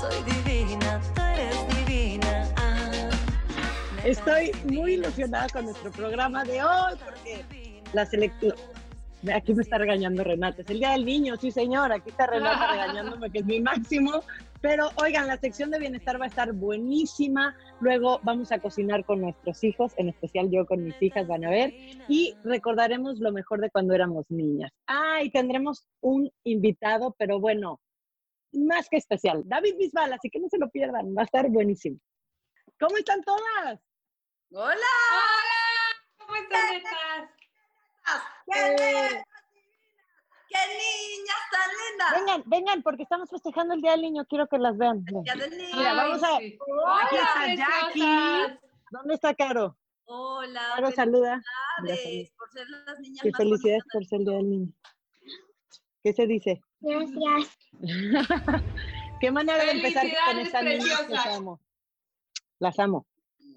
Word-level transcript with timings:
soy 0.00 0.22
divina, 0.22 1.00
tú 1.14 1.20
eres 1.20 1.76
divina. 1.76 2.48
Ah, 2.56 2.90
Estoy 4.04 4.50
muy 4.72 4.94
ilusionada 4.94 5.46
con 5.50 5.66
nuestro 5.66 5.90
programa 5.90 6.42
de 6.44 6.62
hoy 6.62 6.94
porque 7.04 7.82
la 7.92 8.06
selección. 8.06 8.54
Aquí 9.34 9.52
me 9.52 9.62
está 9.62 9.76
regañando 9.76 10.24
Renata. 10.24 10.62
Es 10.62 10.70
el 10.70 10.78
Día 10.78 10.92
del 10.92 11.04
Niño, 11.04 11.36
sí, 11.36 11.50
señor. 11.50 11.92
Aquí 11.92 12.08
está 12.08 12.26
Renata 12.26 12.66
regañándome, 12.70 13.30
que 13.30 13.40
es 13.40 13.44
mi 13.44 13.60
máximo. 13.60 14.22
Pero 14.62 14.88
oigan, 14.96 15.26
la 15.26 15.36
sección 15.36 15.70
de 15.70 15.78
bienestar 15.78 16.18
va 16.18 16.24
a 16.24 16.28
estar 16.28 16.54
buenísima. 16.54 17.54
Luego 17.80 18.20
vamos 18.22 18.52
a 18.52 18.58
cocinar 18.58 19.04
con 19.04 19.20
nuestros 19.20 19.62
hijos, 19.64 19.92
en 19.98 20.08
especial 20.08 20.50
yo 20.50 20.64
con 20.64 20.82
mis 20.82 21.00
hijas 21.02 21.26
van 21.26 21.44
a 21.44 21.50
ver. 21.50 21.74
Y 22.08 22.34
recordaremos 22.42 23.18
lo 23.18 23.32
mejor 23.32 23.60
de 23.60 23.70
cuando 23.70 23.92
éramos 23.92 24.24
niñas. 24.30 24.72
Ah, 24.86 25.22
y 25.22 25.30
tendremos 25.30 25.86
un 26.00 26.30
invitado, 26.44 27.14
pero 27.18 27.38
bueno, 27.38 27.80
más 28.52 28.88
que 28.88 28.96
especial. 28.96 29.42
David 29.46 29.76
Bisbal, 29.78 30.12
así 30.12 30.28
que 30.30 30.40
no 30.40 30.48
se 30.48 30.58
lo 30.58 30.68
pierdan. 30.70 31.14
Va 31.16 31.22
a 31.22 31.24
estar 31.24 31.48
buenísimo. 31.48 31.98
¿Cómo 32.78 32.96
están 32.96 33.22
todas? 33.22 33.80
¡Hola! 34.52 34.74
¿Cómo 36.18 36.34
están, 36.36 36.74
netas? 36.74 37.30
¡Qué, 38.46 38.60
Eh. 38.60 39.24
¡Qué 40.48 40.58
niñas 40.66 41.42
tan 41.52 41.70
lindas! 41.70 42.12
Vengan, 42.18 42.42
vengan, 42.46 42.82
porque 42.82 43.04
estamos 43.04 43.30
festejando 43.30 43.74
el 43.74 43.80
Día 43.82 43.92
del 43.92 44.02
Niño. 44.02 44.24
Quiero 44.28 44.48
que 44.48 44.58
las 44.58 44.76
vean. 44.76 45.04
Día 45.04 45.34
del 45.36 45.56
niño. 45.56 45.76
Mira, 45.76 45.94
vamos 45.94 46.22
a- 46.24 46.38
sí. 46.38 46.46
Aquí 46.46 46.58
Hola, 46.66 47.20
está 47.22 47.54
Jackie. 47.54 48.58
¿Dónde 48.90 49.14
está 49.14 49.34
Caro? 49.34 49.76
Hola, 50.06 50.72
Caro 50.74 50.90
saluda. 50.90 51.40
felicidades 51.84 52.32
por 52.36 52.50
ser 52.50 52.66
las 52.68 52.98
niñas 52.98 53.22
Que 53.22 53.30
más 53.30 53.38
felicidades 53.38 53.84
por 53.92 54.04
ser 54.04 54.18
el 54.18 54.24
Día 54.24 54.36
del 54.38 54.50
Niño. 54.50 54.72
¿Qué 56.02 56.12
se 56.12 56.26
dice? 56.26 56.60
Gracias. 56.80 57.58
Qué 59.20 59.30
manera 59.30 59.64
de 59.64 59.72
empezar 59.72 60.06
con 60.26 60.38
estas 60.38 60.64
niñas. 60.64 61.08
Las 61.08 61.26
amo. 61.26 61.60
Las 62.58 62.78
amo. 62.78 63.06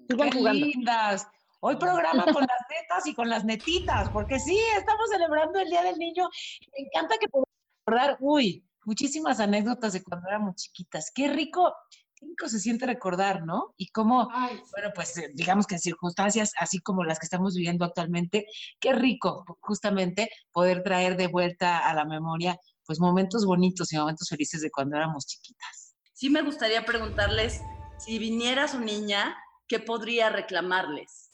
Sigan 0.08 0.30
¡Qué 0.30 0.38
jugando. 0.38 0.66
lindas! 0.66 1.26
Hoy 1.60 1.76
programa 1.76 2.24
con 2.24 2.42
las 2.42 2.60
netas 2.68 3.06
y 3.06 3.14
con 3.14 3.30
las 3.30 3.42
netitas, 3.46 4.10
porque 4.10 4.38
sí, 4.38 4.58
estamos 4.76 5.08
celebrando 5.10 5.58
el 5.58 5.70
Día 5.70 5.82
del 5.82 5.96
Niño. 5.96 6.28
Me 6.76 6.86
encanta 6.86 7.16
que 7.18 7.26
podamos 7.28 7.48
recordar, 7.86 8.18
uy, 8.20 8.62
muchísimas 8.84 9.40
anécdotas 9.40 9.94
de 9.94 10.02
cuando 10.02 10.28
éramos 10.28 10.56
chiquitas. 10.56 11.10
Qué 11.14 11.28
rico, 11.28 11.74
qué 12.16 12.26
rico 12.26 12.48
se 12.48 12.60
siente 12.60 12.84
recordar, 12.84 13.46
¿no? 13.46 13.72
Y 13.78 13.88
cómo, 13.88 14.28
Ay, 14.30 14.60
bueno, 14.72 14.90
pues 14.94 15.16
eh, 15.16 15.30
digamos 15.32 15.66
que 15.66 15.76
en 15.76 15.80
circunstancias 15.80 16.52
así 16.58 16.80
como 16.80 17.02
las 17.02 17.18
que 17.18 17.24
estamos 17.24 17.54
viviendo 17.54 17.86
actualmente, 17.86 18.44
qué 18.78 18.92
rico 18.92 19.46
justamente 19.60 20.28
poder 20.52 20.82
traer 20.82 21.16
de 21.16 21.28
vuelta 21.28 21.78
a 21.78 21.94
la 21.94 22.04
memoria 22.04 22.58
pues 22.86 23.00
momentos 23.00 23.44
bonitos 23.46 23.92
y 23.92 23.96
momentos 23.96 24.28
felices 24.28 24.60
de 24.60 24.70
cuando 24.70 24.96
éramos 24.96 25.26
chiquitas. 25.26 25.94
Sí 26.12 26.30
me 26.30 26.42
gustaría 26.42 26.84
preguntarles, 26.84 27.60
si 27.98 28.18
viniera 28.18 28.68
su 28.68 28.80
niña, 28.80 29.36
¿qué 29.68 29.80
podría 29.80 30.30
reclamarles? 30.30 31.30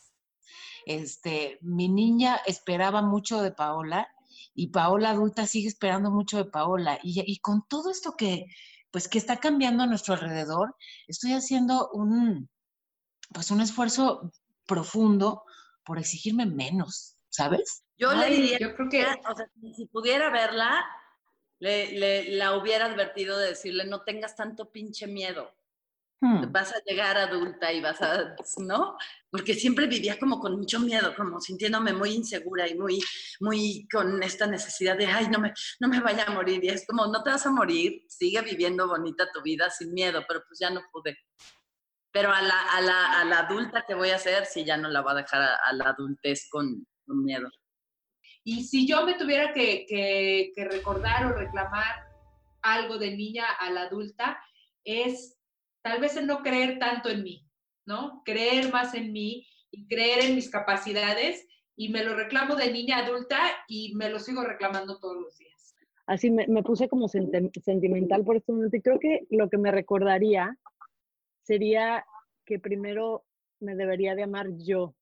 Este, 0.86 1.58
mi 1.62 1.88
niña 1.88 2.40
esperaba 2.46 3.02
mucho 3.02 3.42
de 3.42 3.52
Paola 3.52 4.08
y 4.54 4.68
Paola 4.68 5.10
adulta 5.10 5.46
sigue 5.46 5.68
esperando 5.68 6.10
mucho 6.10 6.38
de 6.38 6.44
Paola. 6.44 6.98
Y, 7.02 7.22
y 7.26 7.38
con 7.40 7.66
todo 7.68 7.90
esto 7.90 8.14
que, 8.16 8.46
pues, 8.90 9.08
que 9.08 9.18
está 9.18 9.36
cambiando 9.36 9.82
a 9.82 9.86
nuestro 9.86 10.14
alrededor, 10.14 10.74
estoy 11.06 11.32
haciendo 11.32 11.90
un, 11.92 12.48
pues, 13.32 13.50
un 13.50 13.60
esfuerzo 13.60 14.32
profundo 14.66 15.44
por 15.84 15.98
exigirme 15.98 16.46
menos, 16.46 17.16
¿sabes? 17.28 17.84
Yo 17.98 18.12
le 18.14 18.30
diría, 18.30 18.58
yo 18.58 18.74
creo 18.74 18.88
que 18.88 19.02
o 19.02 19.36
sea, 19.36 19.46
si 19.60 19.74
si 19.74 19.86
pudiera 19.86 20.30
verla, 20.30 20.84
le, 21.60 21.92
le- 21.92 22.30
la 22.36 22.56
hubiera 22.56 22.86
advertido 22.86 23.38
de 23.38 23.48
decirle, 23.50 23.84
no 23.84 24.02
tengas 24.02 24.34
tanto 24.36 24.70
pinche 24.72 25.06
miedo. 25.06 25.52
Hmm. 26.22 26.52
vas 26.52 26.70
a 26.74 26.80
llegar 26.84 27.16
adulta 27.16 27.72
y 27.72 27.80
vas 27.80 28.02
a, 28.02 28.36
¿no? 28.58 28.98
Porque 29.30 29.54
siempre 29.54 29.86
vivía 29.86 30.18
como 30.18 30.38
con 30.38 30.54
mucho 30.58 30.78
miedo, 30.78 31.14
como 31.16 31.40
sintiéndome 31.40 31.94
muy 31.94 32.10
insegura 32.10 32.68
y 32.68 32.74
muy, 32.74 33.00
muy 33.40 33.88
con 33.90 34.22
esta 34.22 34.46
necesidad 34.46 34.98
de, 34.98 35.06
ay, 35.06 35.28
no 35.30 35.38
me, 35.38 35.54
no 35.80 35.88
me 35.88 35.98
vaya 36.00 36.24
a 36.26 36.30
morir. 36.32 36.62
Y 36.62 36.68
es 36.68 36.86
como, 36.86 37.06
no 37.06 37.22
te 37.22 37.30
vas 37.30 37.46
a 37.46 37.50
morir, 37.50 38.02
sigue 38.08 38.42
viviendo 38.42 38.86
bonita 38.86 39.30
tu 39.32 39.40
vida 39.40 39.70
sin 39.70 39.94
miedo, 39.94 40.22
pero 40.28 40.42
pues 40.46 40.58
ya 40.60 40.68
no 40.68 40.82
pude. 40.92 41.16
Pero 42.12 42.32
a 42.32 42.42
la, 42.42 42.60
a 42.72 42.80
la, 42.82 43.20
a 43.20 43.24
la 43.24 43.38
adulta 43.40 43.84
que 43.86 43.94
voy 43.94 44.10
a 44.10 44.16
hacer, 44.16 44.44
sí, 44.44 44.62
ya 44.64 44.76
no 44.76 44.88
la 44.90 45.00
va 45.00 45.12
a 45.12 45.22
dejar 45.22 45.40
a, 45.40 45.54
a 45.64 45.72
la 45.72 45.84
adultez 45.90 46.48
con, 46.50 46.86
con 47.06 47.24
miedo. 47.24 47.48
Y 48.44 48.64
si 48.64 48.86
yo 48.86 49.04
me 49.04 49.14
tuviera 49.14 49.52
que, 49.52 49.84
que- 49.86 50.52
que 50.54 50.64
recordar 50.64 51.26
o 51.26 51.32
reclamar 51.32 51.94
algo 52.62 52.98
de 52.98 53.16
niña 53.16 53.44
a 53.58 53.70
la 53.70 53.82
adulta, 53.82 54.38
es 54.84 55.38
tal 55.82 56.00
vez 56.00 56.16
el 56.16 56.26
no 56.26 56.42
creer 56.42 56.78
tanto 56.78 57.08
en 57.08 57.22
mí, 57.22 57.46
¿no? 57.86 58.22
Creer 58.24 58.72
más 58.72 58.94
en 58.94 59.12
mí 59.12 59.46
y 59.70 59.86
creer 59.86 60.24
en 60.24 60.34
mis 60.34 60.50
capacidades. 60.50 61.46
Y 61.76 61.88
me 61.88 62.04
lo 62.04 62.14
reclamo 62.14 62.56
de 62.56 62.70
niña 62.72 62.98
adulta 62.98 63.38
y 63.66 63.94
me 63.94 64.10
lo 64.10 64.18
sigo 64.18 64.42
reclamando 64.42 64.98
todos 64.98 65.16
los 65.16 65.38
días. 65.38 65.74
Así 66.06 66.30
me, 66.30 66.46
puse 66.62 66.88
como 66.88 67.08
senti- 67.08 67.50
sentimental 67.62 68.24
por 68.24 68.36
este 68.36 68.52
momento 68.52 68.76
y 68.76 68.82
creo 68.82 68.98
que 68.98 69.26
lo 69.30 69.48
que 69.48 69.56
me 69.56 69.70
recordaría 69.70 70.58
sería 71.42 72.04
que 72.44 72.58
primero 72.58 73.24
me 73.60 73.76
debería 73.76 74.14
de 74.14 74.24
amar 74.24 74.48
yo. 74.58 74.94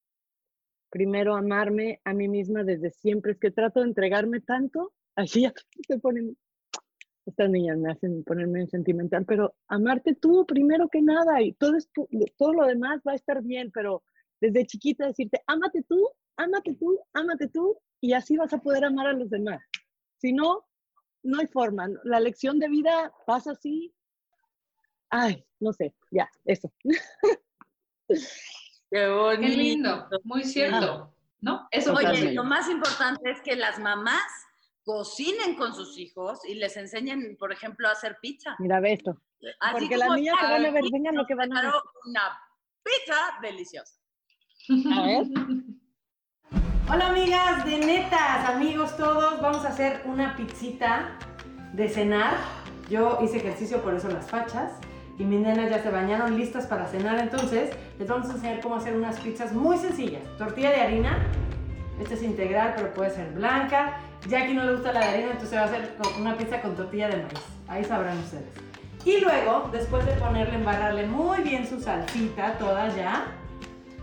Primero 0.91 1.37
amarme 1.37 2.00
a 2.04 2.15
mí 2.15 2.28
misma 2.28 2.65
desde 2.65 2.91
siempre. 2.91 3.32
Es 3.32 3.38
que 3.38 3.50
trato 3.50 3.81
de 3.81 3.88
entregarme 3.88 4.41
tanto, 4.41 4.93
así 5.16 5.43
ya 5.43 5.53
se 5.88 5.99
ponen, 5.99 6.37
estas 7.26 7.50
niñas 7.50 7.78
me 7.78 7.91
hacen 7.91 8.25
ponerme 8.25 8.66
sentimental, 8.66 9.25
pero 9.27 9.54
amarte 9.69 10.15
tú 10.15 10.47
primero 10.47 10.88
que 10.88 11.03
nada 11.03 11.43
y 11.43 11.53
todo, 11.53 11.77
esto, 11.77 12.09
todo 12.37 12.54
lo 12.54 12.66
demás 12.66 13.00
va 13.06 13.12
a 13.12 13.16
estar 13.16 13.43
bien, 13.43 13.71
pero 13.72 14.03
desde 14.41 14.66
chiquita 14.66 15.06
decirte, 15.06 15.43
ámate 15.47 15.82
tú, 15.82 16.09
ámate 16.37 16.75
tú, 16.75 16.98
ámate 17.12 17.48
tú 17.48 17.78
y 18.00 18.12
así 18.12 18.37
vas 18.37 18.53
a 18.53 18.59
poder 18.59 18.84
amar 18.84 19.09
a 19.09 19.12
los 19.12 19.28
demás. 19.28 19.60
Si 20.19 20.32
no, 20.32 20.65
no 21.22 21.41
hay 21.41 21.47
forma. 21.47 21.88
La 22.04 22.21
lección 22.21 22.59
de 22.59 22.69
vida 22.69 23.12
pasa 23.27 23.53
así. 23.53 23.93
Ay, 25.10 25.44
no 25.60 25.72
sé, 25.72 25.94
ya, 26.10 26.28
eso. 26.44 26.72
Qué 28.91 29.09
bonito. 29.09 29.41
Qué 29.41 29.49
lindo, 29.49 30.09
muy 30.25 30.44
cierto, 30.44 31.12
¿no? 31.41 31.69
Eso 31.71 31.93
Oye, 31.93 32.06
Totalmente. 32.06 32.34
lo 32.34 32.44
más 32.44 32.69
importante 32.69 33.31
es 33.31 33.41
que 33.43 33.54
las 33.56 33.78
mamás 33.78 34.22
cocinen 34.84 35.54
con 35.56 35.75
sus 35.75 35.99
hijos 35.99 36.41
y 36.47 36.54
les 36.54 36.76
enseñen, 36.76 37.37
por 37.38 37.53
ejemplo, 37.53 37.88
a 37.88 37.93
hacer 37.93 38.16
pizza. 38.22 38.56
Mira, 38.59 38.81
ve 38.81 38.94
esto. 38.94 39.21
Así 39.60 39.72
Porque 39.81 39.97
las 39.97 40.10
niñas 40.12 40.37
ya 40.41 40.48
van 40.48 40.65
a 40.65 40.71
ver, 40.71 40.84
vengan 40.91 41.15
lo 41.15 41.27
que 41.27 41.34
van 41.34 41.54
a 41.56 41.62
ver. 41.62 41.72
Una 42.06 42.41
pizza 42.82 43.38
deliciosa. 43.43 43.94
A 44.97 45.06
ver. 45.06 45.27
Hola 46.91 47.09
amigas 47.09 47.66
de 47.66 47.78
netas, 47.81 48.48
amigos 48.48 48.97
todos, 48.97 49.43
vamos 49.43 49.62
a 49.66 49.69
hacer 49.69 50.00
una 50.06 50.34
pizzita 50.34 51.19
de 51.75 51.87
cenar. 51.87 52.34
Yo 52.88 53.19
hice 53.22 53.37
ejercicio, 53.37 53.82
por 53.82 53.93
eso 53.93 54.09
las 54.09 54.31
fachas. 54.31 54.81
Y 55.18 55.24
mis 55.24 55.40
nenas 55.40 55.68
ya 55.68 55.82
se 55.82 55.90
bañaron 55.90 56.36
listas 56.36 56.66
para 56.66 56.86
cenar, 56.86 57.18
entonces 57.18 57.70
les 57.98 58.08
vamos 58.08 58.30
a 58.30 58.34
enseñar 58.34 58.60
cómo 58.60 58.76
hacer 58.76 58.96
unas 58.96 59.18
pizzas 59.18 59.52
muy 59.52 59.76
sencillas. 59.76 60.22
Tortilla 60.38 60.70
de 60.70 60.80
harina, 60.80 61.18
esta 62.00 62.14
es 62.14 62.22
integral, 62.22 62.74
pero 62.76 62.94
puede 62.94 63.10
ser 63.10 63.32
blanca. 63.32 63.98
Ya 64.28 64.44
aquí 64.44 64.54
no 64.54 64.64
le 64.64 64.74
gusta 64.74 64.92
la 64.92 65.00
de 65.00 65.06
harina, 65.06 65.30
entonces 65.32 65.58
va 65.58 65.62
a 65.62 65.64
hacer 65.64 65.96
una 66.20 66.36
pizza 66.36 66.62
con 66.62 66.76
tortilla 66.76 67.08
de 67.08 67.16
maíz. 67.16 67.44
Ahí 67.66 67.84
sabrán 67.84 68.18
ustedes. 68.18 68.44
Y 69.04 69.20
luego, 69.20 69.68
después 69.72 70.06
de 70.06 70.12
ponerle, 70.12 70.56
embarrarle 70.56 71.06
muy 71.06 71.40
bien 71.42 71.66
su 71.66 71.80
salsita, 71.80 72.52
toda 72.58 72.88
ya, 72.94 73.26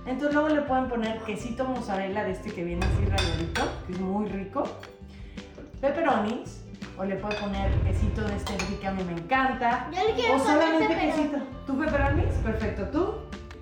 entonces 0.06 0.34
luego 0.36 0.50
le 0.50 0.62
pueden 0.62 0.88
poner 0.88 1.18
quesito 1.20 1.66
mozzarella 1.66 2.24
de 2.24 2.32
este 2.32 2.52
que 2.52 2.64
viene 2.64 2.86
así 2.86 3.06
rayadito, 3.06 3.62
que 3.88 3.94
es 3.94 4.00
muy 4.00 4.28
rico. 4.28 4.64
Pepperonis, 5.82 6.64
o 6.98 7.04
le 7.04 7.16
pueden 7.18 7.40
poner 7.42 7.72
quesito 7.82 8.22
de 8.22 8.36
este 8.36 8.56
que 8.80 8.88
a 8.88 8.92
mí 8.92 9.04
me 9.04 9.14
encanta. 9.14 9.88
Yo 9.92 10.04
le 10.08 10.14
quiero 10.14 10.36
O 10.36 10.38
poner 10.38 10.54
solamente 10.54 10.88
pepperoni. 10.88 11.12
quesito. 11.24 11.38
¿Tú 11.68 11.80
pepperonis? 11.80 12.34
Perfecto. 12.44 12.84
¿Tú? 12.90 13.16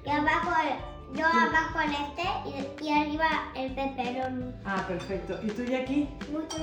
Y 0.05 0.09
abajo, 0.09 0.51
el- 0.63 1.17
yo 1.19 1.25
abajo 1.25 1.79
el 1.81 1.91
este 1.91 2.79
y, 2.81 2.85
y 2.87 2.91
arriba 2.91 3.25
el 3.55 3.73
pepperoni. 3.73 4.53
Ah, 4.65 4.83
perfecto. 4.87 5.39
¿Y 5.43 5.47
tú, 5.51 5.63
Jackie? 5.63 6.09
Mucho. 6.31 6.57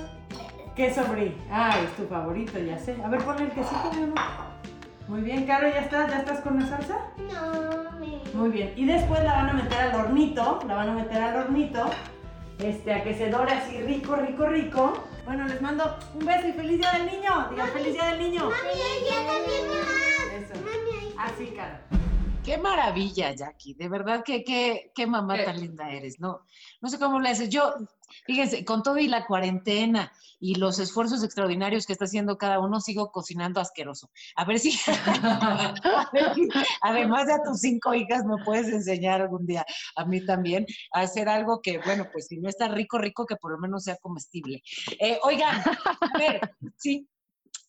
Queso 0.77 1.05
brie. 1.07 1.37
Ay, 1.51 1.85
es 1.85 1.97
tu 1.97 2.07
favorito, 2.07 2.59
ya 2.59 2.79
sé. 2.79 2.97
A 3.05 3.09
ver, 3.09 3.23
ponle 3.25 3.45
el 3.45 3.51
quesito, 3.51 3.91
mi 3.95 4.03
amor. 4.05 4.19
Muy 5.09 5.23
bien, 5.23 5.45
Caro, 5.45 5.69
¿ya 5.69 5.81
estás? 5.81 6.09
¿Ya 6.11 6.19
estás 6.21 6.41
con 6.41 6.59
la 6.61 6.67
salsa? 6.67 6.97
No, 7.19 7.99
me... 7.99 8.21
Muy 8.33 8.51
bien. 8.51 8.73
Y 8.77 8.87
después 8.87 9.23
la 9.25 9.33
van 9.33 9.49
a 9.51 9.53
meter 9.55 9.79
al 9.81 9.95
hornito, 9.97 10.61
la 10.69 10.75
van 10.77 10.91
a 10.91 10.93
meter 10.93 11.21
al 11.21 11.37
hornito, 11.37 11.91
este, 12.61 12.95
a 12.95 13.03
que 13.03 13.15
se 13.15 13.29
dore 13.29 13.53
así 13.53 13.81
rico, 13.83 14.15
rico, 14.15 14.47
rico. 14.47 14.93
Bueno, 15.31 15.47
les 15.47 15.63
mando 15.63 15.97
un 16.13 16.27
beso 16.27 16.49
y 16.49 16.53
feliz 16.55 16.79
día 16.81 16.91
del 16.91 17.07
niño. 17.07 17.47
Digan 17.51 17.69
feliz 17.69 17.93
día 17.93 18.07
del 18.07 18.19
niño. 18.19 18.51
Mami, 18.51 18.81
ya 19.09 19.17
también 19.29 19.69
me. 19.69 20.39
Eso. 20.39 20.55
Mami, 20.57 20.99
ahí. 20.99 21.15
Así, 21.17 21.47
cara. 21.55 22.00
Qué 22.43 22.57
maravilla, 22.57 23.35
Jackie. 23.35 23.75
De 23.75 23.89
verdad 23.89 24.23
que 24.25 24.43
qué, 24.45 24.93
qué 24.95 25.07
mamá 25.07 25.37
Eh. 25.39 25.45
tan 25.45 25.61
linda 25.61 25.91
eres. 25.91 26.19
No, 26.21 26.41
no 26.81 26.89
sé 26.89 26.99
cómo 26.99 27.21
le 27.21 27.29
haces. 27.29 27.51
Yo, 27.51 27.75
fíjense, 28.25 28.65
con 28.65 28.83
todo 28.83 28.97
y 28.99 29.09
la 29.09 29.27
cuarentena 29.27 30.11
y 30.41 30.55
los 30.55 30.79
esfuerzos 30.79 31.23
extraordinarios 31.23 31.85
que 31.85 31.93
está 31.93 32.07
haciendo 32.07 32.39
cada 32.39 32.59
uno, 32.59 32.81
sigo 32.81 33.13
cocinando 33.13 33.61
asqueroso. 33.61 34.11
A 34.37 34.47
ver 34.47 34.59
si, 34.59 34.73
a 34.87 36.09
ver 36.15 36.35
si, 36.35 36.49
además 36.81 37.27
de 37.27 37.35
a 37.35 37.43
tus 37.43 37.61
cinco 37.61 37.93
hijas, 37.93 38.25
me 38.25 38.43
puedes 38.43 38.69
enseñar 38.69 39.21
algún 39.21 39.45
día 39.47 39.67
a 39.97 40.05
mí 40.07 40.25
también 40.25 40.65
a 40.95 41.01
hacer 41.01 41.29
algo 41.29 41.61
que, 41.61 41.79
bueno, 41.85 42.07
pues 42.11 42.29
si 42.29 42.39
no 42.39 42.49
está 42.49 42.69
rico, 42.69 42.97
rico, 42.97 43.27
que 43.27 43.37
por 43.37 43.53
lo 43.53 43.59
menos 43.59 43.85
sea 43.85 43.97
comestible. 43.97 44.63
Eh, 44.99 45.19
oigan, 45.25 45.61
a 45.61 46.19
ver, 46.19 46.41
sí. 46.79 47.07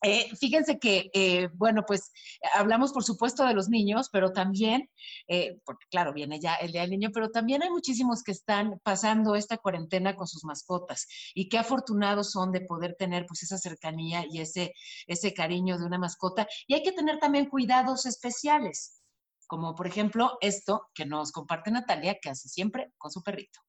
Eh, 0.03 0.35
fíjense 0.35 0.79
que, 0.79 1.11
eh, 1.13 1.49
bueno, 1.53 1.83
pues 1.85 2.11
hablamos 2.55 2.91
por 2.91 3.03
supuesto 3.03 3.45
de 3.45 3.53
los 3.53 3.69
niños, 3.69 4.09
pero 4.11 4.31
también, 4.31 4.89
eh, 5.27 5.59
porque 5.63 5.85
claro, 5.91 6.11
viene 6.13 6.39
ya 6.39 6.55
el 6.55 6.71
Día 6.71 6.81
del 6.81 6.91
Niño, 6.91 7.09
pero 7.13 7.29
también 7.29 7.61
hay 7.61 7.69
muchísimos 7.69 8.23
que 8.23 8.31
están 8.31 8.79
pasando 8.83 9.35
esta 9.35 9.57
cuarentena 9.57 10.15
con 10.15 10.27
sus 10.27 10.43
mascotas 10.43 11.07
y 11.35 11.49
qué 11.49 11.59
afortunados 11.59 12.31
son 12.31 12.51
de 12.51 12.61
poder 12.61 12.95
tener 12.97 13.25
pues 13.27 13.43
esa 13.43 13.57
cercanía 13.59 14.25
y 14.29 14.41
ese, 14.41 14.73
ese 15.05 15.33
cariño 15.33 15.77
de 15.77 15.85
una 15.85 15.99
mascota. 15.99 16.47
Y 16.67 16.73
hay 16.73 16.83
que 16.83 16.93
tener 16.93 17.19
también 17.19 17.47
cuidados 17.49 18.05
especiales, 18.07 19.01
como 19.47 19.75
por 19.75 19.85
ejemplo 19.87 20.37
esto 20.41 20.87
que 20.95 21.05
nos 21.05 21.31
comparte 21.31 21.71
Natalia, 21.71 22.17
que 22.19 22.29
hace 22.29 22.49
siempre 22.49 22.91
con 22.97 23.11
su 23.11 23.21
perrito. 23.21 23.59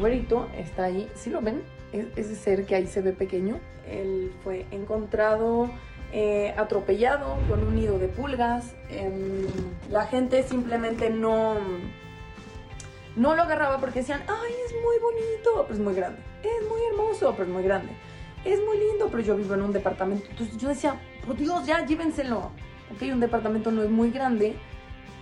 Güerito 0.00 0.48
está 0.56 0.84
ahí, 0.84 1.08
¿sí 1.14 1.30
lo 1.30 1.40
ven? 1.40 1.62
Es- 1.92 2.06
ese 2.16 2.34
ser 2.34 2.66
que 2.66 2.74
ahí 2.74 2.86
se 2.86 3.00
ve 3.02 3.12
pequeño. 3.12 3.60
Él 3.88 4.32
fue 4.42 4.66
encontrado 4.70 5.70
eh, 6.12 6.52
atropellado 6.56 7.36
con 7.48 7.62
un 7.64 7.76
nido 7.76 7.98
de 8.00 8.08
pulgas. 8.08 8.74
Em, 8.88 9.46
la 9.90 10.06
gente 10.06 10.42
simplemente 10.42 11.08
no, 11.08 11.54
no 13.16 13.34
lo 13.36 13.42
agarraba 13.42 13.78
porque 13.78 14.00
decían, 14.00 14.22
ay, 14.26 14.52
es 14.66 14.72
muy 14.82 14.96
bonito, 15.00 15.62
pero 15.62 15.74
es 15.74 15.78
muy 15.80 15.94
grande. 15.94 16.18
Es 16.42 16.68
muy 16.68 16.80
hermoso, 16.90 17.32
pero 17.32 17.44
es 17.44 17.50
muy 17.50 17.62
grande. 17.62 17.92
Es 18.44 18.58
muy 18.66 18.78
lindo, 18.78 19.08
pero 19.08 19.22
yo 19.22 19.36
vivo 19.36 19.54
en 19.54 19.62
un 19.62 19.72
departamento. 19.72 20.26
Entonces 20.30 20.56
yo 20.56 20.68
decía, 20.68 20.94
por 21.26 21.36
Dios, 21.36 21.66
ya 21.66 21.84
llévenselo. 21.86 22.38
Ok, 22.92 23.02
un 23.12 23.20
departamento 23.20 23.70
no 23.70 23.82
es 23.84 23.90
muy 23.90 24.10
grande, 24.10 24.54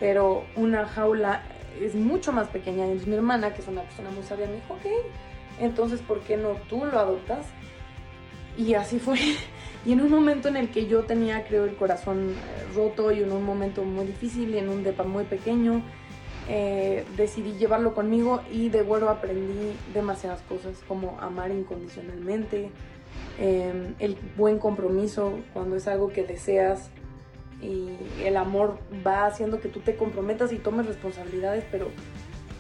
pero 0.01 0.45
una 0.57 0.87
jaula 0.87 1.43
es 1.83 1.95
mucho 1.95 2.33
más 2.33 2.49
pequeña. 2.49 2.85
Entonces 2.85 3.09
mi 3.09 3.17
hermana, 3.17 3.55
que 3.55 3.63
es 3.63 3.69
una 3.69 3.83
persona 3.83 4.11
muy 4.11 4.23
sabia, 4.23 4.47
me 4.47 4.55
dijo, 4.55 4.75
ok, 4.75 4.87
entonces 5.61 6.01
¿por 6.01 6.21
qué 6.21 6.37
no 6.37 6.55
tú 6.69 6.85
lo 6.85 6.99
adoptas? 6.99 7.47
Y 8.57 8.75
así 8.75 8.99
fue. 8.99 9.19
Y 9.87 9.93
en 9.93 10.01
un 10.01 10.11
momento 10.11 10.49
en 10.49 10.57
el 10.57 10.71
que 10.71 10.87
yo 10.87 11.05
tenía, 11.05 11.45
creo, 11.45 11.65
el 11.65 11.77
corazón 11.77 12.31
eh, 12.31 12.75
roto 12.75 13.13
y 13.13 13.23
en 13.23 13.31
un 13.31 13.45
momento 13.45 13.85
muy 13.85 14.07
difícil 14.07 14.55
en 14.57 14.69
un 14.69 14.83
depa 14.83 15.05
muy 15.05 15.25
pequeño, 15.25 15.83
eh, 16.49 17.05
decidí 17.17 17.53
llevarlo 17.53 17.95
conmigo 17.95 18.43
y 18.51 18.71
de 18.71 18.83
güero 18.83 19.09
aprendí 19.09 19.77
demasiadas 19.95 20.43
cosas, 20.43 20.79
como 20.89 21.17
amar 21.21 21.53
incondicionalmente, 21.53 22.71
eh, 23.39 23.95
el 23.99 24.17
buen 24.37 24.59
compromiso 24.59 25.39
cuando 25.53 25.77
es 25.77 25.87
algo 25.87 26.09
que 26.09 26.25
deseas 26.25 26.91
y 27.61 27.91
el 28.25 28.37
amor 28.37 28.79
va 29.07 29.27
haciendo 29.27 29.61
que 29.61 29.69
tú 29.69 29.81
te 29.81 29.97
comprometas 29.97 30.53
y 30.53 30.57
tomes 30.57 30.87
responsabilidades, 30.87 31.65
pero, 31.71 31.89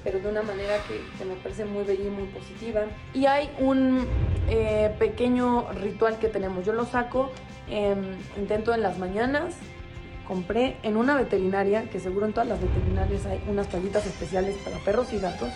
pero 0.02 0.18
de 0.18 0.28
una 0.28 0.42
manera 0.42 0.74
que, 0.88 1.24
me 1.24 1.34
parece 1.36 1.64
muy 1.64 1.84
bella 1.84 2.04
y 2.04 2.10
muy 2.10 2.26
positiva. 2.26 2.82
Y 3.14 3.26
hay 3.26 3.50
un 3.58 4.06
eh, 4.48 4.94
pequeño 4.98 5.70
ritual 5.72 6.18
que 6.18 6.28
tenemos. 6.28 6.66
Yo 6.66 6.72
lo 6.72 6.84
saco, 6.84 7.30
em, 7.68 8.16
intento 8.36 8.74
en 8.74 8.82
las 8.82 8.98
mañanas. 8.98 9.54
Compré 10.26 10.76
en 10.82 10.96
una 10.96 11.16
veterinaria, 11.16 11.88
que 11.88 12.00
seguro 12.00 12.26
en 12.26 12.32
todas 12.32 12.48
las 12.48 12.60
veterinarias 12.60 13.24
hay 13.24 13.40
unas 13.48 13.68
toallitas 13.68 14.04
especiales 14.06 14.56
para 14.58 14.78
perros 14.78 15.12
y 15.12 15.18
gatos. 15.18 15.50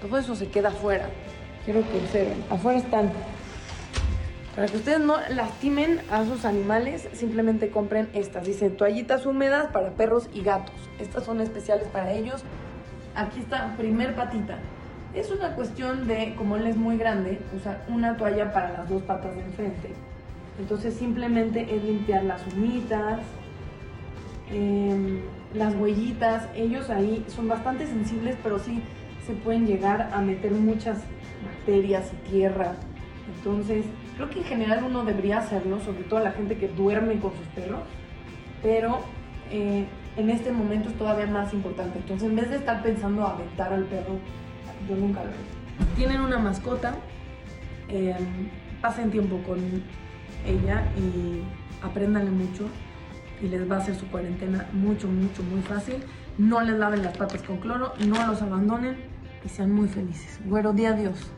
Todo 0.00 0.18
eso 0.18 0.34
se 0.36 0.48
queda 0.48 0.68
afuera. 0.68 1.10
Quiero 1.64 1.82
que 1.82 1.98
observen. 1.98 2.44
Afuera 2.48 2.78
están 2.78 3.12
para 4.56 4.68
que 4.68 4.78
ustedes 4.78 5.00
no 5.00 5.18
lastimen 5.28 6.00
a 6.10 6.24
sus 6.24 6.46
animales, 6.46 7.06
simplemente 7.12 7.68
compren 7.68 8.08
estas. 8.14 8.46
Dicen 8.46 8.74
toallitas 8.74 9.26
húmedas 9.26 9.66
para 9.66 9.90
perros 9.90 10.30
y 10.32 10.40
gatos. 10.40 10.74
Estas 10.98 11.24
son 11.24 11.42
especiales 11.42 11.86
para 11.88 12.12
ellos. 12.12 12.42
Aquí 13.14 13.40
está, 13.40 13.76
primer 13.76 14.14
patita. 14.16 14.58
Es 15.14 15.30
una 15.30 15.54
cuestión 15.54 16.06
de, 16.06 16.34
como 16.36 16.56
él 16.56 16.66
es 16.66 16.76
muy 16.76 16.96
grande, 16.96 17.38
usar 17.54 17.84
una 17.88 18.16
toalla 18.16 18.50
para 18.50 18.72
las 18.72 18.88
dos 18.88 19.02
patas 19.02 19.34
de 19.36 19.42
enfrente. 19.42 19.90
Entonces 20.58 20.94
simplemente 20.94 21.76
es 21.76 21.84
limpiar 21.84 22.24
las 22.24 22.40
umitas, 22.54 23.20
em, 24.50 25.20
las 25.52 25.74
huellitas. 25.74 26.48
Ellos 26.54 26.88
ahí 26.88 27.22
son 27.28 27.46
bastante 27.46 27.86
sensibles, 27.86 28.36
pero 28.42 28.58
sí 28.58 28.80
se 29.26 29.34
pueden 29.34 29.66
llegar 29.66 30.08
a 30.14 30.22
meter 30.22 30.52
muchas 30.52 31.00
bacterias 31.44 32.10
y 32.14 32.30
tierra. 32.30 32.74
Entonces, 33.36 33.84
creo 34.16 34.30
que 34.30 34.38
en 34.38 34.44
general 34.44 34.84
uno 34.84 35.04
debería 35.04 35.38
hacerlo, 35.38 35.78
sobre 35.80 36.04
todo 36.04 36.20
la 36.20 36.32
gente 36.32 36.56
que 36.56 36.68
duerme 36.68 37.18
con 37.18 37.32
sus 37.32 37.46
perros, 37.48 37.82
pero 38.62 39.00
eh, 39.50 39.86
en 40.16 40.30
este 40.30 40.50
momento 40.52 40.88
es 40.88 40.96
todavía 40.96 41.26
más 41.26 41.52
importante. 41.52 41.98
Entonces, 41.98 42.28
en 42.28 42.36
vez 42.36 42.50
de 42.50 42.56
estar 42.56 42.82
pensando 42.82 43.26
aventar 43.26 43.72
al 43.72 43.84
perro, 43.84 44.18
yo 44.88 44.96
nunca 44.96 45.22
lo 45.22 45.28
hago. 45.28 45.94
Tienen 45.94 46.20
una 46.22 46.38
mascota, 46.38 46.94
eh, 47.88 48.14
pasen 48.80 49.10
tiempo 49.10 49.38
con 49.46 49.58
ella 50.46 50.84
y 50.96 51.42
apréndanle 51.84 52.30
mucho 52.30 52.68
y 53.42 53.48
les 53.48 53.70
va 53.70 53.76
a 53.76 53.78
hacer 53.80 53.94
su 53.94 54.06
cuarentena 54.08 54.66
mucho, 54.72 55.08
mucho, 55.08 55.42
muy 55.42 55.60
fácil. 55.60 55.96
No 56.38 56.62
les 56.62 56.78
laven 56.78 57.02
las 57.02 57.16
patas 57.16 57.42
con 57.42 57.58
cloro, 57.58 57.92
no 58.06 58.26
los 58.26 58.40
abandonen 58.40 58.96
y 59.44 59.48
sean 59.48 59.72
muy 59.72 59.88
felices. 59.88 60.40
Güero, 60.46 60.72
di 60.72 60.86
adiós. 60.86 61.30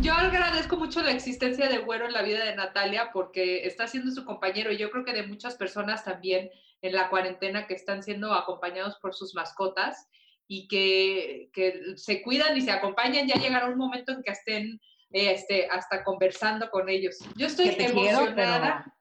Yo 0.00 0.14
agradezco 0.14 0.76
mucho 0.76 1.02
la 1.02 1.10
existencia 1.10 1.68
de 1.68 1.78
Güero 1.78 2.06
en 2.06 2.12
la 2.12 2.22
vida 2.22 2.44
de 2.44 2.54
Natalia 2.54 3.10
porque 3.12 3.66
está 3.66 3.88
siendo 3.88 4.12
su 4.12 4.24
compañero 4.24 4.70
y 4.70 4.76
yo 4.76 4.90
creo 4.90 5.04
que 5.04 5.12
de 5.12 5.26
muchas 5.26 5.56
personas 5.56 6.04
también 6.04 6.50
en 6.82 6.92
la 6.92 7.10
cuarentena 7.10 7.66
que 7.66 7.74
están 7.74 8.02
siendo 8.02 8.32
acompañados 8.32 8.96
por 9.02 9.14
sus 9.14 9.34
mascotas 9.34 10.08
y 10.46 10.68
que, 10.68 11.50
que 11.52 11.96
se 11.96 12.22
cuidan 12.22 12.56
y 12.56 12.60
se 12.60 12.70
acompañan. 12.70 13.26
Ya 13.26 13.40
llegará 13.40 13.66
un 13.66 13.76
momento 13.76 14.12
en 14.12 14.22
que 14.22 14.30
estén 14.30 14.80
este, 15.10 15.66
hasta 15.68 16.04
conversando 16.04 16.70
con 16.70 16.88
ellos. 16.88 17.18
Yo 17.36 17.46
estoy 17.46 17.70
te 17.70 17.86
quiero, 17.86 18.20
emocionada. 18.20 18.94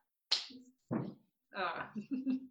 Ah. 1.54 1.94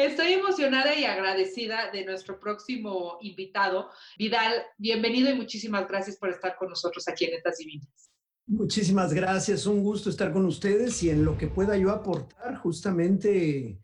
Estoy 0.00 0.32
emocionada 0.32 0.94
y 0.94 1.04
agradecida 1.04 1.90
de 1.92 2.06
nuestro 2.06 2.40
próximo 2.40 3.18
invitado. 3.20 3.90
Vidal, 4.16 4.54
bienvenido 4.78 5.28
y 5.28 5.34
muchísimas 5.34 5.86
gracias 5.86 6.16
por 6.16 6.30
estar 6.30 6.56
con 6.56 6.70
nosotros 6.70 7.06
aquí 7.06 7.26
en 7.26 7.32
Netas 7.32 7.58
Divinas. 7.58 8.10
Muchísimas 8.46 9.12
gracias, 9.12 9.66
un 9.66 9.82
gusto 9.82 10.08
estar 10.08 10.32
con 10.32 10.46
ustedes 10.46 11.02
y 11.02 11.10
en 11.10 11.22
lo 11.22 11.36
que 11.36 11.48
pueda 11.48 11.76
yo 11.76 11.90
aportar, 11.90 12.56
justamente 12.56 13.78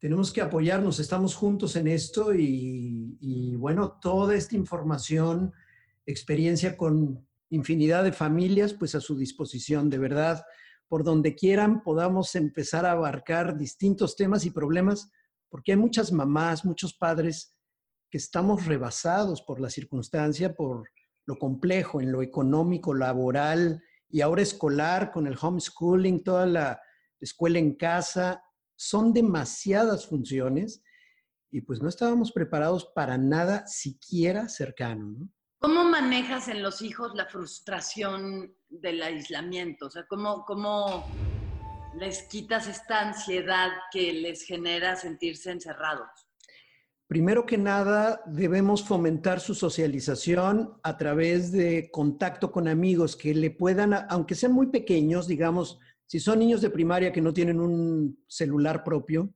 tenemos 0.00 0.32
que 0.32 0.40
apoyarnos, 0.40 0.98
estamos 0.98 1.36
juntos 1.36 1.76
en 1.76 1.86
esto 1.86 2.34
y, 2.34 3.16
y 3.20 3.54
bueno, 3.54 3.96
toda 4.02 4.34
esta 4.34 4.56
información, 4.56 5.52
experiencia 6.04 6.76
con 6.76 7.24
infinidad 7.48 8.02
de 8.02 8.12
familias, 8.12 8.74
pues 8.74 8.96
a 8.96 9.00
su 9.00 9.16
disposición, 9.16 9.88
de 9.88 9.98
verdad, 9.98 10.42
por 10.88 11.04
donde 11.04 11.36
quieran 11.36 11.84
podamos 11.84 12.34
empezar 12.34 12.86
a 12.86 12.92
abarcar 12.92 13.56
distintos 13.56 14.16
temas 14.16 14.44
y 14.44 14.50
problemas, 14.50 15.12
porque 15.50 15.72
hay 15.72 15.78
muchas 15.78 16.12
mamás, 16.12 16.64
muchos 16.64 16.94
padres 16.94 17.54
que 18.08 18.18
estamos 18.18 18.66
rebasados 18.66 19.42
por 19.42 19.60
la 19.60 19.68
circunstancia, 19.68 20.54
por 20.54 20.88
lo 21.26 21.38
complejo 21.38 22.00
en 22.00 22.10
lo 22.10 22.22
económico, 22.22 22.94
laboral 22.94 23.82
y 24.08 24.22
ahora 24.22 24.42
escolar, 24.42 25.12
con 25.12 25.26
el 25.26 25.36
homeschooling, 25.40 26.24
toda 26.24 26.46
la 26.46 26.80
escuela 27.20 27.58
en 27.58 27.74
casa, 27.74 28.42
son 28.74 29.12
demasiadas 29.12 30.06
funciones 30.06 30.82
y 31.50 31.60
pues 31.60 31.82
no 31.82 31.88
estábamos 31.88 32.32
preparados 32.32 32.86
para 32.94 33.18
nada 33.18 33.66
siquiera 33.66 34.48
cercano. 34.48 35.14
¿no? 35.18 35.28
¿Cómo 35.60 35.84
manejas 35.84 36.48
en 36.48 36.62
los 36.62 36.80
hijos 36.80 37.12
la 37.14 37.26
frustración 37.26 38.54
del 38.70 39.02
aislamiento? 39.02 39.86
O 39.86 39.90
sea, 39.90 40.06
¿cómo, 40.08 40.44
cómo 40.46 41.04
les 41.94 42.22
quitas 42.22 42.68
esta 42.68 43.00
ansiedad 43.00 43.70
que 43.92 44.12
les 44.12 44.42
genera 44.42 44.96
sentirse 44.96 45.50
encerrados? 45.50 46.08
Primero 47.06 47.44
que 47.44 47.58
nada, 47.58 48.22
debemos 48.26 48.84
fomentar 48.84 49.40
su 49.40 49.54
socialización 49.54 50.78
a 50.84 50.96
través 50.96 51.50
de 51.50 51.90
contacto 51.90 52.52
con 52.52 52.68
amigos 52.68 53.16
que 53.16 53.34
le 53.34 53.50
puedan, 53.50 53.94
aunque 54.08 54.36
sean 54.36 54.52
muy 54.52 54.68
pequeños, 54.68 55.26
digamos, 55.26 55.80
si 56.06 56.20
son 56.20 56.38
niños 56.38 56.60
de 56.60 56.70
primaria 56.70 57.12
que 57.12 57.20
no 57.20 57.32
tienen 57.32 57.60
un 57.60 58.24
celular 58.28 58.84
propio, 58.84 59.34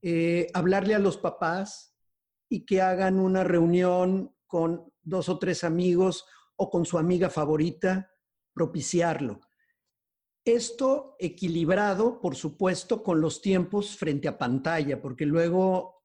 eh, 0.00 0.48
hablarle 0.54 0.94
a 0.94 0.98
los 0.98 1.18
papás 1.18 1.94
y 2.48 2.64
que 2.64 2.80
hagan 2.80 3.20
una 3.20 3.44
reunión 3.44 4.34
con 4.46 4.90
dos 5.02 5.28
o 5.28 5.38
tres 5.38 5.64
amigos 5.64 6.24
o 6.56 6.70
con 6.70 6.86
su 6.86 6.96
amiga 6.96 7.28
favorita, 7.28 8.10
propiciarlo. 8.54 9.40
Esto 10.44 11.14
equilibrado, 11.20 12.20
por 12.20 12.34
supuesto, 12.34 13.02
con 13.02 13.20
los 13.20 13.40
tiempos 13.40 13.96
frente 13.96 14.26
a 14.26 14.38
pantalla, 14.38 15.00
porque 15.00 15.24
luego 15.24 16.02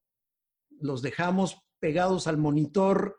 los 0.79 1.01
dejamos 1.01 1.57
pegados 1.79 2.27
al 2.27 2.37
monitor, 2.37 3.17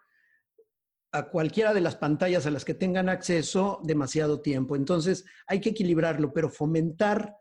a 1.12 1.30
cualquiera 1.30 1.74
de 1.74 1.80
las 1.80 1.96
pantallas 1.96 2.46
a 2.46 2.50
las 2.50 2.64
que 2.64 2.74
tengan 2.74 3.08
acceso 3.08 3.80
demasiado 3.82 4.42
tiempo. 4.42 4.76
Entonces, 4.76 5.24
hay 5.46 5.60
que 5.60 5.70
equilibrarlo, 5.70 6.32
pero 6.32 6.50
fomentar 6.50 7.34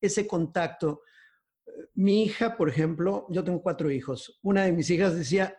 ese 0.00 0.26
contacto. 0.26 1.02
Mi 1.94 2.24
hija, 2.24 2.56
por 2.56 2.68
ejemplo, 2.68 3.26
yo 3.30 3.42
tengo 3.42 3.62
cuatro 3.62 3.90
hijos. 3.90 4.38
Una 4.42 4.64
de 4.64 4.72
mis 4.72 4.90
hijas 4.90 5.16
decía, 5.16 5.56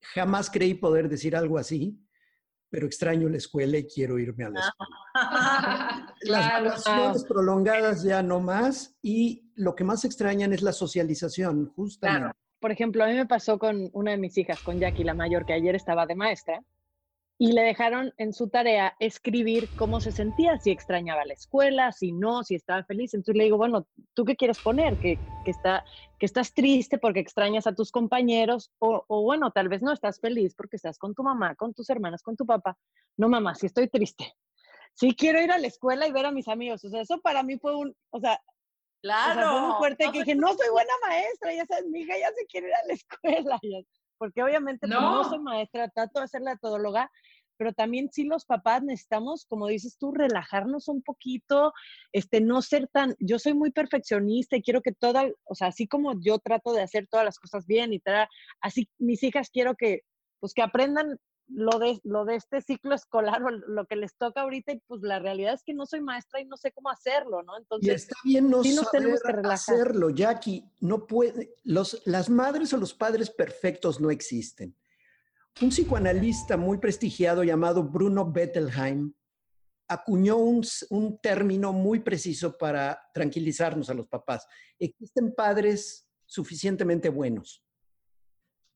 jamás 0.00 0.50
creí 0.50 0.74
poder 0.74 1.08
decir 1.08 1.36
algo 1.36 1.56
así, 1.56 1.98
pero 2.74 2.88
extraño 2.88 3.28
la 3.28 3.36
escuela 3.36 3.78
y 3.78 3.86
quiero 3.86 4.18
irme 4.18 4.46
a 4.46 4.50
la 4.50 4.60
escuela. 4.60 6.16
Las 6.22 6.60
vacaciones 6.60 7.24
prolongadas 7.24 8.02
ya 8.02 8.20
no 8.20 8.40
más 8.40 8.96
y 9.00 9.48
lo 9.54 9.76
que 9.76 9.84
más 9.84 10.04
extrañan 10.04 10.52
es 10.52 10.60
la 10.60 10.72
socialización, 10.72 11.72
justamente. 11.76 12.36
Por 12.58 12.72
ejemplo, 12.72 13.04
a 13.04 13.06
mí 13.06 13.14
me 13.14 13.26
pasó 13.26 13.60
con 13.60 13.90
una 13.92 14.10
de 14.10 14.16
mis 14.16 14.36
hijas, 14.38 14.58
con 14.58 14.80
Jackie, 14.80 15.04
la 15.04 15.14
mayor, 15.14 15.46
que 15.46 15.52
ayer 15.52 15.76
estaba 15.76 16.04
de 16.04 16.16
maestra, 16.16 16.64
y 17.36 17.52
le 17.52 17.62
dejaron 17.62 18.14
en 18.16 18.32
su 18.32 18.48
tarea 18.48 18.94
escribir 19.00 19.72
cómo 19.74 20.00
se 20.00 20.12
sentía, 20.12 20.58
si 20.58 20.70
extrañaba 20.70 21.24
la 21.24 21.34
escuela, 21.34 21.90
si 21.92 22.12
no, 22.12 22.44
si 22.44 22.54
estaba 22.54 22.84
feliz. 22.84 23.12
Entonces 23.14 23.36
le 23.36 23.44
digo, 23.44 23.56
bueno, 23.56 23.88
¿tú 24.14 24.24
qué 24.24 24.36
quieres 24.36 24.60
poner? 24.60 24.98
Que, 24.98 25.20
que, 25.42 25.50
está, 25.50 25.84
que 26.18 26.26
estás 26.26 26.54
triste 26.54 26.98
porque 26.98 27.20
extrañas 27.20 27.66
a 27.66 27.74
tus 27.74 27.90
compañeros, 27.90 28.72
o, 28.78 29.04
o 29.08 29.22
bueno, 29.22 29.50
tal 29.50 29.68
vez 29.68 29.82
no 29.82 29.92
estás 29.92 30.20
feliz 30.20 30.54
porque 30.54 30.76
estás 30.76 30.98
con 30.98 31.14
tu 31.14 31.22
mamá, 31.24 31.56
con 31.56 31.74
tus 31.74 31.90
hermanas, 31.90 32.22
con 32.22 32.36
tu 32.36 32.46
papá. 32.46 32.78
No, 33.16 33.28
mamá, 33.28 33.54
si 33.54 33.66
estoy 33.66 33.88
triste. 33.88 34.32
Sí 34.94 35.16
quiero 35.16 35.42
ir 35.42 35.50
a 35.50 35.58
la 35.58 35.66
escuela 35.66 36.06
y 36.06 36.12
ver 36.12 36.26
a 36.26 36.30
mis 36.30 36.46
amigos. 36.46 36.84
O 36.84 36.88
sea, 36.88 37.00
eso 37.00 37.20
para 37.20 37.42
mí 37.42 37.58
fue 37.58 37.74
un, 37.74 37.96
o 38.10 38.20
sea, 38.20 38.40
Claro. 39.02 39.32
o 39.32 39.34
sea, 39.42 39.50
fue 39.50 39.60
muy 39.60 39.76
fuerte 39.76 40.06
No 40.06 40.12
que 40.12 40.18
dije, 40.20 40.34
no 40.34 40.54
soy 40.54 40.70
buena 40.70 40.92
maestra, 41.06 41.52
ya 41.52 41.66
sabes, 41.66 41.84
mi 41.86 42.00
hija 42.00 42.16
ya 42.16 42.32
se 42.32 42.46
quiere 42.46 42.68
ir 42.68 42.74
a 42.74 42.86
la 42.86 42.94
escuela. 42.94 43.60
Porque 44.18 44.42
obviamente 44.42 44.86
pues, 44.86 44.90
no. 44.90 45.22
No. 45.22 45.28
soy 45.28 45.38
maestra, 45.38 45.88
trato 45.88 46.20
de 46.20 46.28
ser 46.28 46.42
la 46.42 46.56
todóloga, 46.56 47.10
pero 47.56 47.72
también 47.72 48.10
sí 48.12 48.24
los 48.24 48.44
papás 48.44 48.82
necesitamos, 48.82 49.46
como 49.46 49.68
dices 49.68 49.96
tú, 49.98 50.12
relajarnos 50.12 50.88
un 50.88 51.02
poquito, 51.02 51.72
este, 52.12 52.40
no 52.40 52.62
ser 52.62 52.88
tan, 52.88 53.14
yo 53.20 53.38
soy 53.38 53.54
muy 53.54 53.70
perfeccionista 53.70 54.56
y 54.56 54.62
quiero 54.62 54.82
que 54.82 54.92
toda, 54.92 55.24
o 55.44 55.54
sea, 55.54 55.68
así 55.68 55.86
como 55.86 56.20
yo 56.20 56.38
trato 56.38 56.72
de 56.72 56.82
hacer 56.82 57.06
todas 57.08 57.24
las 57.24 57.38
cosas 57.38 57.66
bien 57.66 57.92
y 57.92 58.00
tal, 58.00 58.26
así 58.60 58.88
mis 58.98 59.22
hijas 59.22 59.50
quiero 59.50 59.76
que, 59.76 60.00
pues 60.40 60.52
que 60.52 60.62
aprendan 60.62 61.18
lo 61.48 61.78
de, 61.78 62.00
lo 62.04 62.24
de 62.24 62.36
este 62.36 62.60
ciclo 62.62 62.94
escolar 62.94 63.42
o 63.42 63.50
lo 63.50 63.86
que 63.86 63.96
les 63.96 64.16
toca 64.16 64.42
ahorita 64.42 64.72
y 64.72 64.80
pues 64.86 65.02
la 65.02 65.18
realidad 65.18 65.54
es 65.54 65.62
que 65.62 65.74
no 65.74 65.86
soy 65.86 66.00
maestra 66.00 66.40
y 66.40 66.46
no 66.46 66.56
sé 66.56 66.72
cómo 66.72 66.90
hacerlo, 66.90 67.42
¿no? 67.42 67.56
Y 67.56 67.60
Entonces, 67.60 68.02
está 68.02 68.16
bien 68.24 68.48
no 68.48 68.62
sí 68.62 68.74
nos 68.74 68.90
tenemos 68.90 69.20
saber 69.20 69.36
que 69.36 69.42
relajar. 69.42 69.74
hacerlo, 69.74 70.10
Jackie. 70.10 70.64
No 70.80 71.06
puede, 71.06 71.54
los, 71.64 72.02
las 72.06 72.30
madres 72.30 72.72
o 72.72 72.76
los 72.76 72.94
padres 72.94 73.30
perfectos 73.30 74.00
no 74.00 74.10
existen. 74.10 74.76
Un 75.60 75.68
psicoanalista 75.68 76.56
muy 76.56 76.78
prestigiado 76.78 77.44
llamado 77.44 77.84
Bruno 77.84 78.30
Bettelheim 78.30 79.12
acuñó 79.86 80.36
un, 80.36 80.64
un 80.90 81.18
término 81.18 81.72
muy 81.72 82.00
preciso 82.00 82.56
para 82.56 83.00
tranquilizarnos 83.12 83.90
a 83.90 83.94
los 83.94 84.08
papás. 84.08 84.46
Existen 84.78 85.34
padres 85.34 86.08
suficientemente 86.24 87.10
buenos. 87.10 87.62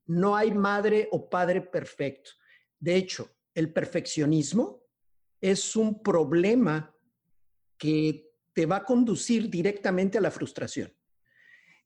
No 0.06 0.36
hay 0.36 0.52
madre 0.52 1.08
o 1.10 1.28
padre 1.28 1.60
perfecto. 1.60 2.30
De 2.78 2.96
hecho, 2.96 3.30
el 3.54 3.72
perfeccionismo 3.72 4.82
es 5.40 5.76
un 5.76 6.02
problema 6.02 6.94
que 7.76 8.28
te 8.52 8.66
va 8.66 8.76
a 8.76 8.84
conducir 8.84 9.48
directamente 9.48 10.18
a 10.18 10.20
la 10.20 10.30
frustración. 10.30 10.92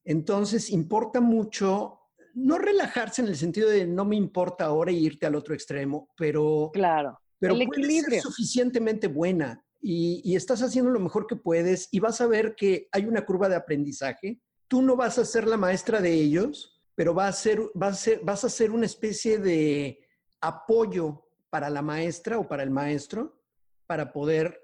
Entonces, 0.05 0.71
importa 0.71 1.21
mucho 1.21 1.99
no 2.35 2.59
relajarse 2.59 3.23
en 3.23 3.29
el 3.29 3.37
sentido 3.37 3.69
de 3.69 3.87
no 3.87 4.05
me 4.05 4.17
importa 4.17 4.65
ahora 4.65 4.91
irte 4.91 5.27
al 5.27 5.35
otro 5.35 5.55
extremo, 5.55 6.09
pero, 6.17 6.71
claro, 6.73 7.21
pero 7.39 7.55
el 7.55 7.67
puedes 7.67 7.77
ser 7.77 7.85
equilibrio. 7.85 8.23
suficientemente 8.23 9.07
buena 9.09 9.63
y, 9.81 10.23
y 10.25 10.35
estás 10.35 10.63
haciendo 10.63 10.91
lo 10.91 11.01
mejor 11.01 11.27
que 11.27 11.37
puedes 11.37 11.89
y 11.93 12.01
vas 12.01 12.21
a 12.21 12.27
ver 12.27 12.55
que 12.55 12.89
hay 12.91 13.05
una 13.05 13.25
curva 13.27 13.49
de 13.49 13.57
aprendizaje. 13.57 14.41
Tú 14.67 14.81
no 14.81 14.97
vas 14.97 15.19
a 15.19 15.27
ser 15.27 15.47
la 15.47 15.59
maestra 15.59 16.01
de 16.01 16.13
ellos, 16.15 16.81
pero 16.95 17.15
va 17.15 17.29
a 17.29 17.33
ser, 17.33 17.61
va 17.81 17.89
a 17.89 17.95
ser, 17.95 18.21
vas 18.23 18.45
a 18.45 18.49
ser 18.49 18.71
una 18.71 18.87
especie 18.87 19.39
de 19.39 20.02
apoyo 20.43 21.25
para 21.49 21.71
la 21.71 21.81
maestra 21.81 22.39
o 22.39 22.47
para 22.47 22.63
el 22.63 22.71
maestro 22.71 23.41
para 23.87 24.13
poder, 24.13 24.61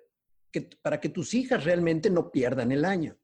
que, 0.52 0.68
para 0.82 1.00
que 1.00 1.08
tus 1.08 1.34
hijas 1.34 1.64
realmente 1.64 2.10
no 2.10 2.30
pierdan 2.30 2.72
el 2.72 2.84
año. 2.84 3.16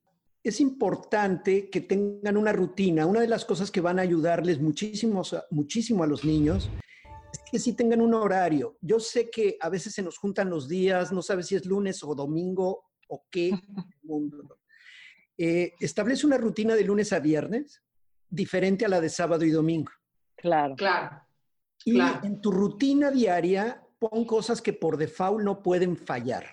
Es 0.42 0.60
importante 0.60 1.70
que 1.70 1.80
tengan 1.80 2.36
una 2.36 2.52
rutina. 2.52 3.06
Una 3.06 3.20
de 3.20 3.28
las 3.28 3.44
cosas 3.44 3.70
que 3.70 3.80
van 3.80 3.98
a 3.98 4.02
ayudarles 4.02 4.60
muchísimo, 4.60 5.22
muchísimo 5.50 6.04
a 6.04 6.06
los 6.06 6.24
niños 6.24 6.70
es 7.32 7.40
que 7.50 7.58
sí 7.58 7.72
tengan 7.72 8.00
un 8.00 8.14
horario. 8.14 8.76
Yo 8.80 9.00
sé 9.00 9.30
que 9.30 9.56
a 9.60 9.68
veces 9.68 9.94
se 9.94 10.02
nos 10.02 10.18
juntan 10.18 10.50
los 10.50 10.68
días, 10.68 11.12
no 11.12 11.22
sabes 11.22 11.46
si 11.46 11.56
es 11.56 11.64
lunes 11.64 12.04
o 12.04 12.14
domingo 12.14 12.84
o 13.08 13.24
qué. 13.30 13.50
mundo. 14.02 14.58
Eh, 15.36 15.72
establece 15.80 16.26
una 16.26 16.36
rutina 16.36 16.74
de 16.74 16.84
lunes 16.84 17.12
a 17.12 17.18
viernes 17.18 17.82
diferente 18.28 18.84
a 18.84 18.88
la 18.88 19.00
de 19.00 19.08
sábado 19.08 19.44
y 19.44 19.50
domingo. 19.50 19.90
Claro. 20.36 20.76
Claro. 20.76 21.23
Y 21.84 21.92
Claro. 21.94 22.20
en 22.24 22.40
tu 22.40 22.50
rutina 22.50 23.10
diaria 23.10 23.82
pon 23.98 24.24
cosas 24.24 24.60
que 24.62 24.72
por 24.72 24.96
default 24.96 25.42
no 25.42 25.62
pueden 25.62 25.96
fallar. 25.96 26.44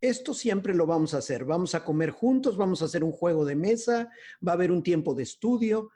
Esto 0.00 0.34
siempre 0.34 0.74
lo 0.74 0.86
vamos 0.86 1.14
a 1.14 1.18
hacer. 1.18 1.44
Vamos 1.44 1.74
a 1.74 1.84
comer 1.84 2.10
juntos, 2.10 2.56
vamos 2.56 2.82
a 2.82 2.84
hacer 2.86 3.02
un 3.02 3.12
juego 3.12 3.44
de 3.44 3.56
mesa, 3.56 4.10
va 4.46 4.52
a 4.52 4.54
haber 4.54 4.70
un 4.70 4.82
tiempo 4.82 5.14
de 5.14 5.22
estudio. 5.22 5.90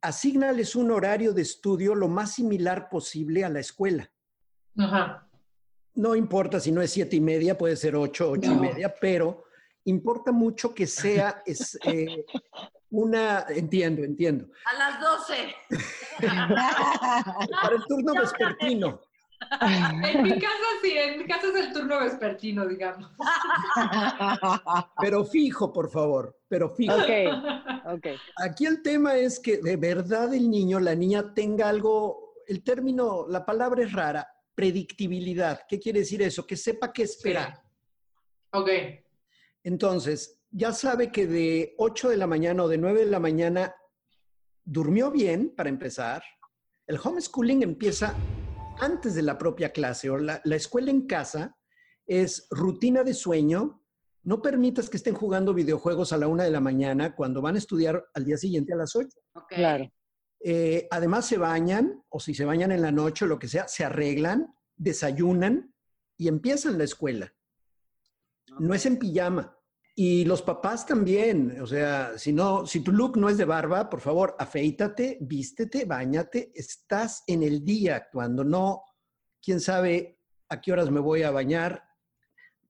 Asígnales 0.00 0.76
un 0.76 0.90
horario 0.90 1.32
de 1.32 1.42
estudio 1.42 1.94
lo 1.94 2.08
más 2.08 2.34
similar 2.34 2.88
posible 2.88 3.44
a 3.44 3.48
la 3.48 3.60
escuela. 3.60 4.10
Ajá. 4.76 5.28
No 5.94 6.14
importa 6.14 6.60
si 6.60 6.70
no 6.70 6.80
es 6.82 6.90
siete 6.92 7.16
y 7.16 7.20
media, 7.20 7.58
puede 7.58 7.74
ser 7.76 7.96
ocho, 7.96 8.30
ocho 8.30 8.52
y 8.52 8.56
media, 8.56 8.94
pero 9.00 9.44
importa 9.84 10.30
mucho 10.30 10.72
que 10.72 10.86
sea 10.86 11.42
es, 11.44 11.76
eh, 11.84 12.24
una, 12.90 13.44
entiendo, 13.48 14.02
entiendo. 14.02 14.46
A 14.64 14.74
las 14.78 15.00
12. 15.00 15.54
Para 17.62 17.74
el 17.74 17.84
turno 17.86 18.14
vespertino. 18.14 19.00
En 19.60 20.22
mi 20.22 20.32
casa 20.38 20.68
sí, 20.82 20.92
en 20.96 21.18
mi 21.18 21.26
casa 21.26 21.46
es 21.48 21.54
el 21.54 21.72
turno 21.72 22.00
vespertino, 22.00 22.66
digamos. 22.66 23.10
Pero 25.00 25.24
fijo, 25.24 25.72
por 25.72 25.90
favor, 25.90 26.36
pero 26.48 26.68
fijo. 26.68 26.94
Ok, 26.94 27.08
ok. 27.86 28.06
Aquí 28.36 28.66
el 28.66 28.82
tema 28.82 29.16
es 29.16 29.38
que 29.38 29.58
de 29.58 29.76
verdad 29.76 30.34
el 30.34 30.50
niño, 30.50 30.80
la 30.80 30.94
niña 30.94 31.34
tenga 31.34 31.68
algo, 31.68 32.34
el 32.46 32.64
término, 32.64 33.26
la 33.28 33.46
palabra 33.46 33.84
es 33.84 33.92
rara, 33.92 34.28
predictibilidad. 34.54 35.60
¿Qué 35.68 35.78
quiere 35.78 36.00
decir 36.00 36.20
eso? 36.22 36.46
Que 36.46 36.56
sepa 36.56 36.92
qué 36.92 37.04
esperar. 37.04 37.62
Ok. 38.52 38.70
Entonces, 39.62 40.37
ya 40.50 40.72
sabe 40.72 41.12
que 41.12 41.26
de 41.26 41.74
8 41.78 42.10
de 42.10 42.16
la 42.16 42.26
mañana 42.26 42.64
o 42.64 42.68
de 42.68 42.78
9 42.78 43.04
de 43.04 43.10
la 43.10 43.20
mañana 43.20 43.74
durmió 44.64 45.10
bien, 45.10 45.54
para 45.56 45.68
empezar. 45.68 46.22
El 46.86 46.98
homeschooling 47.02 47.62
empieza 47.62 48.14
antes 48.80 49.14
de 49.14 49.22
la 49.22 49.36
propia 49.36 49.72
clase 49.72 50.10
o 50.10 50.18
la, 50.18 50.40
la 50.44 50.56
escuela 50.56 50.90
en 50.90 51.06
casa 51.06 51.56
es 52.06 52.46
rutina 52.50 53.04
de 53.04 53.14
sueño. 53.14 53.82
No 54.22 54.42
permitas 54.42 54.90
que 54.90 54.96
estén 54.96 55.14
jugando 55.14 55.54
videojuegos 55.54 56.12
a 56.12 56.18
la 56.18 56.28
una 56.28 56.44
de 56.44 56.50
la 56.50 56.60
mañana 56.60 57.14
cuando 57.14 57.40
van 57.40 57.54
a 57.54 57.58
estudiar 57.58 58.04
al 58.14 58.24
día 58.24 58.36
siguiente 58.36 58.72
a 58.72 58.76
las 58.76 58.96
8. 58.96 59.08
Ok. 59.34 59.48
Claro. 59.48 59.90
Eh, 60.40 60.86
además 60.90 61.26
se 61.26 61.36
bañan, 61.36 62.02
o 62.08 62.20
si 62.20 62.34
se 62.34 62.44
bañan 62.44 62.72
en 62.72 62.82
la 62.82 62.92
noche 62.92 63.24
o 63.24 63.28
lo 63.28 63.38
que 63.38 63.48
sea, 63.48 63.66
se 63.68 63.84
arreglan, 63.84 64.54
desayunan 64.76 65.74
y 66.16 66.28
empiezan 66.28 66.78
la 66.78 66.84
escuela. 66.84 67.32
No 68.58 68.74
es 68.74 68.86
en 68.86 68.98
pijama. 68.98 69.57
Y 70.00 70.24
los 70.26 70.42
papás 70.42 70.86
también, 70.86 71.60
o 71.60 71.66
sea, 71.66 72.16
si 72.16 72.32
no, 72.32 72.64
si 72.64 72.84
tu 72.84 72.92
look 72.92 73.16
no 73.16 73.28
es 73.28 73.36
de 73.36 73.44
barba, 73.44 73.90
por 73.90 74.00
favor, 74.00 74.36
afeítate, 74.38 75.18
vístete, 75.20 75.86
bañate, 75.86 76.52
estás 76.54 77.24
en 77.26 77.42
el 77.42 77.64
día 77.64 77.96
actuando, 77.96 78.44
no, 78.44 78.84
quién 79.42 79.58
sabe 79.58 80.20
a 80.50 80.60
qué 80.60 80.70
horas 80.70 80.92
me 80.92 81.00
voy 81.00 81.24
a 81.24 81.32
bañar. 81.32 81.82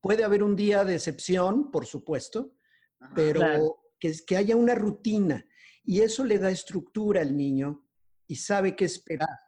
Puede 0.01 0.25
haber 0.25 0.43
un 0.43 0.57
día 0.57 0.87
de 0.87 0.95
excepción, 0.95 1.71
por 1.71 1.85
supuesto, 1.85 2.55
Ajá. 2.99 3.13
pero 3.15 3.41
Claro. 3.41 3.77
que, 4.01 4.11
que 4.27 4.37
haya 4.39 4.57
una 4.57 4.75
rutina 4.75 5.45
y 5.85 6.01
eso 6.01 6.25
le 6.25 6.39
da 6.39 6.51
estructura 6.51 7.21
al 7.21 7.37
niño 7.37 7.87
y 8.27 8.37
sabe 8.37 8.75
qué 8.75 8.87
esperar. 8.87 9.39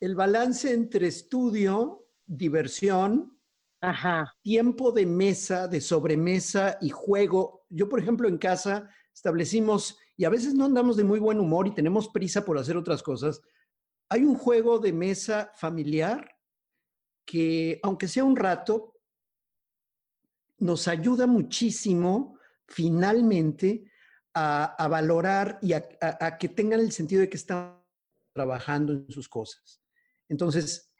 El 0.00 0.16
balance 0.16 0.72
entre 0.72 1.06
estudio, 1.06 2.08
diversión, 2.26 3.39
Tiempo 4.42 4.92
de 4.92 5.06
mesa, 5.06 5.66
de 5.66 5.80
sobremesa 5.80 6.78
y 6.80 6.90
juego. 6.90 7.64
Yo, 7.68 7.88
por 7.88 8.00
ejemplo, 8.00 8.28
en 8.28 8.38
casa 8.38 8.90
establecimos, 9.14 9.98
y 10.16 10.24
a 10.24 10.30
veces 10.30 10.54
no 10.54 10.64
andamos 10.64 10.96
de 10.96 11.04
muy 11.04 11.18
buen 11.18 11.40
humor 11.40 11.66
y 11.66 11.74
tenemos 11.74 12.08
prisa 12.08 12.44
por 12.44 12.58
hacer 12.58 12.76
otras 12.76 13.02
cosas, 13.02 13.40
hay 14.08 14.24
un 14.24 14.34
juego 14.34 14.78
de 14.78 14.92
mesa 14.92 15.52
familiar 15.54 16.36
que, 17.24 17.78
aunque 17.82 18.08
sea 18.08 18.24
un 18.24 18.36
rato, 18.36 18.96
nos 20.58 20.88
ayuda 20.88 21.26
muchísimo 21.26 22.38
finalmente 22.66 23.90
a, 24.34 24.86
valorar 24.88 25.58
y 25.62 25.72
a 25.72 26.38
que 26.38 26.48
tengan 26.48 26.80
el 26.80 26.92
sentido 26.92 27.20
de 27.20 27.28
que 27.28 27.36
están 27.36 27.80
trabajando 28.32 28.92
en 28.92 29.10
sus 29.10 29.28
cosas. 29.28 29.82
Entonces, 30.28 30.92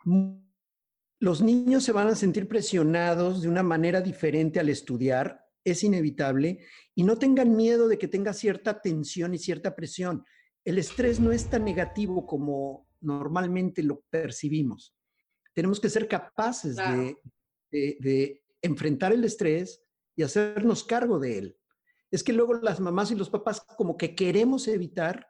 los 1.21 1.43
niños 1.43 1.85
se 1.85 1.93
van 1.93 2.09
a 2.09 2.15
sentir 2.15 2.49
presionados 2.49 3.43
de 3.43 3.49
una 3.49 3.63
manera 3.63 4.01
diferente 4.01 4.59
al 4.59 4.71
estudiar, 4.71 5.47
es 5.63 5.85
inevitable, 5.85 6.65
y 6.95 7.05
no 7.05 7.19
tengan 7.19 7.55
miedo 7.55 7.89
de 7.89 7.99
que 7.99 8.09
tenga 8.09 8.33
cierta 8.33 8.81
tensión 8.81 9.35
y 9.35 9.39
cierta 9.39 9.77
presión. 9.77 10.25
El 10.65 10.79
estrés 10.79 11.21
no 11.21 11.31
es 11.31 11.49
tan 11.49 11.65
negativo 11.65 12.27
como 12.27 12.89
normalmente 13.01 13.83
lo 13.83 14.01
percibimos. 14.09 14.97
Tenemos 15.55 15.79
que 15.79 15.91
ser 15.91 16.09
capaces 16.09 16.77
de, 16.77 17.17
de, 17.71 17.97
de 18.01 18.43
enfrentar 18.63 19.13
el 19.13 19.25
estrés 19.25 19.83
y 20.17 20.23
hacernos 20.23 20.85
cargo 20.85 21.19
de 21.19 21.39
él. 21.39 21.57
Es 22.11 22.25
que 22.25 22.33
luego 22.33 22.55
las 22.55 22.81
mamás 22.81 23.11
y 23.11 23.15
los 23.15 23.29
papás 23.29 23.61
como 23.77 23.97
que 23.97 24.15
queremos 24.15 24.69
evitar 24.69 25.29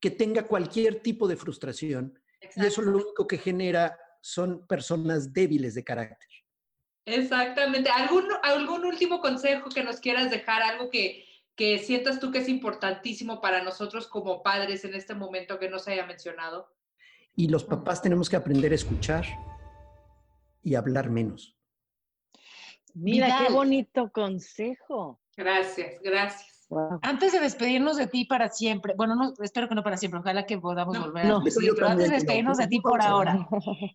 que 0.00 0.10
tenga 0.10 0.46
cualquier 0.46 1.00
tipo 1.00 1.28
de 1.28 1.36
frustración 1.36 2.18
y 2.56 2.66
eso 2.66 2.82
lo 2.82 2.96
único 2.96 3.26
que 3.26 3.38
genera 3.38 3.96
son 4.22 4.66
personas 4.66 5.32
débiles 5.32 5.74
de 5.74 5.84
carácter. 5.84 6.28
Exactamente. 7.04 7.90
¿Algún, 7.90 8.24
algún 8.42 8.86
último 8.86 9.20
consejo 9.20 9.68
que 9.68 9.82
nos 9.82 10.00
quieras 10.00 10.30
dejar? 10.30 10.62
Algo 10.62 10.88
que, 10.88 11.26
que 11.56 11.78
sientas 11.78 12.20
tú 12.20 12.30
que 12.30 12.38
es 12.38 12.48
importantísimo 12.48 13.40
para 13.40 13.62
nosotros 13.62 14.06
como 14.06 14.42
padres 14.42 14.84
en 14.84 14.94
este 14.94 15.14
momento 15.14 15.58
que 15.58 15.68
no 15.68 15.78
se 15.78 15.92
haya 15.92 16.06
mencionado. 16.06 16.72
Y 17.34 17.48
los 17.48 17.64
papás 17.64 18.00
tenemos 18.00 18.30
que 18.30 18.36
aprender 18.36 18.72
a 18.72 18.76
escuchar 18.76 19.24
y 20.62 20.76
hablar 20.76 21.10
menos. 21.10 21.58
Mira, 22.94 23.44
qué 23.44 23.52
bonito 23.52 24.12
consejo. 24.12 25.20
Gracias, 25.36 26.00
gracias. 26.02 26.51
Wow. 26.72 27.00
Antes 27.02 27.32
de 27.32 27.40
despedirnos 27.40 27.98
de 27.98 28.06
ti 28.06 28.24
para 28.24 28.48
siempre, 28.48 28.94
bueno, 28.96 29.14
no, 29.14 29.34
espero 29.42 29.68
que 29.68 29.74
no 29.74 29.82
para 29.82 29.98
siempre, 29.98 30.20
ojalá 30.20 30.46
que 30.46 30.56
podamos 30.56 30.94
No, 30.94 31.04
volver 31.04 31.26
a 31.26 31.28
no. 31.28 31.44
Yo 31.44 31.74
pero 31.74 31.88
antes 31.88 32.08
de 32.08 32.14
despedirnos 32.14 32.56
no. 32.56 32.62
de 32.64 32.68
ti 32.68 32.80
por 32.80 33.02
ahora, 33.02 33.46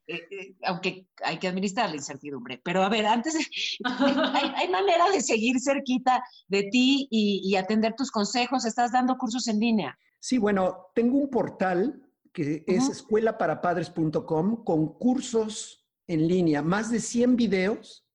eh, 0.05 0.27
eh, 0.29 0.55
aunque 0.63 1.07
hay 1.23 1.39
que 1.39 1.47
administrar 1.47 1.89
la 1.89 1.95
incertidumbre, 1.95 2.61
pero 2.63 2.83
a 2.83 2.89
ver, 2.89 3.07
antes, 3.07 3.33
de- 3.33 3.47
hay, 3.83 4.51
hay 4.55 4.69
manera 4.69 5.09
de 5.09 5.21
seguir 5.21 5.59
cerquita 5.59 6.23
de 6.49 6.69
ti 6.71 7.07
y, 7.09 7.41
y 7.43 7.55
atender 7.55 7.95
tus 7.97 8.11
consejos, 8.11 8.63
estás 8.63 8.91
dando 8.91 9.17
cursos 9.17 9.47
en 9.47 9.59
línea. 9.59 9.97
Sí, 10.19 10.37
bueno, 10.37 10.91
tengo 10.93 11.17
un 11.17 11.31
portal 11.31 12.03
que 12.31 12.63
es 12.67 12.83
Ujú. 12.83 12.91
escuelaparapadres.com 12.91 14.63
con 14.63 14.93
cursos 14.99 15.83
en 16.05 16.27
línea, 16.27 16.61
más 16.61 16.91
de 16.91 16.99
100 16.99 17.35
videos 17.37 18.05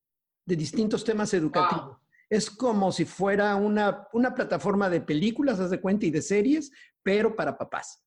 de 0.46 0.54
distintos 0.54 1.02
temas 1.02 1.34
educativos. 1.34 1.96
Es 2.32 2.48
como 2.50 2.92
si 2.92 3.04
fuera 3.04 3.56
una, 3.56 4.08
una 4.14 4.34
plataforma 4.34 4.88
de 4.88 5.02
películas, 5.02 5.60
haz 5.60 5.68
de 5.68 5.82
cuenta, 5.82 6.06
y 6.06 6.10
de 6.10 6.22
series, 6.22 6.72
pero 7.02 7.36
para 7.36 7.58
papás, 7.58 8.02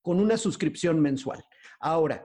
con 0.00 0.20
una 0.20 0.36
suscripción 0.36 1.00
mensual. 1.00 1.44
Ahora, 1.80 2.24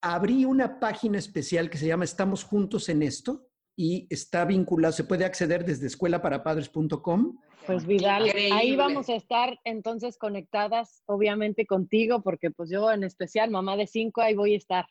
abrí 0.00 0.46
una 0.46 0.80
página 0.80 1.18
especial 1.18 1.68
que 1.68 1.76
se 1.76 1.88
llama 1.88 2.04
Estamos 2.04 2.42
Juntos 2.42 2.88
en 2.88 3.02
Esto 3.02 3.50
y 3.76 4.06
está 4.08 4.46
vinculado, 4.46 4.92
se 4.92 5.04
puede 5.04 5.26
acceder 5.26 5.66
desde 5.66 5.88
escuelaparapadres.com. 5.88 7.36
Pues 7.66 7.84
Vidal, 7.84 8.32
ahí 8.54 8.74
vamos 8.74 9.10
a 9.10 9.14
estar 9.14 9.58
entonces 9.64 10.16
conectadas, 10.16 11.02
obviamente 11.04 11.66
contigo, 11.66 12.22
porque 12.22 12.50
pues 12.50 12.70
yo 12.70 12.90
en 12.90 13.04
especial, 13.04 13.50
mamá 13.50 13.76
de 13.76 13.86
cinco, 13.86 14.22
ahí 14.22 14.34
voy 14.34 14.54
a 14.54 14.56
estar 14.56 14.86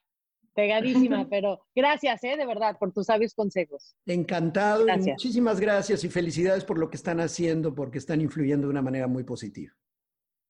pegadísima, 0.53 1.27
pero 1.29 1.62
gracias, 1.75 2.24
¿eh? 2.24 2.38
De 2.38 2.46
verdad, 2.46 2.77
por 2.79 2.91
tus 2.91 3.08
sabios 3.08 3.34
consejos. 3.34 3.96
Encantado 4.05 4.88
y 4.88 4.98
muchísimas 4.98 5.60
gracias 5.60 6.03
y 6.03 6.10
felicidades 6.10 6.63
por 6.63 6.77
lo 6.77 6.89
que 6.89 6.98
están 6.98 7.20
haciendo 7.20 7.74
porque 7.74 7.98
están 7.98 8.22
influyendo 8.22 8.67
de 8.67 8.72
una 8.72 8.81
manera 8.81 9.08
muy 9.08 9.24
positiva. 9.24 9.74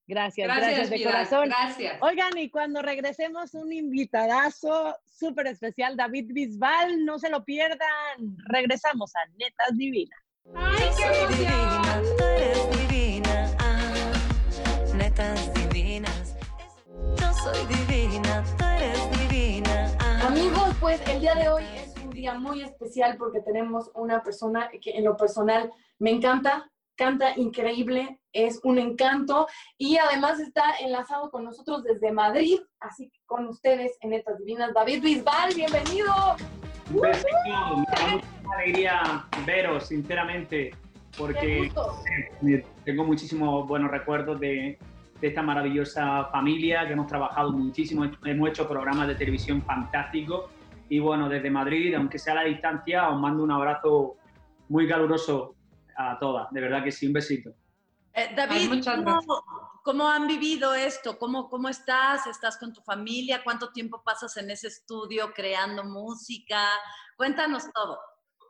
Gracias, 0.08 0.46
gracias, 0.46 0.68
Gracias, 0.68 0.90
de 0.90 0.98
Vidal, 0.98 1.14
corazón. 1.14 1.48
Gracias. 1.48 1.98
Oigan, 2.02 2.38
y 2.38 2.50
cuando 2.50 2.82
regresemos, 2.82 3.54
un 3.54 3.72
invitadazo 3.72 4.96
súper 5.06 5.48
especial, 5.48 5.96
David 5.96 6.32
Bisbal, 6.34 7.06
no 7.06 7.18
se 7.18 7.30
lo 7.30 7.46
pierdan. 7.46 8.36
Regresamos 8.50 9.14
a 9.16 9.20
Netas 9.38 9.78
Divinas. 9.78 10.20
¡Ay, 10.56 10.90
qué 10.98 11.04
emoción! 11.04 11.32
divina, 11.32 12.02
tú 12.18 12.24
eres 12.24 12.90
divina, 12.90 13.56
ah, 13.60 14.94
netas 14.96 15.54
divinas. 15.54 16.36
Yo 17.18 17.34
soy 17.34 17.66
divina, 17.68 18.44
tú 18.58 18.66
eres 18.66 19.00
divina. 19.12 19.21
Amigos, 20.32 20.74
pues 20.80 21.02
el 21.10 21.20
día 21.20 21.36
de 21.36 21.50
hoy 21.50 21.66
es 21.76 21.94
un 22.02 22.10
día 22.10 22.36
muy 22.36 22.64
especial 22.64 23.18
porque 23.18 23.42
tenemos 23.42 23.92
una 23.96 24.24
persona 24.24 24.70
que 24.82 24.92
en 24.92 25.04
lo 25.04 25.18
personal 25.18 25.70
me 26.00 26.10
encanta, 26.10 26.72
canta 26.96 27.38
increíble, 27.38 28.18
es 28.32 28.62
un 28.64 28.80
encanto 28.80 29.46
y 29.78 29.98
además 29.98 30.40
está 30.40 30.64
enlazado 30.80 31.30
con 31.32 31.44
nosotros 31.44 31.84
desde 31.84 32.14
Madrid, 32.14 32.62
así 32.80 33.10
que 33.10 33.20
con 33.26 33.46
ustedes 33.50 33.98
en 34.00 34.12
Netas 34.12 34.38
Divinas, 34.38 34.74
David 34.74 35.04
Bisbal, 35.04 35.54
bienvenido. 35.54 36.14
Besito, 36.92 37.28
me 37.44 37.92
da 37.92 38.16
mucha 38.16 38.54
alegría 38.56 39.28
veros, 39.46 39.88
sinceramente, 39.88 40.74
porque 41.18 41.70
tengo 42.86 43.04
muchísimos 43.04 43.68
buenos 43.68 43.92
recuerdos 43.92 44.40
de, 44.40 44.80
de 45.22 45.28
esta 45.28 45.44
maravillosa 45.44 46.26
familia 46.26 46.86
que 46.88 46.94
hemos 46.94 47.06
trabajado 47.06 47.52
muchísimo, 47.52 48.10
hemos 48.26 48.50
hecho 48.50 48.68
programas 48.68 49.08
de 49.08 49.16
televisión 49.16 49.62
fantásticos 49.62 50.50
y 50.90 51.00
bueno, 51.00 51.30
desde 51.30 51.50
Madrid, 51.50 51.94
aunque 51.94 52.18
sea 52.18 52.34
a 52.34 52.38
la 52.38 52.44
distancia, 52.44 53.08
os 53.10 53.20
mando 53.20 53.44
un 53.44 53.52
abrazo 53.52 54.18
muy 54.68 54.88
caluroso 54.88 55.56
a 55.96 56.18
todas, 56.20 56.50
de 56.52 56.60
verdad 56.60 56.84
que 56.84 56.92
sí, 56.92 57.06
un 57.06 57.14
besito. 57.14 57.52
Eh, 58.14 58.34
David, 58.36 58.84
¿cómo, 58.84 59.22
cómo 59.84 60.10
han 60.10 60.28
vivido 60.28 60.74
esto? 60.74 61.18
¿Cómo, 61.18 61.50
¿Cómo 61.50 61.70
estás? 61.70 62.26
¿Estás 62.28 62.58
con 62.58 62.74
tu 62.74 62.82
familia? 62.82 63.42
¿Cuánto 63.44 63.72
tiempo 63.72 64.02
pasas 64.04 64.36
en 64.38 64.50
ese 64.50 64.68
estudio 64.68 65.32
creando 65.34 65.84
música? 65.84 66.68
Cuéntanos 67.16 67.72
todo. 67.72 68.00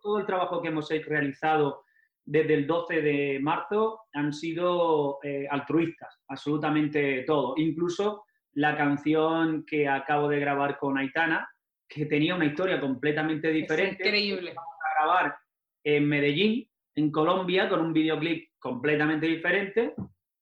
todo 0.02 0.20
el 0.20 0.26
trabajo 0.26 0.62
que 0.62 0.70
hemos 0.70 0.90
realizado 0.90 1.84
desde 2.26 2.54
el 2.54 2.68
12 2.68 3.02
de 3.02 3.40
marzo 3.42 4.02
han 4.14 4.34
sido 4.34 5.20
eh, 5.24 5.48
altruistas, 5.50 6.20
absolutamente 6.28 7.24
todo. 7.24 7.54
Incluso 7.58 8.24
la 8.54 8.76
canción 8.76 9.64
que 9.66 9.88
acabo 9.88 10.28
de 10.30 10.40
grabar 10.40 10.78
con 10.78 10.98
Aitana, 10.98 11.48
que 11.88 12.06
tenía 12.06 12.36
una 12.36 12.46
historia 12.46 12.80
completamente 12.80 13.50
Es 13.50 13.54
diferente. 13.56 14.04
increíble. 14.08 14.52
a 14.52 15.04
grabar 15.04 15.36
en 15.84 16.08
Medellín, 16.08 16.68
en 16.96 17.12
Colombia, 17.12 17.68
con 17.70 17.82
un 17.82 17.94
videoclip 17.94 18.50
completamente 18.60 19.26
diferente, 19.26 19.94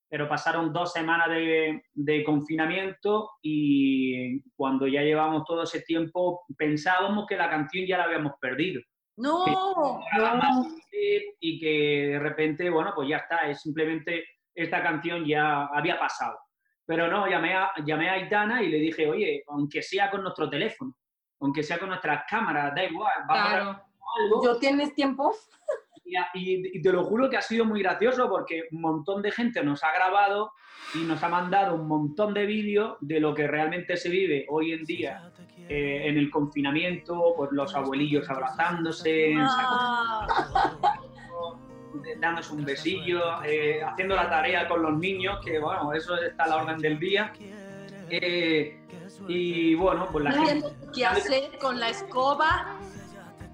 pero 0.09 0.27
pasaron 0.27 0.73
dos 0.73 0.91
semanas 0.91 1.29
de, 1.29 1.83
de 1.93 2.23
confinamiento 2.23 3.29
y 3.41 4.41
cuando 4.55 4.87
ya 4.87 5.01
llevamos 5.01 5.43
todo 5.45 5.63
ese 5.63 5.81
tiempo 5.81 6.41
pensábamos 6.57 7.25
que 7.27 7.37
la 7.37 7.49
canción 7.49 7.85
ya 7.87 7.99
la 7.99 8.05
habíamos 8.05 8.33
perdido 8.41 8.81
No, 9.19 10.01
y 11.41 11.59
que 11.59 12.07
de 12.13 12.19
repente, 12.19 12.69
bueno, 12.69 12.91
pues 12.95 13.09
ya 13.09 13.17
está, 13.17 13.49
es 13.49 13.61
simplemente 13.61 14.23
esta 14.55 14.81
canción 14.81 15.25
ya 15.25 15.65
había 15.65 15.99
pasado. 15.99 16.37
Pero 16.85 17.07
no, 17.07 17.27
llamé 17.27 17.53
a, 17.53 17.71
llamé 17.85 18.09
a 18.09 18.13
Aitana 18.13 18.63
y 18.63 18.69
le 18.69 18.77
dije, 18.77 19.07
oye, 19.09 19.43
aunque 19.47 19.81
sea 19.81 20.09
con 20.09 20.23
nuestro 20.23 20.49
teléfono, 20.49 20.95
aunque 21.41 21.63
sea 21.63 21.77
con 21.79 21.89
nuestras 21.89 22.23
cámaras, 22.29 22.73
da 22.73 22.83
igual, 22.83 23.11
vamos 23.27 23.43
a 23.43 23.47
Claro. 23.49 23.63
grabar 23.65 23.85
algo. 24.23 24.43
¿Yo 24.43 24.57
tienes 24.57 24.95
tiempo? 24.95 25.33
Y, 26.33 26.77
y- 26.77 26.81
te 26.81 26.91
lo 26.91 27.03
juro 27.03 27.29
que 27.29 27.37
ha 27.37 27.41
sido 27.41 27.65
muy 27.65 27.81
gracioso 27.81 28.29
porque 28.29 28.63
un 28.71 28.81
montón 28.81 29.21
de 29.21 29.31
gente 29.31 29.63
nos 29.63 29.83
ha 29.83 29.91
grabado 29.93 30.53
y 30.95 30.99
nos 31.03 31.21
ha 31.23 31.29
mandado 31.29 31.75
un 31.75 31.87
montón 31.87 32.33
de 32.33 32.45
vídeos 32.45 32.97
de 33.01 33.19
lo 33.19 33.33
que 33.33 33.47
realmente 33.47 33.95
se 33.97 34.09
vive 34.09 34.45
hoy 34.49 34.71
en 34.73 34.83
día 34.85 35.31
eh, 35.67 36.07
en 36.07 36.17
el 36.17 36.31
confinamiento, 36.31 37.33
pues 37.37 37.51
los 37.51 37.75
abuelillos 37.75 38.27
abrazándose, 38.29 39.35
Ah, 39.37 40.25
dándose 42.19 42.53
un 42.53 42.65
besillo, 42.65 43.21
eh, 43.43 43.81
haciendo 43.83 44.15
la 44.15 44.29
tarea 44.29 44.67
con 44.67 44.81
los 44.81 44.97
niños, 44.97 45.39
que 45.45 45.59
bueno, 45.59 45.93
eso 45.93 46.15
está 46.17 46.45
a 46.45 46.47
la 46.47 46.57
orden 46.57 46.77
del 46.79 46.97
día. 46.99 47.31
Eh, 48.09 48.79
y 49.27 49.75
bueno, 49.75 50.07
pues 50.11 50.23
la 50.25 50.31
gente... 50.31 50.67
qué 50.93 51.05
hacer 51.05 51.57
con 51.59 51.79
la 51.79 51.89
escoba. 51.89 52.77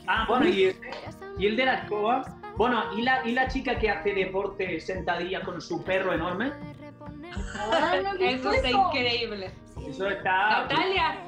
Ah, 0.07 0.25
bueno, 0.27 0.47
y, 0.47 0.65
ese- 0.65 0.79
y 1.37 1.47
el 1.47 1.55
de 1.57 1.65
la 1.65 1.73
escoba. 1.79 2.23
Bueno, 2.57 2.93
¿y 2.95 3.01
la, 3.01 3.25
y 3.27 3.31
la 3.33 3.47
chica 3.47 3.77
que 3.77 3.89
hace 3.89 4.13
deporte 4.13 4.79
sentadilla 4.79 5.41
con 5.41 5.59
su 5.61 5.83
perro 5.83 6.13
enorme? 6.13 6.53
Ah, 7.55 7.95
no 8.01 8.13
Eso 8.13 8.51
está 8.51 8.69
eso. 8.69 8.87
increíble. 8.87 9.51
Eso 9.87 10.09
está... 10.09 10.61
Natalia. 10.61 11.19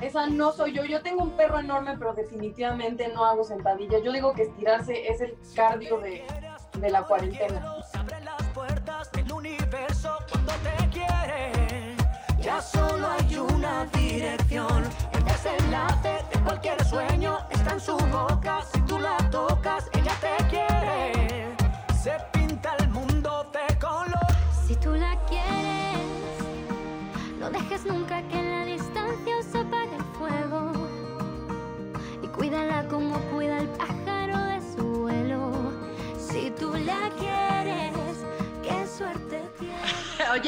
Esa 0.00 0.26
no 0.26 0.52
soy 0.52 0.72
yo. 0.74 0.84
Yo 0.84 1.02
tengo 1.02 1.22
un 1.22 1.30
perro 1.36 1.58
enorme, 1.58 1.96
pero 1.98 2.12
definitivamente 2.14 3.08
no 3.08 3.24
hago 3.24 3.42
sentadillas. 3.44 4.02
Yo 4.04 4.12
digo 4.12 4.32
que 4.32 4.42
estirarse 4.42 5.08
es 5.08 5.20
el 5.20 5.36
cardio 5.56 5.98
de, 5.98 6.24
de 6.78 6.90
la 6.90 7.02
cuarentena. 7.02 7.74
abre 7.94 8.20
las 8.20 8.42
puertas 8.54 9.10
del 9.12 9.32
universo 9.32 10.16
cuando 10.30 10.52
te 10.52 10.88
quiere. 10.90 11.96
Ya 12.40 12.60
solo 12.60 13.08
hay 13.08 13.36
una 13.38 13.86
dirección. 13.86 14.84
El 15.14 15.24
desenlace 15.24 16.22
de 16.32 16.40
cualquier 16.44 16.84
sueño 16.84 17.38
está 17.50 17.72
en 17.72 17.80
su 17.80 17.96
boca. 17.96 18.60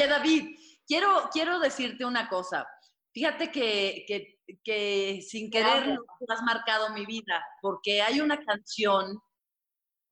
Oye, 0.01 0.09
David, 0.09 0.55
quiero, 0.87 1.29
quiero 1.31 1.59
decirte 1.59 2.05
una 2.05 2.27
cosa. 2.27 2.67
Fíjate 3.13 3.51
que, 3.51 4.03
que, 4.07 4.39
que 4.63 5.21
sin 5.21 5.51
querer 5.51 5.95
has 6.27 6.41
marcado 6.41 6.89
mi 6.91 7.05
vida, 7.05 7.43
porque 7.61 8.01
hay 8.01 8.19
una 8.19 8.43
canción 8.43 9.19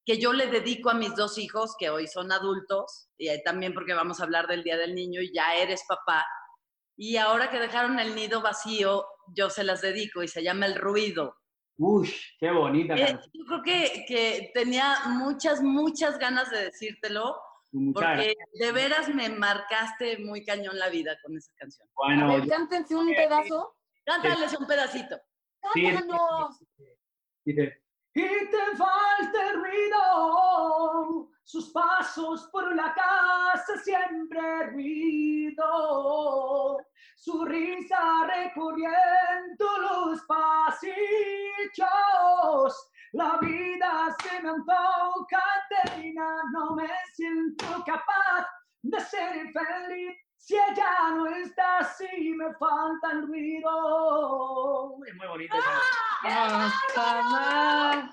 que 0.06 0.20
yo 0.20 0.32
le 0.34 0.46
dedico 0.46 0.92
a 0.92 0.94
mis 0.94 1.16
dos 1.16 1.40
hijos, 1.40 1.76
que 1.80 1.90
hoy 1.90 2.06
son 2.08 2.32
adultos, 2.32 3.10
y 3.18 3.30
también 3.44 3.74
porque 3.74 3.94
vamos 3.96 4.20
a 4.20 4.24
hablar 4.26 4.46
del 4.48 4.64
Día 4.64 4.78
del 4.78 4.94
Niño 4.94 5.22
y 5.22 5.34
ya 5.34 5.56
eres 5.56 5.84
papá. 5.88 6.24
Y 6.96 7.18
ahora 7.18 7.50
que 7.50 7.60
dejaron 7.60 8.00
el 8.00 8.14
nido 8.14 8.42
vacío, 8.44 9.06
yo 9.36 9.50
se 9.50 9.64
las 9.64 9.82
dedico 9.82 10.22
y 10.22 10.28
se 10.28 10.44
llama 10.44 10.68
El 10.68 10.76
Ruido. 10.76 11.36
Uy, 11.78 12.14
qué 12.40 12.52
bonita 12.52 12.94
Eh, 12.96 13.06
canción. 13.08 13.32
yo 13.34 13.46
creo 13.46 13.62
que, 13.64 14.06
que 14.08 14.52
tenía 14.54 14.98
muchas, 15.08 15.62
muchas 15.64 16.20
ganas 16.20 16.52
de 16.52 16.66
decírtelo, 16.66 17.36
porque 17.72 18.00
gracias. 18.00 18.36
de 18.54 18.72
veras 18.72 19.10
me 19.14 19.30
marcaste 19.30 20.18
muy 20.20 20.44
cañón 20.44 20.80
la 20.80 20.90
vida 20.90 21.16
con 21.24 21.38
esa 21.38 21.52
canción. 21.56 21.88
Bueno, 21.96 22.26
A 22.26 22.28
ver, 22.36 22.44
yo- 22.46 22.50
cántense 22.50 22.96
un 22.96 23.14
pedazo. 23.14 23.76
Cántales 24.06 24.58
un 24.60 24.66
pedacito. 24.66 25.20
Sí, 25.74 25.84
¡Cántanos! 25.84 26.58
dice, 27.46 27.84
y 28.16 28.22
te 28.24 28.78
falta 28.78 29.50
el 29.50 29.56
ruido, 29.62 31.30
sus 31.44 31.70
pasos 31.72 32.50
por 32.52 32.74
la 32.76 32.92
casa 32.96 33.78
siempre 33.84 34.72
ruido, 34.72 36.80
su 37.18 37.46
risa 37.46 38.00
recorriendo 38.26 39.78
los 39.82 40.22
pasillos, 40.24 40.98
la 43.14 43.38
vida 43.42 44.16
se 44.22 44.42
me 44.42 44.50
antoja 44.50 45.44
termina, 45.84 46.44
no 46.54 46.76
me 46.76 46.88
siento 47.14 47.66
capaz 47.86 48.48
de 48.82 49.00
ser 49.00 49.52
feliz. 49.52 50.18
Si 50.38 50.56
ella 50.56 51.12
no 51.16 51.28
está 51.28 51.80
así, 51.80 52.34
me 52.34 52.54
falta 52.56 53.12
el 53.12 53.28
ruido. 53.28 54.98
Es 55.06 55.16
muy 55.16 55.48
¡Basta, 56.24 57.24
ma! 57.24 58.12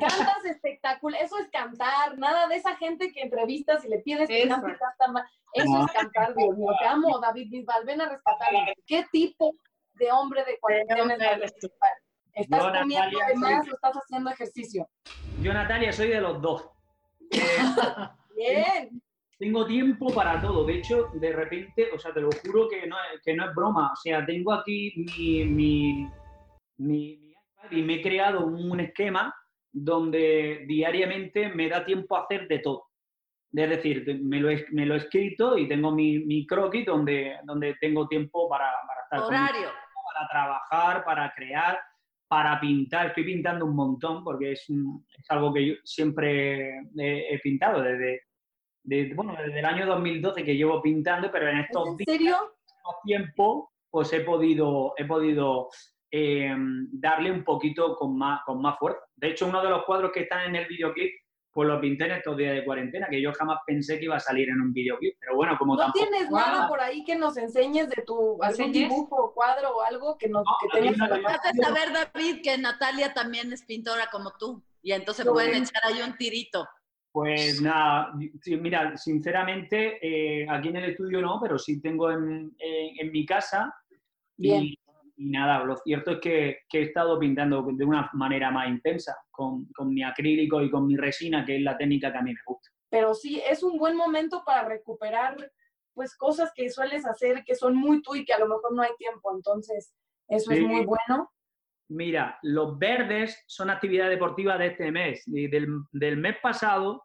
Cantas 0.00 0.44
espectacular, 0.44 1.22
eso 1.22 1.38
es 1.38 1.48
cantar, 1.50 2.18
nada 2.18 2.46
de 2.48 2.56
esa 2.56 2.76
gente 2.76 3.10
que 3.12 3.22
entrevistas 3.22 3.84
y 3.84 3.88
le 3.88 3.98
pides 4.00 4.28
que 4.28 4.42
Eso. 4.42 4.48
cante, 4.50 4.76
canta 4.78 5.08
más. 5.08 5.30
Eso 5.54 5.86
es 5.86 5.92
cantar, 5.92 6.34
Dios 6.34 6.56
mío. 6.56 6.72
Te 6.78 6.86
amo, 6.86 7.18
David 7.20 7.48
Bisbal, 7.50 7.84
ven 7.84 8.00
a 8.00 8.08
rescatarme. 8.10 8.74
¿Qué 8.86 9.06
tipo 9.10 9.54
de 9.94 10.12
hombre 10.12 10.44
de 10.44 10.58
cuarentena 10.58 11.14
es 11.14 11.20
David 11.20 11.52
Bisbal? 11.60 11.90
¿Estás 12.34 12.58
Yo, 12.64 12.66
comiendo 12.72 12.94
Natalia, 12.96 13.26
de 13.26 13.34
más 13.36 13.64
soy- 13.64 13.70
o 13.72 13.74
estás 13.74 13.92
haciendo 13.96 14.30
ejercicio? 14.30 14.88
Yo, 15.38 15.52
Natalia, 15.52 15.92
soy 15.92 16.08
de 16.08 16.20
los 16.20 16.40
dos. 16.40 16.68
Bien. 18.36 19.02
Tengo 19.38 19.66
tiempo 19.66 20.14
para 20.14 20.40
todo. 20.40 20.64
De 20.64 20.74
hecho, 20.74 21.08
de 21.14 21.32
repente, 21.32 21.88
o 21.92 21.98
sea, 21.98 22.12
te 22.14 22.20
lo 22.20 22.32
juro 22.34 22.68
que 22.68 22.86
no 22.86 22.96
es, 23.12 23.20
que 23.22 23.34
no 23.34 23.44
es 23.48 23.54
broma. 23.54 23.92
O 23.92 23.96
sea, 23.96 24.24
tengo 24.24 24.52
aquí 24.52 24.92
mi, 24.96 25.44
mi, 25.44 26.08
mi- 26.78 27.16
mi 27.16 27.30
iPad 27.32 27.70
y 27.72 27.82
me 27.82 27.94
he 27.94 28.02
creado 28.02 28.46
un 28.46 28.78
esquema 28.80 29.34
donde 29.72 30.64
diariamente 30.66 31.48
me 31.48 31.68
da 31.68 31.84
tiempo 31.84 32.16
a 32.16 32.22
hacer 32.22 32.46
de 32.46 32.60
todo. 32.60 32.86
Es 33.54 33.68
decir, 33.68 34.20
me 34.22 34.40
lo 34.40 34.48
he, 34.48 34.64
me 34.70 34.86
lo 34.86 34.94
he 34.94 34.98
escrito 34.98 35.58
y 35.58 35.68
tengo 35.68 35.90
mi, 35.90 36.20
mi 36.20 36.46
croquis 36.46 36.86
donde, 36.86 37.36
donde 37.44 37.74
tengo 37.80 38.06
tiempo 38.08 38.48
para, 38.48 38.70
para 38.86 39.00
estar 39.02 39.20
Horario. 39.20 39.68
para 40.14 40.28
trabajar, 40.28 41.04
para 41.04 41.32
crear, 41.34 41.78
para 42.32 42.58
pintar. 42.58 43.08
Estoy 43.08 43.24
pintando 43.24 43.66
un 43.66 43.76
montón 43.76 44.24
porque 44.24 44.52
es, 44.52 44.66
un- 44.70 45.04
es 45.18 45.30
algo 45.30 45.52
que 45.52 45.66
yo 45.66 45.74
siempre 45.84 46.78
he, 46.96 47.34
he 47.34 47.38
pintado 47.40 47.82
desde, 47.82 48.22
de- 48.84 49.12
bueno, 49.14 49.34
desde 49.38 49.58
el 49.58 49.66
año 49.66 49.84
2012 49.84 50.42
que 50.42 50.56
llevo 50.56 50.80
pintando, 50.80 51.30
pero 51.30 51.50
en 51.50 51.58
¿Es 51.58 51.66
estos 51.66 51.88
en 51.88 51.96
días, 51.98 52.06
serio? 52.10 52.36
tiempos, 53.04 53.66
pues 53.90 54.10
he 54.14 54.20
podido, 54.20 54.94
he 54.96 55.04
podido 55.04 55.68
eh, 56.10 56.56
darle 56.92 57.30
un 57.30 57.44
poquito 57.44 57.96
con 57.96 58.16
más, 58.16 58.40
con 58.46 58.62
más 58.62 58.78
fuerza. 58.78 59.00
De 59.14 59.28
hecho, 59.28 59.46
uno 59.46 59.62
de 59.62 59.68
los 59.68 59.84
cuadros 59.84 60.10
que 60.10 60.20
están 60.20 60.46
en 60.48 60.56
el 60.56 60.66
videoclip, 60.66 61.12
pues 61.52 61.68
lo 61.68 61.80
pinté 61.80 62.04
en 62.06 62.12
estos 62.12 62.36
días 62.36 62.54
de 62.54 62.64
cuarentena, 62.64 63.08
que 63.10 63.20
yo 63.20 63.30
jamás 63.34 63.58
pensé 63.66 63.98
que 63.98 64.06
iba 64.06 64.16
a 64.16 64.20
salir 64.20 64.48
en 64.48 64.60
un 64.60 64.72
videoclip. 64.72 65.16
Pero 65.20 65.36
bueno, 65.36 65.56
como 65.58 65.74
¿No 65.76 65.82
tampoco... 65.82 66.06
tienes 66.08 66.30
nada 66.30 66.66
por 66.66 66.80
ahí 66.80 67.04
que 67.04 67.14
nos 67.14 67.36
enseñes 67.36 67.90
de 67.90 68.02
tu 68.02 68.42
algún 68.42 68.72
dibujo 68.72 69.16
o 69.16 69.34
cuadro 69.34 69.76
o 69.76 69.82
algo 69.82 70.16
que, 70.16 70.28
nos, 70.28 70.44
No, 70.44 70.50
que 70.60 70.80
tengas 70.80 70.96
no 70.98 71.62
saber, 71.62 71.92
David, 71.92 72.40
que 72.42 72.56
Natalia 72.56 73.12
también 73.12 73.52
es 73.52 73.64
pintora 73.64 74.06
como 74.10 74.32
tú. 74.38 74.62
Y 74.82 74.92
entonces 74.92 75.26
pueden 75.26 75.62
echar 75.62 75.82
ahí 75.84 76.00
un 76.00 76.16
tirito. 76.16 76.66
Pues 77.12 77.60
nada, 77.60 78.14
mira, 78.46 78.96
sinceramente, 78.96 79.98
eh, 80.00 80.46
aquí 80.48 80.68
en 80.68 80.76
el 80.76 80.90
estudio 80.92 81.20
no, 81.20 81.38
pero 81.42 81.58
sí 81.58 81.80
tengo 81.82 82.10
en, 82.10 82.54
en- 82.58 82.98
en 82.98 83.12
mi 83.12 83.26
casa. 83.26 83.74
Bien. 84.38 84.62
Y, 84.62 84.78
y 85.22 85.30
nada, 85.30 85.62
lo 85.64 85.76
cierto 85.76 86.12
es 86.12 86.20
que, 86.20 86.58
que 86.68 86.78
he 86.80 86.82
estado 86.82 87.18
pintando 87.18 87.62
de 87.72 87.84
una 87.84 88.10
manera 88.14 88.50
más 88.50 88.68
intensa, 88.68 89.14
con, 89.30 89.66
con 89.74 89.88
mi 89.94 90.02
acrílico 90.02 90.60
y 90.62 90.70
con 90.70 90.86
mi 90.86 90.96
resina, 90.96 91.44
que 91.44 91.56
es 91.56 91.62
la 91.62 91.76
técnica 91.76 92.10
que 92.12 92.18
a 92.18 92.22
mí 92.22 92.32
me 92.32 92.40
gusta. 92.44 92.68
pero 92.90 93.14
sí 93.14 93.40
es 93.48 93.62
un 93.62 93.78
buen 93.78 93.96
momento 93.96 94.42
para 94.44 94.68
recuperar 94.68 95.36
pues 95.94 96.16
cosas 96.16 96.50
que 96.54 96.68
sueles 96.70 97.06
hacer 97.06 97.42
que 97.44 97.54
son 97.54 97.76
muy 97.76 98.00
tú 98.02 98.14
y 98.14 98.24
que 98.24 98.32
a 98.32 98.38
lo 98.38 98.48
mejor 98.48 98.74
no 98.74 98.82
hay 98.82 98.90
tiempo, 98.98 99.34
entonces 99.34 99.94
eso 100.28 100.50
es 100.50 100.58
Sí. 100.58 100.64
muy 100.64 100.84
bueno. 100.86 101.30
Mira, 101.88 102.38
los 102.42 102.78
verdes 102.78 103.42
son 103.46 103.68
actividad 103.68 104.08
deportiva 104.08 104.56
de 104.56 104.68
este 104.68 104.90
mes. 104.90 105.22
Y 105.26 105.48
del, 105.48 105.66
del 105.92 106.16
mes 106.16 106.36
pasado, 106.42 107.04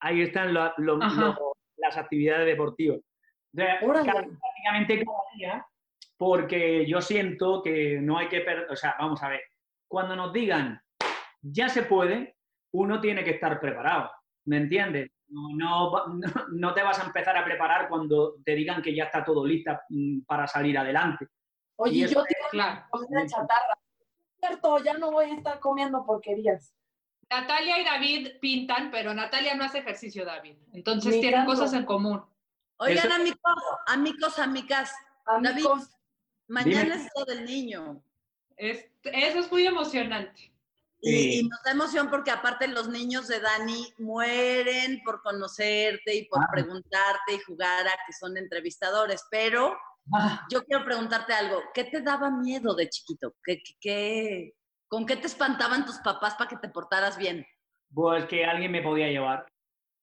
ahí 0.00 0.22
están 0.22 0.54
lo- 0.54 0.72
lo- 0.78 0.96
lo- 0.96 1.52
las 1.76 1.96
actividades 1.98 2.46
deportivas. 2.46 2.98
O 2.98 3.56
sea, 3.56 3.78
Órale. 3.82 4.06
cada- 4.10 4.22
prácticamente 4.22 5.04
cada 5.04 5.18
día, 5.36 5.66
porque 6.22 6.86
yo 6.86 7.00
siento 7.00 7.60
que 7.64 7.98
no 8.00 8.16
hay 8.16 8.28
que 8.28 8.42
perder, 8.42 8.70
o 8.70 8.76
sea, 8.76 8.94
vamos 8.96 9.20
a 9.24 9.28
ver, 9.28 9.40
cuando 9.88 10.14
nos 10.14 10.32
digan 10.32 10.80
ya 11.40 11.68
se 11.68 11.82
puede, 11.82 12.36
uno 12.74 13.00
tiene 13.00 13.24
que 13.24 13.32
estar 13.32 13.58
preparado, 13.58 14.08
¿me 14.44 14.58
entiendes? 14.58 15.10
No, 15.26 15.90
no, 16.52 16.74
te 16.74 16.82
vas 16.84 17.00
a 17.00 17.06
empezar 17.06 17.36
a 17.36 17.44
preparar 17.44 17.88
cuando 17.88 18.36
te 18.44 18.54
digan 18.54 18.80
que 18.80 18.94
ya 18.94 19.06
está 19.06 19.24
todo 19.24 19.44
lista 19.44 19.82
mm, 19.88 20.20
para 20.20 20.46
salir 20.46 20.78
adelante. 20.78 21.26
Oye, 21.74 22.02
yo 22.06 22.22
tengo 22.22 22.48
Claro. 22.52 22.84
comida 22.90 23.26
chatarra. 23.26 23.74
Cierto, 24.38 24.78
ya 24.78 24.94
no 24.98 25.10
voy 25.10 25.24
a 25.24 25.34
estar 25.34 25.58
comiendo 25.58 26.06
porquerías. 26.06 26.72
Natalia 27.28 27.80
y 27.80 27.84
David 27.84 28.28
pintan, 28.40 28.92
pero 28.92 29.12
Natalia 29.12 29.56
no 29.56 29.64
hace 29.64 29.78
ejercicio, 29.78 30.24
David. 30.24 30.56
Entonces 30.72 31.14
Ni 31.16 31.20
tienen 31.20 31.40
tanto. 31.40 31.50
cosas 31.50 31.72
en 31.72 31.84
común. 31.84 32.22
Oigan, 32.76 33.06
Eso- 33.06 33.14
amigos, 33.16 33.40
amigos, 33.88 34.38
amigas, 34.38 34.94
David. 35.42 35.64
Mañana 36.52 36.82
Dime. 36.82 36.94
es 36.96 37.02
Día 37.14 37.34
del 37.34 37.44
niño. 37.46 38.04
Es- 38.56 38.84
eso 39.04 39.38
es 39.40 39.50
muy 39.50 39.66
emocionante. 39.66 40.52
Y, 41.00 41.10
Sí. 41.10 41.38
y 41.40 41.48
nos 41.48 41.62
da 41.64 41.70
emoción 41.72 42.10
porque 42.10 42.30
aparte 42.30 42.68
los 42.68 42.88
niños 42.88 43.26
de 43.26 43.40
Dani 43.40 43.92
mueren 43.98 45.00
por 45.02 45.22
conocerte 45.22 46.14
y 46.14 46.26
por 46.28 46.42
Ah. 46.42 46.48
preguntarte 46.52 47.34
y 47.34 47.38
jugar 47.40 47.86
a 47.88 47.92
que 48.06 48.12
son 48.12 48.36
entrevistadores. 48.36 49.24
Pero 49.30 49.74
yo 50.50 50.62
quiero 50.64 50.84
preguntarte 50.84 51.32
algo. 51.32 51.62
¿Qué 51.72 51.84
te 51.84 52.02
daba 52.02 52.30
miedo 52.30 52.74
de 52.74 52.88
chiquito? 52.90 53.34
¿Qué, 53.42 53.62
qué- 53.62 53.74
qué- 53.80 54.54
con 54.88 55.06
qué 55.06 55.16
te 55.16 55.26
espantaban 55.26 55.86
tus 55.86 55.96
papás 56.00 56.34
para 56.34 56.50
que 56.50 56.56
te 56.58 56.68
portaras 56.68 57.16
bien? 57.16 57.46
Pues 57.94 58.26
que 58.26 58.44
alguien 58.44 58.70
me 58.70 58.82
podía 58.82 59.08
llevar. 59.08 59.46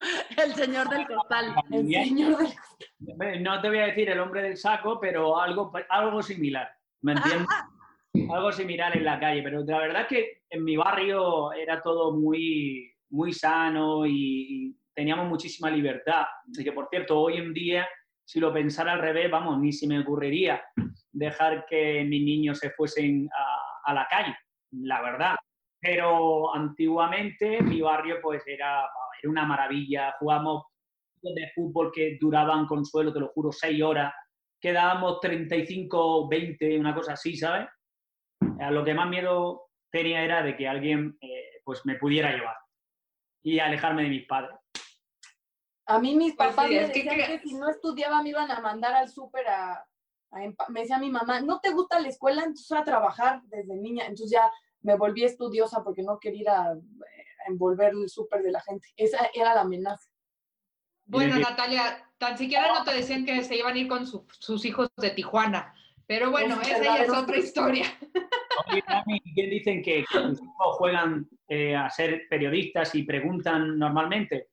El 0.38 0.54
señor 0.56 0.90
del 0.90 1.08
costal. 1.08 1.56
el 1.72 1.84
Bien. 1.84 2.06
señor 2.06 2.38
del... 2.38 2.48
Eh, 3.22 3.40
No 3.40 3.62
te 3.62 3.70
voy 3.70 3.80
a 3.80 3.88
decir 3.88 4.10
el 4.10 4.20
hombre 4.20 4.42
del 4.44 4.58
saco, 4.58 5.00
pero 5.00 5.40
algo, 5.40 5.72
algo 5.90 6.22
similar, 6.22 6.70
¿me 7.02 7.14
entiendes? 7.14 7.48
algo 8.34 8.52
similar 8.52 8.96
en 8.96 9.06
la 9.06 9.20
calle, 9.20 9.44
pero 9.44 9.64
la 9.64 9.80
verdad 9.80 10.02
es 10.04 10.08
que 10.08 10.42
en 10.50 10.64
mi 10.64 10.78
barrio 10.78 11.52
era 11.54 11.82
todo 11.82 12.14
muy, 12.14 12.92
muy 13.10 13.34
sano 13.34 14.06
y, 14.06 14.12
y 14.14 14.78
teníamos 14.94 15.28
muchísima 15.28 15.70
libertad. 15.70 16.26
Y 16.58 16.64
que, 16.64 16.72
por 16.72 16.88
cierto, 16.90 17.20
hoy 17.20 17.38
en 17.38 17.54
día, 17.54 17.88
si 18.26 18.40
lo 18.40 18.54
pensara 18.54 18.94
al 18.94 19.00
revés, 19.00 19.30
vamos, 19.30 19.60
ni 19.60 19.72
se 19.72 19.88
me 19.88 20.00
ocurriría 20.00 20.62
dejar 21.12 21.66
que 21.68 22.04
mis 22.06 22.24
niños 22.24 22.60
se 22.60 22.72
fuesen 22.72 23.30
a, 23.36 23.92
a 23.92 23.94
la 23.94 24.08
calle, 24.10 24.36
la 24.72 25.02
verdad. 25.02 25.36
Pero 25.82 26.54
antiguamente 26.54 27.62
mi 27.62 27.82
barrio 27.82 28.18
pues 28.22 28.44
era, 28.48 28.82
era 29.24 29.32
una 29.32 29.46
maravilla, 29.46 30.16
jugábamos 30.20 30.64
de 31.22 31.52
fútbol 31.54 31.92
que 31.94 32.18
duraban, 32.20 32.66
consuelo, 32.66 33.12
te 33.14 33.20
lo 33.20 33.28
juro, 33.30 33.52
seis 33.52 33.82
horas, 33.82 34.14
quedábamos 34.60 35.20
35, 35.20 36.28
20, 36.30 36.80
una 36.80 36.96
cosa 36.96 37.14
así, 37.14 37.36
¿sabes? 37.36 37.68
A 38.60 38.72
lo 38.72 38.84
que 38.84 38.94
más 38.94 39.10
miedo 39.10 39.70
tenía 39.92 40.24
era 40.24 40.42
de 40.44 40.56
que 40.56 40.68
alguien 40.68 41.18
eh, 41.22 41.62
pues 41.64 41.86
me 41.86 41.96
pudiera 41.96 42.32
llevar 42.32 42.56
y 43.44 43.60
alejarme 43.60 44.04
de 44.04 44.10
mis 44.10 44.28
padres. 44.28 44.56
A 45.88 45.98
mí 46.00 46.16
mis 46.16 46.36
Pues 46.36 46.50
papás 46.50 46.68
sí, 46.68 46.76
me 46.76 46.82
es 46.82 46.92
que 46.92 47.04
decían 47.04 47.18
que, 47.18 47.40
que- 47.42 47.48
si 47.50 47.56
no 47.56 47.70
estudiaba 47.70 48.22
me 48.22 48.30
iban 48.30 48.52
a 48.52 48.60
mandar 48.60 48.94
al 48.94 49.10
súper 49.10 49.48
a, 49.48 49.74
a 50.32 50.38
Me 50.70 50.82
decía 50.82 51.00
mi 51.00 51.10
mamá, 51.10 51.42
¿no 51.42 51.60
te 51.60 51.72
gusta 51.72 52.00
la 52.00 52.10
escuela? 52.10 52.42
Entonces 52.42 52.72
a 52.72 52.84
trabajar 52.84 53.42
desde 53.46 53.76
niña. 53.76 54.04
Entonces 54.04 54.32
ya 54.32 54.52
me 54.82 54.96
volví 54.96 55.24
estudiosa 55.24 55.84
porque 55.84 56.04
no 56.04 56.20
quería 56.20 56.42
ir 56.42 56.50
a, 56.50 56.76
a 57.46 57.50
envolver 57.52 57.92
el 57.94 58.10
súper 58.10 58.42
de 58.42 58.52
la 58.52 58.62
gente. 58.62 58.88
Esa 58.98 59.30
era 59.34 59.54
la 59.56 59.62
amenaza. 59.62 60.10
Bueno, 61.06 61.38
Natalia, 61.40 62.04
tan 62.18 62.38
siquiera 62.38 62.68
no 62.74 62.84
te 62.84 62.94
decían 62.94 63.26
que 63.26 63.44
se 63.44 63.56
iban 63.56 63.74
a 63.76 63.78
ir 63.80 63.88
con 63.88 64.06
su- 64.06 64.28
sus 64.40 64.64
hijos 64.66 64.90
de 64.98 65.10
Tijuana. 65.12 65.74
Pero 66.06 66.32
bueno, 66.32 66.60
Es 66.62 66.68
esa 66.70 66.84
ya 66.84 67.04
es 67.04 67.10
otra 67.10 67.38
historia. 67.38 67.86
Oye, 68.72 68.84
Dani, 68.88 69.22
¿qué 69.36 69.44
dicen 69.48 69.82
que, 69.84 70.04
que 70.12 70.20
tus 70.20 70.40
hijos 70.42 70.76
juegan 70.78 71.30
eh, 71.48 71.76
a 71.76 71.90
ser 71.90 72.28
periodistas 72.30 72.94
y 72.96 73.04
preguntan 73.04 73.78
normalmente? 73.78 74.50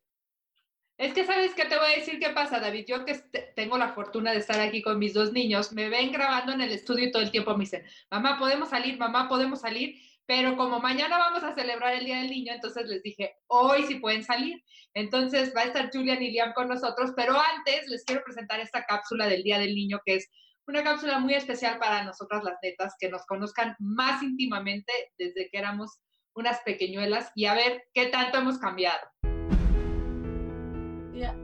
Es 0.99 1.13
que 1.13 1.25
sabes 1.27 1.53
qué 1.55 1.67
te 1.67 1.77
voy 1.77 1.93
a 1.93 1.97
decir 1.97 2.19
qué 2.19 2.31
pasa, 2.31 2.59
David. 2.59 2.87
Yo 2.89 3.05
que 3.05 3.15
tengo 3.55 3.77
la 3.77 3.89
fortuna 3.89 4.33
de 4.33 4.39
estar 4.39 4.59
aquí 4.61 4.81
con 4.83 4.99
mis 4.99 5.13
dos 5.13 5.33
niños, 5.33 5.73
me 5.73 5.91
ven 5.91 6.11
grabando 6.13 6.53
en 6.53 6.63
el 6.63 6.73
estudio 6.73 7.07
y 7.09 7.11
todo 7.13 7.23
el 7.23 7.31
tiempo 7.31 7.53
me 7.55 7.65
dicen, 7.65 7.85
mamá, 8.11 8.39
podemos 8.39 8.71
salir, 8.71 8.97
mamá, 8.99 9.29
podemos 9.29 9.61
salir. 9.61 9.97
Pero 10.27 10.57
como 10.57 10.81
mañana 10.81 11.19
vamos 11.19 11.45
a 11.45 11.55
celebrar 11.55 11.95
el 11.95 12.05
Día 12.05 12.19
del 12.19 12.31
Niño, 12.31 12.53
entonces 12.53 12.87
les 12.87 13.03
dije, 13.03 13.37
hoy 13.47 13.85
sí 13.85 13.97
pueden 13.97 14.25
salir. 14.25 14.63
Entonces 14.95 15.53
va 15.57 15.61
a 15.61 15.65
estar 15.67 15.91
Julian 15.93 16.23
y 16.23 16.33
Liam 16.33 16.53
con 16.53 16.69
nosotros, 16.69 17.13
pero 17.17 17.37
antes 17.57 17.87
les 17.89 18.05
quiero 18.05 18.25
presentar 18.25 18.59
esta 18.61 18.85
cápsula 18.85 19.29
del 19.29 19.45
Día 19.45 19.59
del 19.59 19.75
Niño, 19.75 20.01
que 20.05 20.17
es 20.17 20.29
una 20.67 20.83
cápsula 20.83 21.21
muy 21.21 21.35
especial 21.35 21.79
para 21.79 22.03
nosotras 22.03 22.43
las 22.43 22.57
netas, 22.63 22.95
que 22.99 23.09
nos 23.09 23.25
conozcan 23.27 23.77
más 23.79 24.23
íntimamente 24.23 24.93
desde 25.17 25.49
que 25.49 25.59
éramos 25.59 26.01
unas 26.35 26.61
pequeñuelas 26.63 27.31
y 27.35 27.47
a 27.47 27.55
ver 27.55 27.85
qué 27.95 28.07
tanto 28.07 28.39
hemos 28.39 28.59
cambiado. 28.59 29.07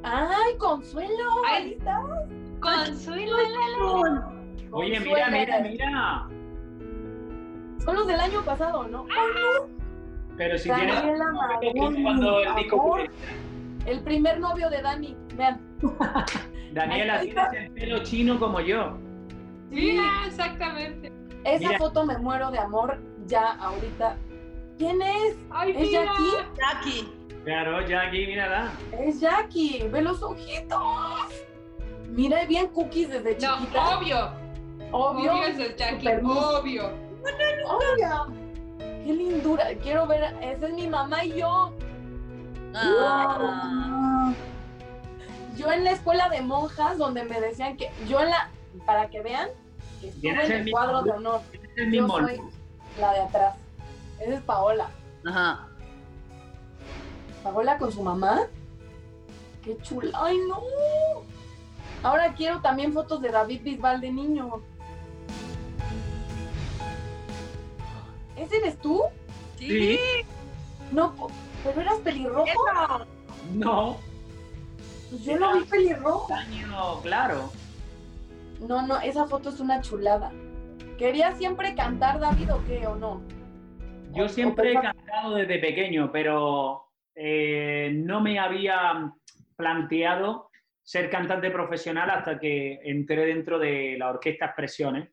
¡Ay, 0.02 0.56
Consuelo! 0.58 1.44
Ahí 1.46 1.74
está. 1.78 2.00
Consuelo. 2.60 3.36
Oye, 4.72 5.00
mira, 5.00 5.30
mira, 5.30 5.60
mira. 5.60 6.28
Son 7.84 7.96
los 7.96 8.06
del 8.06 8.20
año 8.20 8.42
pasado, 8.44 8.84
¿no? 8.88 9.06
Pero 10.36 10.56
si 10.58 10.70
tienes 10.70 10.94
Daniela 10.94 11.32
Magón, 11.32 12.02
cuando 12.02 12.40
el 12.40 12.54
disco 12.54 12.80
amor. 12.80 13.10
El 13.86 14.00
primer 14.02 14.38
novio 14.40 14.70
de 14.70 14.80
Dani. 14.82 15.16
Vean. 15.34 15.60
Daniela, 16.72 17.20
tienes 17.20 17.52
el 17.54 17.70
pelo 17.72 18.02
chino 18.02 18.38
como 18.38 18.60
yo. 18.60 18.96
Sí, 19.70 19.98
exactamente. 20.26 21.12
Esa 21.44 21.66
Mira. 21.68 21.78
foto 21.78 22.06
me 22.06 22.16
muero 22.18 22.50
de 22.50 22.58
amor 22.58 22.98
ya 23.26 23.52
ahorita. 23.54 24.16
¿Quién 24.78 25.02
es? 25.02 25.36
Ay, 25.50 25.72
¿Es 25.72 25.78
mira. 25.78 26.04
Jackie? 26.04 26.36
Jackie. 26.56 27.12
Claro, 27.44 27.76
aquí, 27.78 28.26
mírala. 28.26 28.72
Es 29.00 29.20
Jackie. 29.20 29.88
Ve 29.90 30.02
los 30.02 30.22
ojitos. 30.22 30.78
Mira 32.10 32.44
bien 32.44 32.68
cookies 32.68 33.08
desde 33.08 33.32
No, 33.44 33.58
chiquita. 33.58 33.98
obvio. 33.98 34.16
Obvio. 34.92 35.32
Obvio 35.32 35.42
es 35.44 35.58
el 35.58 35.74
Jackie, 35.76 36.08
Obvio. 37.66 38.26
Qué 38.78 39.12
lindura. 39.12 39.66
Quiero 39.82 40.06
ver. 40.06 40.24
Esa 40.40 40.66
es 40.68 40.74
mi 40.74 40.86
mamá 40.88 41.24
y 41.24 41.40
yo. 41.40 41.72
Ah. 42.74 44.32
Yo 45.56 45.70
en 45.70 45.84
la 45.84 45.92
escuela 45.92 46.28
de 46.28 46.40
monjas 46.40 46.96
donde 46.98 47.24
me 47.24 47.40
decían 47.40 47.76
que 47.76 47.90
yo 48.08 48.20
en 48.20 48.30
la 48.30 48.50
para 48.86 49.10
que 49.10 49.20
vean 49.22 49.48
que 50.00 50.08
estuve 50.08 50.30
en 50.46 50.52
el 50.52 50.70
cuadro 50.70 51.02
de 51.02 51.10
honor. 51.10 51.40
Es 51.52 51.60
el 51.76 51.92
Yo 51.92 52.02
mismo. 52.02 52.18
soy 52.20 52.40
la 53.00 53.12
de 53.12 53.20
atrás. 53.20 53.56
Esa 54.20 54.34
es 54.34 54.40
Paola. 54.42 54.88
Ajá. 55.26 55.68
Paola 57.42 57.78
con 57.78 57.92
su 57.92 58.02
mamá. 58.02 58.40
Qué 59.62 59.76
chula. 59.82 60.10
Ay, 60.22 60.38
no. 60.48 60.60
Ahora 62.02 62.32
quiero 62.34 62.60
también 62.60 62.92
fotos 62.92 63.20
de 63.20 63.28
David 63.28 63.62
Bisbal 63.62 64.00
de 64.00 64.10
niño. 64.10 64.62
¿Ese 68.36 68.56
eres 68.58 68.78
tú? 68.78 69.02
Sí. 69.56 69.98
No, 70.90 71.14
pero 71.64 71.80
eras 71.80 71.98
pelirrojo. 72.00 73.04
No, 73.54 73.98
Pues 75.10 75.24
yo 75.24 75.36
lo 75.36 75.54
vi 75.54 75.64
pelirrojo. 75.64 76.32
año, 76.34 77.00
claro. 77.02 77.50
No, 78.60 78.86
no, 78.86 79.00
esa 79.00 79.26
foto 79.26 79.48
es 79.50 79.60
una 79.60 79.80
chulada. 79.80 80.32
¿Querías 80.98 81.36
siempre 81.38 81.74
cantar, 81.74 82.20
David, 82.20 82.54
o 82.54 82.64
qué, 82.66 82.86
o 82.86 82.94
no? 82.96 83.22
Yo 84.14 84.28
siempre 84.28 84.72
he 84.72 84.74
cantado 84.74 85.34
desde 85.34 85.58
pequeño, 85.58 86.10
pero 86.12 86.84
eh, 87.14 87.90
no 87.94 88.20
me 88.20 88.38
había 88.38 89.12
planteado 89.56 90.50
ser 90.82 91.10
cantante 91.10 91.50
profesional 91.50 92.10
hasta 92.10 92.38
que 92.38 92.80
entré 92.84 93.26
dentro 93.26 93.58
de 93.58 93.96
la 93.98 94.10
Orquesta 94.10 94.46
Expresiones 94.46 95.08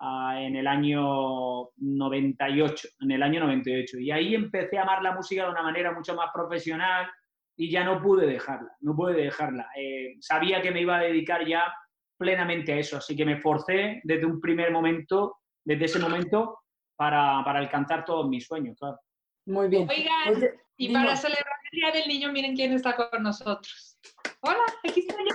en 0.00 0.56
el 0.56 0.66
año 0.66 1.70
98, 1.76 2.88
en 3.00 3.10
el 3.10 3.22
año 3.22 3.40
98. 3.40 3.98
Y 3.98 4.10
ahí 4.10 4.34
empecé 4.34 4.78
a 4.78 4.82
amar 4.82 5.02
la 5.02 5.12
música 5.12 5.44
de 5.44 5.50
una 5.50 5.62
manera 5.62 5.92
mucho 5.92 6.14
más 6.14 6.30
profesional 6.32 7.08
y 7.56 7.70
ya 7.70 7.82
no 7.82 8.00
pude 8.00 8.26
dejarla, 8.26 8.70
no 8.80 8.94
pude 8.94 9.14
dejarla. 9.14 9.68
Eh, 9.76 10.16
sabía 10.20 10.62
que 10.62 10.70
me 10.70 10.82
iba 10.82 10.96
a 10.96 11.02
dedicar 11.02 11.44
ya 11.46 11.72
plenamente 12.16 12.72
a 12.72 12.76
eso, 12.76 12.96
así 12.96 13.16
que 13.16 13.24
me 13.24 13.40
forcé 13.40 14.00
desde 14.04 14.26
un 14.26 14.40
primer 14.40 14.70
momento, 14.70 15.38
desde 15.64 15.86
ese 15.86 15.98
momento, 15.98 16.60
para, 16.96 17.42
para 17.44 17.58
alcanzar 17.58 18.04
todos 18.04 18.28
mis 18.28 18.46
sueños, 18.46 18.76
claro. 18.78 18.98
Muy 19.46 19.68
bien. 19.68 19.88
Oigan, 19.88 20.36
Oye, 20.36 20.54
y 20.76 20.88
dinos. 20.88 21.02
para 21.04 21.16
celebrar 21.16 21.54
el 21.72 21.80
Día 21.80 21.90
del 21.92 22.08
Niño, 22.08 22.32
miren 22.32 22.54
quién 22.54 22.72
está 22.72 22.94
con 22.94 23.22
nosotros. 23.22 23.98
Hola, 24.40 24.62
aquí 24.84 25.00
está 25.00 25.14
yo. 25.14 25.34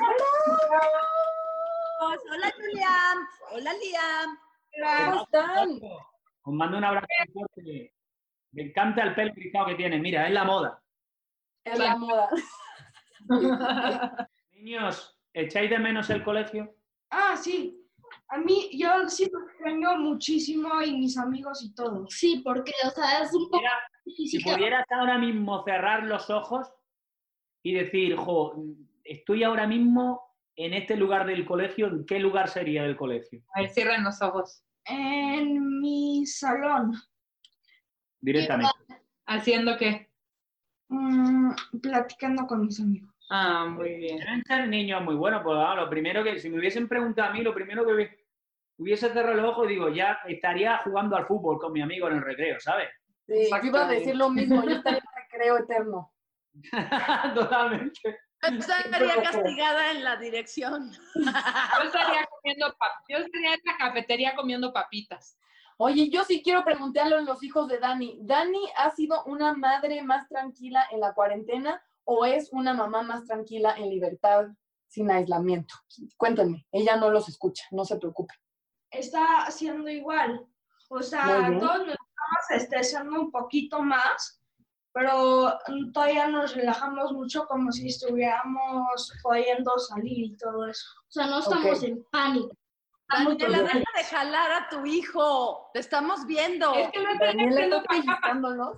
Hola, 2.02 2.54
Julián. 2.56 3.17
Hola, 3.52 3.73
Liam. 3.73 4.38
¿Cómo 4.81 5.23
están? 5.23 5.79
Os 6.45 6.53
mando 6.53 6.77
un 6.77 6.83
abrazo 6.83 7.07
fuerte. 7.31 7.93
Me 8.51 8.63
encanta 8.63 9.03
el 9.03 9.15
pelo 9.15 9.33
rizado 9.36 9.67
que 9.67 9.75
tiene, 9.75 9.99
mira, 9.99 10.27
es 10.27 10.33
la 10.33 10.43
moda. 10.43 10.81
Es 11.63 11.79
la 11.79 11.95
moda. 11.95 12.29
Niños, 14.51 15.17
¿echáis 15.33 15.69
de 15.69 15.79
menos 15.79 16.09
el 16.09 16.23
colegio? 16.23 16.75
Ah, 17.09 17.36
sí. 17.38 17.79
A 18.29 18.38
mí, 18.38 18.69
yo 18.73 19.07
sí 19.09 19.29
lo 19.31 19.47
extraño 19.47 19.97
muchísimo 19.97 20.81
y 20.81 20.97
mis 20.97 21.17
amigos 21.17 21.63
y 21.63 21.73
todo. 21.73 22.05
Sí, 22.09 22.41
porque, 22.43 22.71
o 22.86 22.89
sea, 22.89 23.23
es 23.23 23.33
un 23.33 23.45
poco 23.49 23.59
Mira, 23.59 23.71
si 24.03 24.12
difícil. 24.12 24.43
pudieras 24.43 24.86
ahora 24.91 25.17
mismo 25.17 25.63
cerrar 25.63 26.03
los 26.03 26.29
ojos 26.29 26.71
y 27.63 27.73
decir, 27.73 28.15
jo, 28.15 28.55
estoy 29.03 29.43
ahora 29.43 29.65
mismo 29.67 30.33
en 30.56 30.74
este 30.74 30.96
lugar 30.96 31.26
del 31.26 31.46
colegio, 31.46 31.88
¿en 31.88 32.06
qué 32.06 32.20
lugar 32.20 32.48
sería 32.50 32.84
del 32.84 32.96
colegio? 32.96 33.42
A 33.56 33.62
ver, 33.62 33.70
cierren 33.72 34.04
los 34.04 34.22
ojos. 34.22 34.63
En 34.86 35.80
mi 35.80 36.26
salón, 36.26 36.94
Directamente. 38.22 38.72
¿Haciendo 39.26 39.78
qué? 39.78 40.10
mm, 40.89 41.52
platicando 41.82 42.46
con 42.46 42.62
mis 42.66 42.80
amigos. 42.80 43.10
Ah, 43.30 43.66
muy 43.66 43.96
bien. 43.96 44.20
Deben 44.20 44.44
ser 44.46 44.68
niños 44.68 45.02
muy 45.04 45.16
buenos, 45.16 45.42
pues 45.44 45.58
vamos, 45.58 45.78
lo 45.86 45.89
primero 45.89 46.24
que, 46.24 46.39
si 46.39 46.50
me 46.50 46.60
hubiesen 46.60 46.88
preguntado 46.88 47.30
a 47.30 47.34
mí, 47.34 47.42
lo 47.42 47.54
primero 47.54 47.86
que 47.86 47.94
hubiese- 48.78 49.10
cerrado 49.13 49.34
los 49.36 49.50
ojos, 49.52 49.68
digo, 49.68 49.89
ya 49.89 50.20
estaría 50.28 50.78
jugando 50.80 51.16
al 51.16 51.26
fútbol 51.26 51.58
con 51.58 51.72
mi 51.74 51.82
amigo 51.82 52.08
en 52.10 52.18
el 52.18 52.22
recreo, 52.22 52.60
¿sabes? 52.60 52.89
Sí, 53.26 53.50
yo 53.50 53.68
iba 53.68 53.86
a 53.86 53.92
decir 53.92 54.16
lo 54.16 54.30
mismo. 54.30 54.63
Yo 54.63 54.72
estaría 54.76 55.00
en 55.00 55.24
recreo 55.32 55.58
eterno. 55.58 56.13
Totalmente. 57.34 58.20
Estaría 58.43 59.23
castigada 59.23 59.91
en 59.91 60.03
la 60.03 60.17
dirección. 60.17 60.91
Yo 61.15 61.84
estaría 61.86 62.27
comiendo 62.27 62.75
yo 63.08 63.17
estaría 63.17 63.53
en 63.53 63.62
la 63.65 63.77
cafetería 63.77 64.36
comiendo 64.36 64.73
papitas. 64.73 65.38
Oye, 65.77 66.10
yo 66.10 66.23
sí 66.23 66.41
quiero 66.43 66.63
preguntarle 66.63 67.15
a 67.15 67.21
los 67.21 67.43
hijos 67.43 67.67
de 67.67 67.79
Dani. 67.79 68.19
¿Dani 68.21 68.69
ha 68.77 68.91
sido 68.91 69.23
una 69.25 69.53
madre 69.53 70.01
más 70.03 70.27
tranquila 70.27 70.86
en 70.91 70.99
la 70.99 71.13
cuarentena 71.13 71.82
o 72.03 72.25
es 72.25 72.51
una 72.51 72.73
mamá 72.73 73.01
más 73.01 73.25
tranquila 73.25 73.75
en 73.77 73.89
libertad 73.89 74.47
sin 74.88 75.10
aislamiento? 75.10 75.73
Cuéntenme, 76.17 76.65
ella 76.71 76.95
no 76.95 77.10
los 77.10 77.27
escucha, 77.27 77.65
no 77.71 77.86
se 77.86 77.97
preocupe. 77.97 78.34
Está 78.91 79.45
haciendo 79.45 79.89
igual. 79.89 80.45
O 80.89 81.01
sea, 81.01 81.47
todos 81.60 81.79
nos 81.79 81.95
estamos 81.95 82.51
estresando 82.51 83.19
un 83.19 83.32
poquito 83.32 83.82
más, 83.82 84.42
pero 84.93 85.58
todavía 85.91 86.27
nos 86.27 86.56
relajamos 86.56 87.12
mucho 87.13 87.45
como 87.47 87.71
si 87.71 87.88
estuviéramos 87.88 89.12
pudiendo 89.23 89.77
salir 89.79 90.25
y 90.34 90.38
todo 90.38 90.67
eso. 90.67 90.86
O 91.08 91.12
sea, 91.12 91.27
no 91.27 91.39
estamos 91.39 91.79
Ok. 91.79 91.84
en 91.84 92.03
pánico. 92.12 92.56
Daniela, 93.10 93.60
deja 93.63 93.79
de 93.97 94.03
jalar 94.10 94.51
a 94.51 94.69
tu 94.69 94.86
hijo. 94.86 95.69
Te 95.73 95.79
estamos 95.79 96.25
viendo. 96.25 96.73
Es 96.73 96.91
que 96.91 97.03
no 97.03 97.10
Daniela 97.19 97.62
está 97.65 97.84
pellizcándolos. 97.84 98.77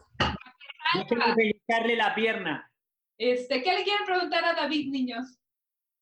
Tengo 1.10 1.25
que 1.25 1.34
pellizcarle 1.36 1.95
la 1.95 2.15
pierna. 2.15 2.71
Este, 3.17 3.62
¿qué 3.62 3.73
le 3.73 3.84
quieren 3.84 4.06
preguntar 4.06 4.43
a 4.45 4.54
David, 4.54 4.91
niños? 4.91 5.38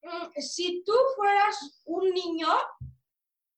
Mm, 0.03 0.31
Si 0.39 0.83
tú 0.85 0.93
fueras 1.15 1.81
un 1.85 2.09
niño 2.11 2.47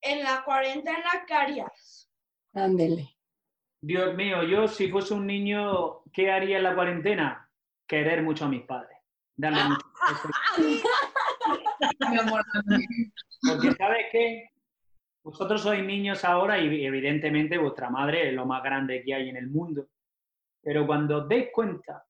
en 0.01 0.23
la 0.23 0.43
cuarentena, 0.43 1.25
¿qué 1.27 1.33
harías? 1.33 2.09
Ándele. 2.53 3.17
Dios 3.81 4.15
mío, 4.15 4.43
yo 4.43 4.67
si 4.67 4.89
fuese 4.89 5.13
un 5.13 5.25
niño, 5.27 6.01
¿qué 6.15 6.32
haría 6.32 6.58
en 6.58 6.63
la 6.63 6.73
cuarentena? 6.73 7.47
Querer 7.86 8.23
mucho 8.23 8.45
a 8.45 8.49
mis 8.49 8.63
padres. 8.63 8.97
Darle 9.36 9.65
mucho 9.65 9.86
amor. 12.21 12.41
Porque 13.41 13.71
sabes 13.73 14.06
qué? 14.12 14.49
Vosotros 15.23 15.62
sois 15.62 15.84
niños 15.84 16.23
ahora 16.23 16.58
y 16.58 16.86
evidentemente 16.86 17.58
vuestra 17.58 17.89
madre 17.89 18.30
es 18.30 18.34
lo 18.34 18.45
más 18.45 18.63
grande 18.63 19.04
que 19.04 19.13
hay 19.13 19.30
en 19.30 19.38
el 19.38 19.47
mundo. 19.47 19.89
Pero 20.62 20.88
cuando 20.88 21.23
os 21.23 21.28
deis 21.28 21.49
cuenta 21.51 22.06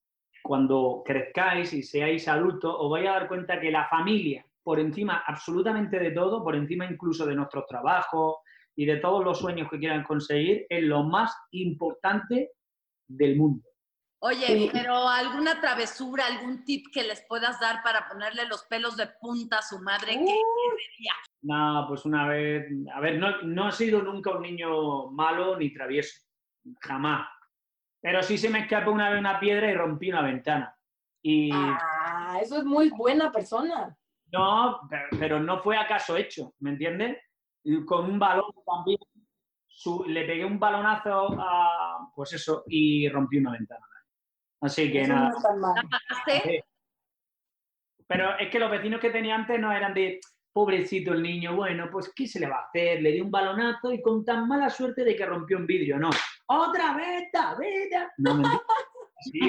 cuando 0.45 1.01
crezcáis 1.03 1.73
y 1.73 1.81
seáis 1.81 2.27
adultos, 2.27 2.75
os 2.77 2.91
vais 2.91 3.07
a 3.07 3.13
dar 3.13 3.27
cuenta 3.27 3.59
que 3.59 3.71
la 3.71 3.87
familia, 3.87 4.45
por 4.61 4.79
encima 4.79 5.23
absolutamente 5.25 5.97
de 5.97 6.11
todo, 6.11 6.43
por 6.43 6.55
encima 6.55 6.85
incluso 6.85 7.25
de 7.25 7.33
nuestros 7.33 7.65
trabajos 7.65 8.35
y 8.75 8.85
de 8.85 8.97
todos 8.97 9.25
los 9.25 9.39
sueños 9.39 9.67
que 9.71 9.79
quieran 9.79 10.03
conseguir, 10.03 10.67
es 10.69 10.83
lo 10.83 11.01
más 11.01 11.35
importante 11.49 12.51
del 13.07 13.37
mundo. 13.37 13.67
Oye, 14.27 14.47
Sí. 14.47 14.69
pero 14.73 15.07
alguna 15.07 15.61
travesura, 15.61 16.25
algún 16.25 16.65
tip 16.65 16.87
que 16.91 17.03
les 17.03 17.23
puedas 17.27 17.59
dar 17.59 17.83
para 17.83 18.07
ponerle 18.07 18.47
los 18.47 18.63
pelos 18.63 18.97
de 18.97 19.05
punta 19.21 19.59
a 19.59 19.61
su 19.61 19.79
madre, 19.81 20.13
¿qué- 20.13 20.25
qué 20.25 20.83
sería? 20.95 21.13
No, 21.43 21.85
pues 21.87 22.05
una 22.05 22.27
vez, 22.27 22.65
a 22.91 22.99
ver, 23.01 23.19
no, 23.19 23.43
no 23.43 23.69
he 23.69 23.71
sido 23.71 24.01
nunca 24.01 24.31
un 24.31 24.41
niño 24.41 25.11
malo 25.11 25.55
ni 25.57 25.71
travieso, 25.71 26.21
jamás. 26.81 27.27
Pero 28.01 28.23
sí 28.23 28.39
se 28.39 28.49
me 28.49 28.61
escapó 28.61 28.91
una 28.91 29.11
vez 29.11 29.19
una 29.19 29.39
piedra 29.39 29.69
y 29.69 29.75
rompí 29.75 30.09
una 30.09 30.23
ventana. 30.23 30.75
Y 31.21 31.51
Ah, 31.53 32.39
eso 32.41 32.57
es 32.57 32.63
muy 32.65 32.89
buena 32.89 33.31
persona. 33.31 33.95
no, 34.31 34.81
pero, 34.89 35.07
pero 35.19 35.39
no 35.39 35.61
fue 35.61 35.77
acaso 35.77 36.17
hecho, 36.17 36.55
¿me 36.61 36.71
entiendes? 36.71 37.17
Y 37.63 37.85
con 37.85 38.05
un 38.05 38.17
balón 38.17 38.51
también, 38.65 38.97
su- 39.67 40.03
le 40.07 40.25
pegué 40.25 40.45
un 40.45 40.57
balonazo 40.59 41.27
a, 41.39 42.09
pues 42.15 42.33
eso, 42.33 42.63
y 42.67 43.07
rompí 43.09 43.37
una 43.37 43.51
ventana. 43.51 43.85
Así 44.65 44.91
que 44.91 45.01
Eso 45.01 45.13
nada. 45.13 45.31
no 45.31 45.57
mal. 45.57 45.73
¿Pagaste? 45.89 46.63
Pero 48.07 48.37
es 48.37 48.49
que 48.51 48.59
los 48.59 48.69
vecinos 48.71 48.99
que 48.99 49.09
tenía 49.09 49.35
antes 49.35 49.59
no 49.59 49.71
eran 49.71 49.93
de 49.93 50.19
pobrecito 50.53 51.11
el 51.11 51.21
niño, 51.21 51.55
bueno, 51.55 51.89
pues 51.91 52.13
¿qué 52.15 52.27
se 52.27 52.39
le 52.39 52.47
va 52.47 52.57
a 52.57 52.65
hacer? 52.67 53.01
Le 53.01 53.11
di 53.11 53.19
un 53.19 53.29
balonazo 53.29 53.91
y 53.91 54.01
con 54.01 54.23
tan 54.23 54.47
mala 54.47 54.69
suerte 54.69 55.03
de 55.03 55.15
que 55.15 55.25
rompió 55.25 55.57
un 55.57 55.67
vidrio, 55.67 55.97
no. 55.97 56.09
¡Otra 56.47 56.93
vez, 56.93 57.27
David! 57.33 57.91
No, 58.17 58.35
mentira. 58.35 58.61
Sí. 59.21 59.39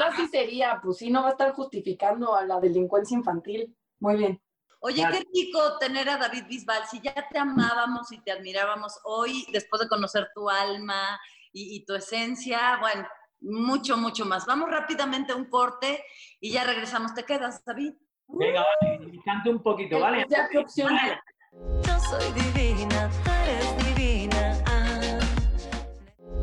Así 0.00 0.26
sería, 0.28 0.80
pues 0.82 0.98
sí, 0.98 1.10
no 1.10 1.22
va 1.22 1.28
a 1.28 1.30
estar 1.32 1.52
justificando 1.52 2.34
a 2.34 2.44
la 2.44 2.60
delincuencia 2.60 3.16
infantil. 3.16 3.76
Muy 3.98 4.16
bien. 4.16 4.40
Oye, 4.80 5.04
qué 5.10 5.18
rico 5.34 5.76
tener 5.80 6.08
a 6.08 6.16
David 6.16 6.44
Bisbal. 6.48 6.86
Si 6.86 7.00
ya 7.00 7.26
te 7.28 7.36
amábamos 7.36 8.10
y 8.12 8.20
te 8.22 8.30
admirábamos 8.30 8.98
hoy, 9.04 9.44
después 9.52 9.82
de 9.82 9.88
conocer 9.88 10.28
tu 10.34 10.48
alma 10.48 11.20
y, 11.52 11.76
y 11.76 11.84
tu 11.84 11.94
esencia, 11.94 12.78
bueno, 12.80 13.06
mucho, 13.40 13.96
mucho 13.96 14.24
más. 14.24 14.46
Vamos 14.46 14.70
rápidamente 14.70 15.32
a 15.32 15.36
un 15.36 15.46
corte 15.46 16.04
y 16.40 16.50
ya 16.52 16.64
regresamos. 16.64 17.14
¿Te 17.14 17.24
quedas, 17.24 17.64
David? 17.64 17.94
Venga, 18.28 18.64
vale, 18.82 19.10
cante 19.24 19.50
un 19.50 19.62
poquito, 19.62 19.98
¿vale? 20.00 20.26
Ya. 20.28 20.48
Yo 20.52 21.98
soy 22.00 22.32
divina, 22.32 23.10
tú 23.24 23.30
eres 23.30 23.86
divina. 23.86 24.62
ah. 24.66 25.18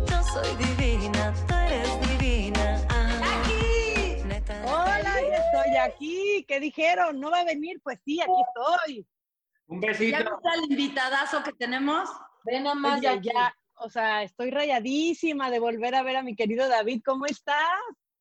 Yo 0.10 0.24
soy 0.24 0.56
divina, 0.56 1.34
tú 1.48 1.54
eres 1.54 2.10
divina. 2.10 2.82
ah. 2.90 3.44
Neta. 4.26 4.62
Hola, 4.66 5.22
ya 5.22 5.38
estoy 5.38 5.78
aquí. 5.78 6.46
¿Qué 6.48 6.60
dijeron? 6.60 7.20
¿No 7.20 7.30
va 7.32 7.42
a 7.42 7.46
venir? 7.46 7.80
Pues 7.84 8.00
sí, 8.04 8.20
aquí 8.20 8.32
estoy. 8.48 9.08
Un 9.68 9.82
¿Ya 9.82 9.88
besito. 9.90 10.18
viste 10.18 10.50
al 10.50 10.64
invitadazo 10.72 11.44
que 11.44 11.54
tenemos? 11.54 12.10
Ven 12.44 12.64
nada 12.64 12.76
más 12.76 13.00
Oye, 13.00 13.20
ya. 13.22 13.56
O 13.78 13.90
sea, 13.90 14.24
estoy 14.24 14.52
rayadísima 14.52 15.50
de 15.50 15.60
volver 15.60 15.96
a 15.96 16.04
ver 16.04 16.18
a 16.18 16.24
mi 16.24 16.36
querido 16.36 16.68
David. 16.68 17.02
¿Cómo 17.06 17.26
estás? 17.26 17.58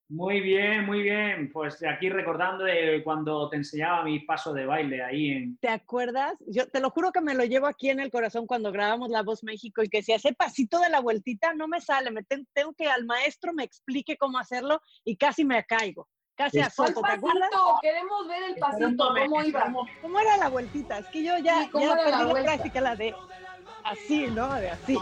Muy 0.09 0.41
bien, 0.41 0.85
muy 0.85 1.03
bien. 1.03 1.51
Pues 1.53 1.83
aquí 1.83 2.11
recordando 2.11 2.65
de 2.65 3.01
cuando 3.03 3.49
te 3.49 3.57
enseñaba 3.57 4.05
mis 4.05 4.25
pasos 4.27 4.55
de 4.55 4.67
baile 4.67 5.03
ahí 5.03 5.31
en... 5.31 5.57
¿Te 5.59 5.69
acuerdas? 5.69 6.35
Yo 6.47 6.69
te 6.69 6.81
lo 6.81 6.91
juro 6.91 7.11
que 7.11 7.23
me 7.23 7.35
lo 7.35 7.45
llevo 7.45 7.67
aquí 7.67 7.89
en 7.89 8.01
el 8.01 8.11
corazón 8.11 8.47
cuando 8.47 8.71
grabamos 8.71 9.09
La 9.09 9.23
Voz 9.23 9.43
México 9.43 9.83
y 9.83 9.89
que 9.89 10.03
si 10.03 10.13
hace 10.13 10.35
pasito 10.35 10.79
de 10.79 10.91
la 10.91 11.01
vueltita 11.01 11.55
no 11.55 11.69
me 11.69 11.81
sale, 11.81 12.11
me 12.11 12.23
tengo 12.23 12.75
que 12.75 12.87
al 12.89 13.07
maestro 13.07 13.55
me 13.55 13.65
explique 13.65 14.17
cómo 14.19 14.39
hacerlo 14.39 14.81
y 15.05 15.17
casi 15.17 15.45
me 15.45 15.65
caigo, 15.65 16.07
casi 16.37 16.61
Es- 16.61 16.75
¿Cuál 16.77 16.91
azoto, 16.91 17.07
¿te 17.07 17.13
acuerdas? 17.13 17.51
Queremos 17.81 18.29
ver 18.29 18.43
el 18.43 18.55
pasito, 18.57 19.09
¿cómo 19.09 19.43
iba? 19.43 19.73
¿Cómo 20.03 20.19
era 20.21 20.37
la 20.37 20.49
vueltita? 20.51 20.99
Es 20.99 21.07
que 21.11 21.25
yo 21.25 21.39
ya, 21.39 21.63
Sí, 21.63 21.71
¿cómo 21.71 21.85
ya 21.87 21.95
la 21.95 22.05
perdí 22.05 22.19
la, 22.19 22.25
vuelta? 22.27 22.53
práctica, 22.53 22.81
la 22.83 22.95
de 22.97 23.15
así, 23.85 24.27
¿no? 24.29 24.53
De 24.55 24.71
así. 24.71 24.99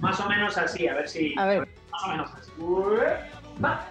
Más 0.00 0.18
o 0.20 0.28
menos 0.28 0.56
así, 0.58 0.86
a 0.88 0.94
ver 0.94 1.08
si... 1.08 1.34
A 1.38 1.46
ver. 1.46 1.68
Más 1.90 2.02
o 2.04 2.08
menos 2.08 2.30
así. 2.34 2.50
Va. 3.62 3.86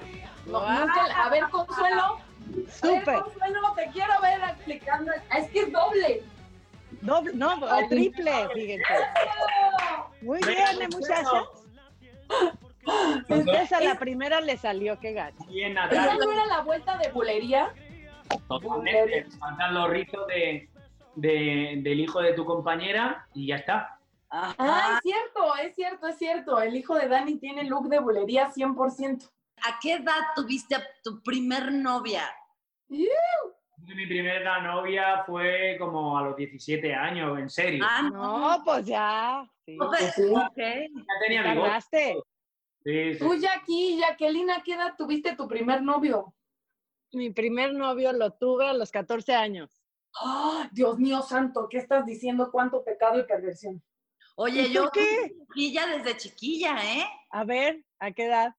No, 0.46 0.80
nunca- 0.80 1.24
a 1.26 1.30
ver, 1.30 1.44
Consuelo. 1.50 2.02
A 2.04 2.16
ver, 2.56 2.72
Súper. 2.72 3.20
Consuelo, 3.22 3.74
te 3.76 3.88
quiero 3.92 4.14
ver 4.22 4.40
explicando. 4.50 5.12
Es 5.38 5.50
que 5.52 5.60
es 5.60 5.72
doble. 5.72 6.24
Doble, 7.02 7.32
no, 7.36 7.54
o 7.56 7.88
triple, 7.88 8.32
fíjense. 8.54 8.94
Muy 10.22 10.40
bien, 10.40 10.82
¿eh, 10.82 10.88
muchachas. 10.92 11.44
Entonces 13.30 13.72
a 13.74 13.82
la 13.82 13.96
primera 14.00 14.42
le 14.42 14.58
salió, 14.58 15.00
qué 15.00 15.14
gacho. 15.14 15.38
Bien, 15.48 15.78
¿Esa 15.78 16.16
no 16.16 16.32
era 16.32 16.46
la 16.48 16.62
vuelta 16.62 16.98
de 16.98 17.10
bulería? 17.12 17.72
Totalmente. 18.48 19.28
Faltan 19.40 19.74
los 19.76 19.90
rizos 19.92 20.26
de, 20.28 20.68
de- 21.16 21.76
del 21.84 22.00
hijo 22.00 22.22
de 22.22 22.34
tu 22.34 22.46
compañera 22.46 23.28
y 23.36 23.48
ya 23.48 23.58
está. 23.58 23.99
Ah, 24.32 24.94
es 24.96 25.00
cierto, 25.12 25.56
es 25.58 25.76
cierto, 25.76 26.08
es 26.08 26.18
cierto. 26.18 26.62
El 26.62 26.76
hijo 26.76 26.96
de 26.96 27.08
Dani 27.08 27.38
tiene 27.40 27.64
look 27.64 27.90
de 27.90 28.00
bulería 28.00 28.50
100%. 28.52 29.30
¿A 29.64 29.80
qué 29.82 29.94
edad 29.94 30.20
tuviste 30.36 30.76
a 30.76 30.84
tu 31.04 31.22
primer 31.22 31.72
novia? 31.72 32.24
Mi 32.88 34.06
primera 34.08 34.62
novia 34.62 35.24
fue 35.26 35.76
como 35.80 36.18
a 36.18 36.24
los 36.24 36.36
17 36.36 36.94
años, 36.94 37.40
en 37.40 37.50
serio. 37.50 37.84
Ah, 37.88 38.10
No, 38.12 38.62
pues 38.64 38.86
ya. 38.86 39.50
Sí, 39.66 39.78
pues 39.78 40.14
pero- 40.16 40.28
sí. 40.28 40.34
ok. 40.34 40.58
ya 40.58 41.14
tenía. 41.26 41.44
Tardaste. 41.44 42.22
Sí, 42.84 43.14
sí. 43.14 43.20
Tú, 43.20 43.36
Jackie, 43.36 43.98
Jacqueline, 44.00 44.52
¿a 44.52 44.64
qué 44.64 44.74
edad 44.74 44.96
tuviste 44.98 45.36
tu 45.36 45.48
primer 45.48 45.82
novio? 45.82 46.34
Mi 47.12 47.32
primer 47.32 47.74
novio 47.74 48.14
lo 48.14 48.32
tuve 48.34 48.68
a 48.68 48.74
los 48.74 48.92
14 48.92 49.34
años. 49.34 49.82
¡Ah, 50.22 50.70
Dios 50.72 50.98
mío 51.00 51.22
santo! 51.22 51.68
¿Qué 51.70 51.78
estás 51.80 52.06
diciendo? 52.06 52.50
¿Cuánto 52.52 52.84
pecado 52.84 53.20
y 53.20 53.24
perversión? 53.24 53.84
Oye, 54.42 54.62
¿Y 54.62 54.74
yo 54.74 54.90
qué? 54.92 55.34
pirujilla 55.38 55.86
desde 55.88 56.16
chiquilla, 56.16 56.78
¿eh? 56.82 57.06
A 57.30 57.44
ver, 57.44 57.84
¿a 58.00 58.12
qué 58.12 58.28
edad? 58.28 58.56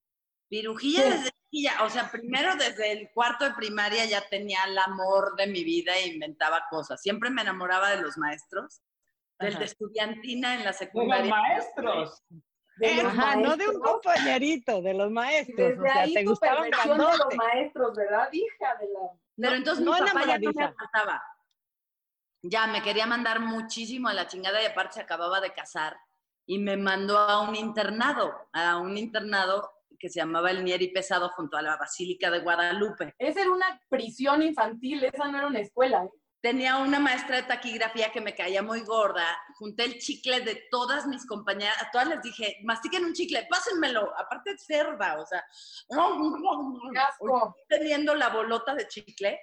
Pirujilla 0.50 1.02
¿Qué? 1.04 1.10
desde 1.10 1.30
chiquilla. 1.30 1.84
O 1.84 1.88
sea, 1.88 2.10
primero 2.10 2.54
desde 2.56 2.92
el 2.92 3.10
cuarto 3.14 3.46
de 3.46 3.54
primaria 3.54 4.04
ya 4.04 4.20
tenía 4.28 4.58
el 4.68 4.76
amor 4.76 5.36
de 5.36 5.46
mi 5.46 5.64
vida 5.64 5.96
e 5.96 6.08
inventaba 6.08 6.64
cosas. 6.68 7.00
Siempre 7.00 7.30
me 7.30 7.40
enamoraba 7.40 7.88
de 7.96 8.02
los 8.02 8.18
maestros. 8.18 8.82
Del 9.38 9.58
de 9.58 9.64
estudiantina 9.64 10.52
en 10.52 10.64
la 10.64 10.64
De 10.64 10.68
los 10.68 10.76
secundaria. 10.76 11.30
maestros. 11.34 12.22
De 12.76 12.94
los 13.02 13.06
Ajá, 13.06 13.36
no 13.36 13.56
de 13.56 13.68
un 13.68 13.78
maestros. 13.78 13.92
compañerito, 14.02 14.82
de 14.82 14.92
los 14.94 15.10
maestros. 15.10 15.56
Desde 15.56 15.80
o 15.80 15.82
sea, 15.82 16.02
ahí 16.02 16.12
te 16.12 16.24
gustaban 16.24 16.70
de 16.70 16.76
los 16.96 17.36
maestros, 17.36 17.96
¿verdad, 17.96 18.28
hija 18.32 18.76
de 18.78 18.86
la...? 18.92 19.00
Pero 19.38 19.56
entonces 19.56 19.82
no 19.82 19.92
mi 19.94 19.98
papá 20.00 20.12
ya 20.26 20.38
no 20.38 20.52
me 20.52 20.60
enamoradiza. 20.60 20.74
Ya 22.42 22.66
me 22.66 22.82
quería 22.82 23.06
mandar 23.06 23.40
muchísimo 23.40 24.08
a 24.08 24.14
la 24.14 24.26
chingada 24.26 24.62
y 24.62 24.66
aparte 24.66 24.94
se 24.94 25.00
acababa 25.02 25.40
de 25.40 25.52
casar 25.52 25.96
y 26.46 26.58
me 26.58 26.76
mandó 26.76 27.18
a 27.18 27.42
un 27.42 27.54
internado, 27.54 28.34
a 28.52 28.78
un 28.78 28.96
internado 28.96 29.70
que 29.98 30.08
se 30.08 30.20
llamaba 30.20 30.50
el 30.50 30.64
Nieri 30.64 30.88
Pesado 30.88 31.28
junto 31.28 31.56
a 31.56 31.62
la 31.62 31.76
Basílica 31.76 32.30
de 32.30 32.40
Guadalupe. 32.40 33.14
Esa 33.18 33.42
era 33.42 33.52
una 33.52 33.80
prisión 33.88 34.42
infantil, 34.42 35.04
esa 35.04 35.28
no 35.28 35.38
era 35.38 35.46
una 35.46 35.60
escuela. 35.60 36.04
¿eh? 36.04 36.10
Tenía 36.40 36.78
una 36.78 36.98
maestra 36.98 37.36
de 37.36 37.42
taquigrafía 37.42 38.10
que 38.10 38.22
me 38.22 38.34
caía 38.34 38.62
muy 38.62 38.80
gorda. 38.80 39.26
Junté 39.58 39.84
el 39.84 39.98
chicle 39.98 40.40
de 40.40 40.62
todas 40.70 41.06
mis 41.06 41.26
compañeras. 41.26 41.76
A 41.82 41.90
todas 41.90 42.08
les 42.08 42.22
dije, 42.22 42.56
mastiquen 42.64 43.04
un 43.04 43.12
chicle, 43.12 43.46
pásenmelo. 43.50 44.10
Aparte 44.18 44.52
es 44.52 44.64
cerda, 44.64 45.20
o 45.20 45.26
sea. 45.26 45.44
Teniendo 47.68 48.14
la 48.14 48.30
bolota 48.30 48.74
de 48.74 48.88
chicle, 48.88 49.38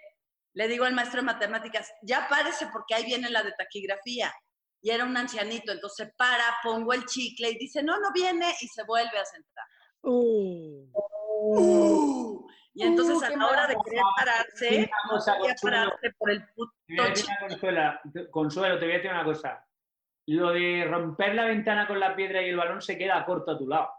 le 0.57 0.67
digo 0.67 0.85
al 0.85 0.93
maestro 0.95 1.21
de 1.21 1.25
matemáticas, 1.27 1.93
ya 2.01 2.27
párese 2.27 2.67
porque 2.73 2.95
ahí 2.95 3.05
viene 3.05 3.29
la 3.29 3.43
de 3.43 3.51
taquigrafía. 3.51 4.33
Y 4.81 4.89
era 4.89 5.05
un 5.05 5.15
ancianito, 5.15 5.71
entonces 5.71 6.11
para, 6.17 6.43
pongo 6.63 6.93
el 6.93 7.05
chicle 7.05 7.51
y 7.51 7.59
dice, 7.59 7.83
no, 7.83 7.99
no 7.99 8.11
viene, 8.11 8.51
y 8.59 8.67
se 8.67 8.83
vuelve 8.83 9.19
a 9.19 9.25
sentar. 9.25 9.65
Uh, 10.01 10.89
Y 12.73 12.83
entonces 12.83 13.17
Uh, 13.17 13.23
a 13.25 13.29
la 13.37 13.47
hora 13.47 13.67
de 13.67 13.75
querer 13.85 14.01
pararse, 14.15 14.89
no 15.05 15.09
Consuelo. 15.11 15.55
pararse 15.61 16.11
por 16.17 16.31
el 16.31 16.47
puto 16.55 16.73
chicle. 17.13 18.29
Consuelo, 18.31 18.79
te 18.79 18.85
voy 18.85 18.93
a 18.93 18.97
decir 18.97 19.11
una 19.11 19.23
cosa. 19.25 19.63
Lo 20.27 20.53
de 20.53 20.85
romper 20.89 21.35
la 21.35 21.45
ventana 21.45 21.85
con 21.85 21.99
la 21.99 22.15
piedra 22.15 22.41
y 22.41 22.49
el 22.49 22.57
balón 22.57 22.81
se 22.81 22.97
queda 22.97 23.23
corto 23.25 23.51
a 23.51 23.57
tu 23.59 23.67
lado. 23.67 23.91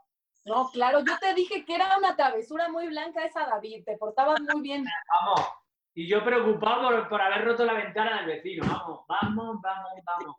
No, 0.44 0.68
claro, 0.70 1.04
yo 1.06 1.16
te 1.20 1.34
dije 1.34 1.64
que 1.64 1.76
era 1.76 1.96
una 1.98 2.16
travesura 2.16 2.68
muy 2.68 2.88
blanca 2.88 3.24
esa, 3.24 3.46
David. 3.46 3.84
Te 3.84 3.96
portabas 3.96 4.40
muy 4.40 4.60
bien. 4.60 4.84
Vamos. 5.20 5.48
Y 5.98 6.06
yo 6.06 6.24
preocupado 6.24 6.82
por, 6.90 7.08
por 7.08 7.20
haber 7.20 7.44
roto 7.44 7.64
la 7.64 7.72
ventana 7.72 8.18
del 8.18 8.26
vecino. 8.26 8.64
Vamos, 8.68 9.00
vamos, 9.08 9.60
vamos, 9.60 9.90
vamos. 10.04 10.36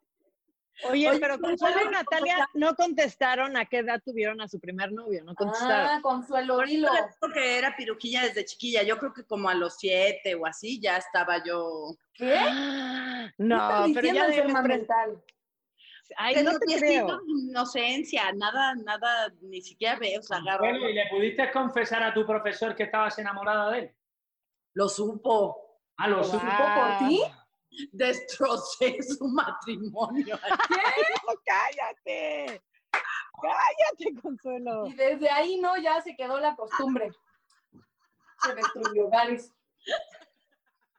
Oye, 0.90 1.10
Oye, 1.10 1.20
pero 1.20 1.38
Consuelo 1.38 1.76
y 1.76 1.84
¿cómo 1.84 1.92
Natalia 1.92 2.48
no 2.54 2.74
contestaron 2.76 3.58
a 3.58 3.66
qué 3.66 3.80
edad 3.80 4.02
tuvieron 4.02 4.40
a 4.40 4.48
su 4.48 4.58
primer 4.62 4.94
novio, 4.94 5.22
no 5.26 5.36
contestaron. 5.36 5.88
Ah, 5.90 6.00
Consuelo, 6.02 6.60
dilo. 6.60 6.88
les 6.94 7.20
digo 7.20 7.34
que 7.34 7.58
era 7.58 7.76
pirujilla 7.76 8.22
desde 8.24 8.46
chiquilla. 8.46 8.84
Yo 8.84 8.98
creo 9.00 9.12
que 9.14 9.26
como 9.26 9.50
a 9.50 9.54
los 9.54 9.76
siete 9.76 10.34
o 10.36 10.46
así 10.46 10.80
ya 10.80 10.96
estaba 10.96 11.44
yo. 11.44 11.68
¿Qué? 12.14 12.38
Ah, 12.40 13.28
¿Qué 13.28 13.44
No, 13.44 13.56
estás 13.86 13.92
pero 13.96 14.14
ya 14.14 14.26
pre- 14.28 14.64
mental? 14.78 15.22
Ay, 16.16 16.42
no 16.42 16.58
te 16.58 16.78
creo. 16.80 17.20
inocencia, 17.28 18.32
nada, 18.32 18.76
nada, 18.76 19.30
ni 19.42 19.62
siquiera 19.62 20.00
ves, 20.00 20.32
agarra. 20.32 20.60
Bueno, 20.60 20.88
¿y 20.88 20.94
le 20.94 21.06
pudiste 21.10 21.52
confesar 21.52 22.02
a 22.02 22.14
tu 22.14 22.26
profesor 22.26 22.74
que 22.78 22.84
estabas 22.84 23.20
enamorada 23.20 23.70
de 23.72 23.80
él? 23.80 23.96
Lo 24.80 24.88
supo. 24.88 25.82
Ah, 25.98 26.08
lo 26.08 26.24
¿Supo 26.24 26.40
supo. 26.40 26.48
por 26.48 27.10
ti? 27.10 27.22
Destrocé 27.92 28.98
su 29.04 29.28
matrimonio. 29.28 30.40
No, 31.28 31.34
cállate. 31.46 32.64
Cállate, 33.42 34.22
Consuelo. 34.22 34.88
Y 34.88 34.94
desde 34.94 35.30
ahí, 35.30 35.60
¿no? 35.60 35.76
Ya 35.76 36.02
se 36.02 36.16
quedó 36.16 36.40
la 36.40 36.56
costumbre. 36.56 37.12
Se 38.42 38.56
destruyó 38.56 39.08
hogares. 39.08 39.52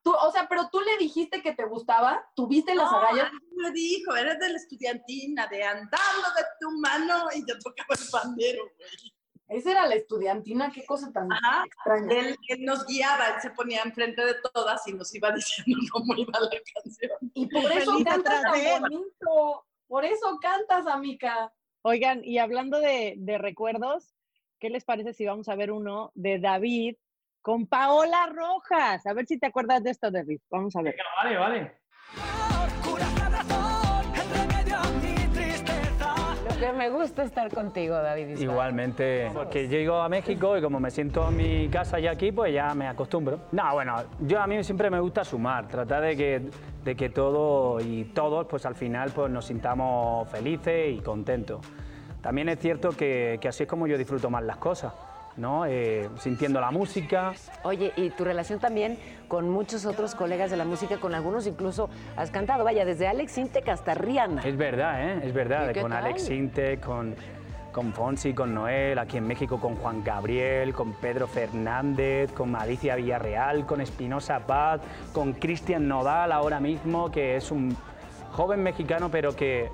Tú, 0.03 0.13
o 0.13 0.31
sea, 0.31 0.47
pero 0.47 0.69
tú 0.71 0.81
le 0.83 0.99
dijiste 0.99 1.41
que 1.43 1.55
te 1.55 1.65
gustaba, 1.65 2.31
tuviste 2.37 2.75
las 2.75 2.91
No, 2.93 2.99
agallas. 2.99 3.33
me 3.57 3.71
dijo, 3.71 4.15
eres 4.15 4.39
de 4.39 4.49
la 4.51 4.57
estudiantina, 4.59 5.47
de 5.47 5.65
andando 5.65 6.29
de 6.37 6.45
tu 6.61 6.71
mano 6.81 7.29
y 7.35 7.41
yo 7.49 7.59
tocaba 7.59 7.95
el 7.99 8.11
pandero, 8.11 8.63
güey. 8.77 9.15
Esa 9.51 9.73
era 9.73 9.87
la 9.89 9.97
estudiantina, 9.97 10.71
qué 10.73 10.87
cosa 10.87 11.13
tan 11.13 11.31
Ajá. 11.33 11.65
extraña. 11.67 12.21
Él, 12.21 12.37
él 12.49 12.65
nos 12.65 12.87
guiaba, 12.87 13.31
él 13.35 13.41
se 13.43 13.51
ponía 13.51 13.83
enfrente 13.83 14.25
de 14.25 14.35
todas 14.55 14.87
y 14.87 14.93
nos 14.93 15.13
iba 15.13 15.33
diciendo 15.33 15.77
cómo 15.93 16.15
iba 16.15 16.39
la 16.39 16.49
canción. 16.49 17.19
Y 17.35 17.47
por 17.49 17.73
eso 17.73 17.93
Feliz 17.93 18.05
cantas 18.05 18.43
tan 18.43 18.81
bonito. 18.83 19.67
Por 19.89 20.05
eso 20.05 20.39
cantas, 20.41 20.87
amiga. 20.87 21.53
Oigan, 21.83 22.25
y 22.25 22.39
hablando 22.39 22.79
de, 22.79 23.15
de 23.19 23.39
recuerdos, 23.39 24.15
¿qué 24.61 24.71
les 24.71 24.85
parece 24.85 25.15
si 25.15 25.27
vamos 25.27 25.49
a 25.49 25.57
ver 25.57 25.73
uno 25.73 26.13
de 26.15 26.39
David 26.39 26.95
con 27.43 27.67
Paola 27.67 28.27
Rojas? 28.33 29.05
A 29.05 29.15
ver 29.15 29.27
si 29.27 29.37
te 29.41 29.47
acuerdas 29.47 29.83
de 29.83 29.91
esto, 29.91 30.13
David. 30.13 30.41
Vamos 30.49 30.77
a 30.77 30.83
ver. 30.83 30.95
Vale, 31.17 31.37
vale. 31.37 31.80
Que 36.61 36.73
me 36.73 36.91
gusta 36.91 37.23
estar 37.23 37.53
contigo, 37.53 37.95
David. 37.95 38.39
Igualmente, 38.39 39.31
porque 39.33 39.67
llego 39.67 39.97
a 39.97 40.09
México 40.09 40.59
y 40.59 40.61
como 40.61 40.79
me 40.79 40.91
siento 40.91 41.27
en 41.29 41.37
mi 41.37 41.69
casa 41.69 41.99
ya 41.99 42.11
aquí, 42.11 42.33
pues 42.33 42.53
ya 42.53 42.75
me 42.75 42.87
acostumbro. 42.87 43.41
No, 43.53 43.73
bueno, 43.73 43.97
yo 44.21 44.41
a 44.41 44.47
mí 44.47 44.63
siempre 44.63 44.91
me 44.91 45.01
gusta 45.01 45.25
sumar, 45.25 45.69
tratar 45.69 46.03
de 46.03 46.17
que, 46.17 46.51
de 46.85 46.95
que 46.95 47.09
todo 47.09 47.81
y 47.81 48.05
todos, 48.15 48.47
pues 48.47 48.67
al 48.67 48.75
final, 48.75 49.11
pues 49.15 49.31
nos 49.31 49.47
sintamos 49.47 50.29
felices 50.29 50.99
y 50.99 51.01
contentos. 51.01 51.61
También 52.21 52.51
es 52.51 52.59
cierto 52.59 52.91
que 52.91 53.41
así 53.49 53.63
es 53.63 53.69
como 53.69 53.87
yo 53.87 53.97
disfruto 53.97 54.29
más 54.29 54.45
las 54.45 54.59
cosas, 54.59 54.93
¿no? 55.37 55.65
Eh, 55.67 56.09
sintiendo 56.19 56.61
la 56.61 56.71
música, 56.71 57.33
Oye, 57.63 57.93
y 57.97 58.11
tu 58.11 58.25
relación 58.25 58.59
también 58.59 58.99
con 59.29 59.49
muchos 59.49 59.87
otros 59.87 60.15
colegas 60.15 60.51
de 60.51 60.57
la 60.57 60.65
música, 60.65 60.97
con 60.99 61.15
algunos 61.15 61.47
incluso 61.47 61.89
has 62.17 62.31
cantado, 62.31 62.65
vaya, 62.65 62.85
desde 62.85 63.07
Alex 63.07 63.39
Intec 63.39 63.69
hasta 63.69 63.95
Rihanna. 63.95 64.43
Es 64.43 64.57
verdad, 64.57 65.03
¿eh? 65.09 65.21
Es 65.25 65.33
verdad. 65.33 65.65
¿Y 65.65 65.67
de- 65.69 65.73
qué 65.75 65.81
con 65.83 65.91
tal? 65.93 66.05
Alex 66.05 66.23
Sinte, 66.25 66.81
con, 66.81 67.15
con 67.73 67.93
Fonsi, 67.93 68.35
con 68.35 68.53
Noel, 68.55 68.99
aquí 68.99 69.17
en 69.19 69.27
México 69.27 69.61
con 69.61 69.77
Juan 69.77 70.03
Gabriel, 70.03 70.75
con 70.75 70.93
Pedro 70.95 71.29
Fernández, 71.29 72.33
con 72.33 72.55
Alicia 72.57 72.97
Villarreal, 72.97 73.65
con 73.67 73.81
Espinosa 73.81 74.41
Paz, 74.41 74.81
con 75.13 75.33
Cristian 75.35 75.87
Nodal 75.87 76.33
ahora 76.33 76.59
mismo, 76.61 77.11
que 77.11 77.37
es 77.37 77.51
un 77.53 77.77
joven 78.33 78.63
mexicano, 78.63 79.11
pero 79.11 79.35
que 79.37 79.71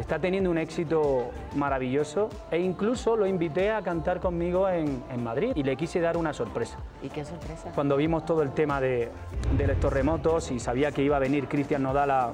está 0.00 0.18
teniendo 0.18 0.50
un 0.50 0.58
éxito 0.58 1.30
maravilloso. 1.54 2.28
E 2.50 2.58
incluso 2.58 3.16
lo 3.16 3.26
invité 3.26 3.70
a 3.70 3.82
cantar 3.82 4.18
conmigo 4.20 4.68
en, 4.68 5.02
en 5.10 5.22
Madrid 5.22 5.52
y 5.54 5.62
le 5.62 5.76
quise 5.76 6.00
dar 6.00 6.16
una 6.16 6.32
sorpresa. 6.32 6.78
¿Y 7.02 7.08
qué 7.08 7.24
sorpresa? 7.24 7.70
Cuando 7.74 7.96
vimos 7.96 8.24
todo 8.24 8.42
el 8.42 8.52
tema 8.52 8.80
de, 8.80 9.10
de 9.56 9.66
los 9.66 9.78
terremotos 9.78 10.50
y 10.50 10.58
sabía 10.58 10.90
que 10.90 11.02
iba 11.02 11.16
a 11.16 11.20
venir 11.20 11.48
Cristian 11.48 11.82
Nodal 11.82 12.10
a 12.10 12.32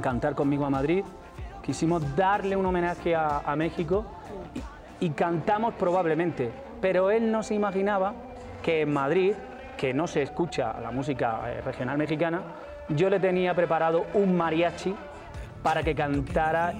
cantar 0.00 0.34
conmigo 0.34 0.64
a 0.64 0.70
Madrid, 0.70 1.04
quisimos 1.62 2.16
darle 2.16 2.56
un 2.56 2.66
homenaje 2.66 3.14
a, 3.14 3.38
a 3.40 3.56
México 3.56 4.04
y, 5.00 5.06
y 5.06 5.10
cantamos 5.10 5.74
probablemente, 5.74 6.50
pero 6.80 7.10
él 7.10 7.30
no 7.30 7.42
se 7.42 7.54
imaginaba 7.54 8.14
que 8.62 8.82
en 8.82 8.92
Madrid, 8.92 9.34
que 9.76 9.92
no 9.92 10.06
se 10.06 10.22
escucha 10.22 10.78
la 10.80 10.90
música 10.90 11.40
eh, 11.46 11.60
regional 11.60 11.98
mexicana, 11.98 12.42
yo 12.88 13.08
le 13.08 13.18
tenía 13.18 13.54
preparado 13.54 14.04
un 14.14 14.36
mariachi 14.36 14.94
para 15.64 15.82
que 15.82 15.94
cantara 15.94 16.74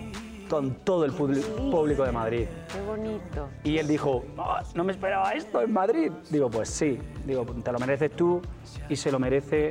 con 0.48 0.74
todo 0.84 1.06
el 1.06 1.12
público 1.12 2.04
de 2.04 2.12
Madrid. 2.12 2.46
Qué 2.70 2.80
bonito. 2.82 3.48
Y 3.64 3.78
él 3.78 3.88
dijo, 3.88 4.24
"Ah, 4.36 4.62
no 4.74 4.84
me 4.84 4.92
esperaba 4.92 5.32
esto 5.32 5.62
en 5.62 5.72
Madrid. 5.72 6.12
Digo, 6.30 6.50
pues 6.50 6.68
sí, 6.68 6.98
digo, 7.24 7.46
te 7.46 7.72
lo 7.72 7.78
mereces 7.78 8.12
tú 8.12 8.42
y 8.90 8.94
se 8.94 9.10
lo 9.10 9.18
merece 9.18 9.70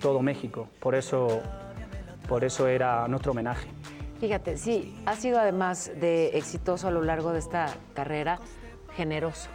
todo 0.00 0.20
México. 0.20 0.66
Por 0.80 0.96
eso, 0.96 1.40
por 2.28 2.42
eso 2.42 2.66
era 2.66 3.06
nuestro 3.06 3.30
homenaje. 3.30 3.68
Fíjate, 4.18 4.56
sí, 4.56 5.00
has 5.06 5.20
sido 5.20 5.38
además 5.38 5.92
de 6.00 6.36
exitoso 6.36 6.88
a 6.88 6.90
lo 6.90 7.02
largo 7.02 7.32
de 7.32 7.38
esta 7.38 7.72
carrera, 7.94 8.40
generoso. 8.96 9.48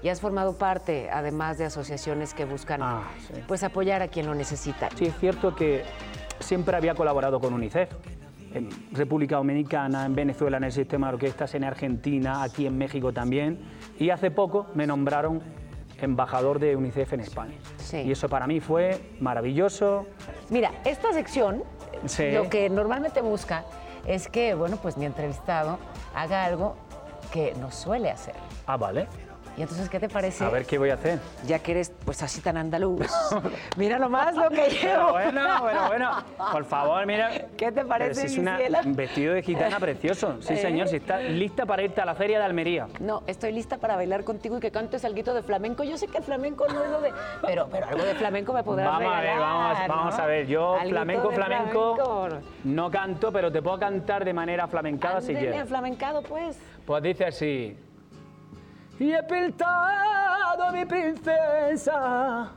Y 0.00 0.10
has 0.10 0.20
formado 0.20 0.56
parte, 0.56 1.10
además 1.10 1.58
de 1.58 1.64
asociaciones 1.64 2.32
que 2.34 2.44
buscan 2.44 2.80
pues 3.48 3.64
apoyar 3.64 4.00
a 4.00 4.06
quien 4.08 4.26
lo 4.26 4.34
necesita. 4.36 4.90
Sí, 4.94 5.06
es 5.06 5.18
cierto 5.18 5.56
que 5.56 5.82
siempre 6.38 6.76
había 6.76 6.94
colaborado 6.94 7.40
con 7.40 7.52
UNICEF. 7.52 7.90
En 8.54 8.68
República 8.92 9.36
Dominicana, 9.36 10.06
en 10.06 10.14
Venezuela, 10.14 10.56
en 10.56 10.64
el 10.64 10.72
sistema 10.72 11.08
de 11.08 11.14
orquestas, 11.14 11.54
en 11.54 11.64
Argentina, 11.64 12.42
aquí 12.42 12.66
en 12.66 12.78
México 12.78 13.12
también. 13.12 13.58
Y 13.98 14.10
hace 14.10 14.30
poco 14.30 14.66
me 14.74 14.86
nombraron 14.86 15.42
embajador 16.00 16.58
de 16.58 16.76
UNICEF 16.76 17.12
en 17.14 17.20
España. 17.20 17.54
Y 17.92 18.10
eso 18.10 18.28
para 18.28 18.46
mí 18.46 18.60
fue 18.60 19.00
maravilloso. 19.20 20.06
Mira, 20.50 20.70
esta 20.84 21.12
sección 21.12 21.62
Sí. 22.06 22.30
lo 22.30 22.48
que 22.48 22.70
normalmente 22.70 23.20
busca 23.20 23.64
es 24.06 24.28
que, 24.28 24.54
bueno, 24.54 24.76
pues 24.76 24.96
mi 24.96 25.04
entrevistado 25.04 25.78
haga 26.14 26.44
algo 26.44 26.76
que 27.32 27.54
no 27.60 27.70
suele 27.70 28.10
hacer. 28.10 28.34
Ah, 28.66 28.76
vale. 28.76 29.08
Y 29.58 29.62
entonces, 29.62 29.88
¿qué 29.90 29.98
te 29.98 30.08
parece? 30.08 30.44
A 30.44 30.50
ver 30.50 30.64
qué 30.64 30.78
voy 30.78 30.90
a 30.90 30.94
hacer. 30.94 31.18
Ya 31.44 31.58
que 31.58 31.72
eres 31.72 31.92
pues 32.04 32.22
así 32.22 32.40
tan 32.40 32.56
andaluz. 32.56 33.04
Mira 33.76 33.98
nomás 33.98 34.36
lo 34.36 34.48
que 34.50 34.68
Pero 34.80 34.98
llevo. 35.00 35.12
bueno, 35.12 35.60
bueno, 35.62 35.86
bueno. 35.88 36.10
Por 36.52 36.64
favor, 36.64 37.04
mira. 37.06 37.28
¿Qué 37.56 37.72
te 37.72 37.84
parece, 37.84 38.14
Pero 38.14 38.28
si 38.28 38.34
es 38.34 38.38
una- 38.38 38.58
un 38.84 38.94
vestido 38.94 39.34
de 39.34 39.42
gitana 39.42 39.80
precioso. 39.80 40.36
Sí, 40.40 40.52
¿Eh? 40.52 40.58
señor. 40.58 40.86
Si 40.86 40.96
está 40.96 41.18
lista 41.18 41.66
para 41.66 41.82
irte 41.82 42.00
a 42.00 42.04
la 42.04 42.14
feria 42.14 42.38
de 42.38 42.44
Almería. 42.44 42.86
No, 43.00 43.24
estoy 43.26 43.50
lista 43.50 43.78
para 43.78 43.96
bailar 43.96 44.22
contigo 44.22 44.58
y 44.58 44.60
que 44.60 44.70
cantes 44.70 45.04
algo 45.04 45.34
de 45.34 45.42
flamenco. 45.42 45.82
Yo 45.82 45.98
sé 45.98 46.06
que 46.06 46.18
el 46.18 46.22
flamenco 46.24 46.68
no 46.68 46.84
es 46.84 46.90
lo 46.90 47.00
de... 47.00 47.12
Pero, 47.44 47.68
pero 47.68 47.88
algo 47.88 48.04
de 48.04 48.14
flamenco 48.14 48.52
me 48.52 48.62
podrás 48.62 48.86
Vamos 48.86 49.12
a 49.12 49.20
ver, 49.20 49.38
vamos, 49.88 50.18
a 50.20 50.26
ver. 50.26 50.46
Yo 50.46 50.76
flamenco, 50.88 51.32
flamenco, 51.32 51.96
flamenco. 51.96 52.46
no 52.62 52.90
canto, 52.92 53.32
pero 53.32 53.50
te 53.50 53.60
puedo 53.60 53.76
cantar 53.80 54.24
de 54.24 54.32
manera 54.32 54.68
flamencada 54.68 55.20
si 55.20 55.34
quieres. 55.34 55.66
flamencado, 55.68 56.22
pues. 56.22 56.56
Pues 56.86 57.02
dice 57.02 57.24
así. 57.24 57.76
Y 59.00 59.12
he 59.12 59.22
pintado 59.22 60.72
mi 60.72 60.84
princesa 60.84 62.50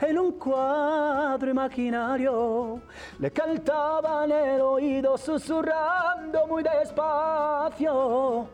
en 0.00 0.18
un 0.18 0.32
cuadro 0.32 1.50
imaginario. 1.50 2.80
Le 3.18 3.30
cantaba 3.30 4.24
en 4.24 4.32
el 4.32 4.60
oído 4.60 5.16
susurrando 5.16 6.46
muy 6.46 6.62
despacio. 6.62 8.48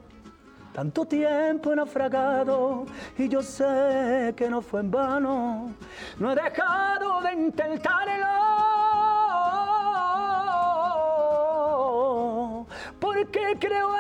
Tanto 0.72 1.05
tiempo 1.05 1.74
naufragado 1.74 2.87
y 3.18 3.28
yo 3.28 3.43
sé 3.43 4.32
que 4.37 4.49
no 4.49 4.61
fue 4.61 4.80
en 4.80 4.91
vano. 4.91 5.72
No 6.18 6.32
he 6.32 6.35
dejado 6.35 7.20
de 7.20 7.32
intentarlo 7.32 8.26
porque 13.01 13.57
creo 13.59 13.91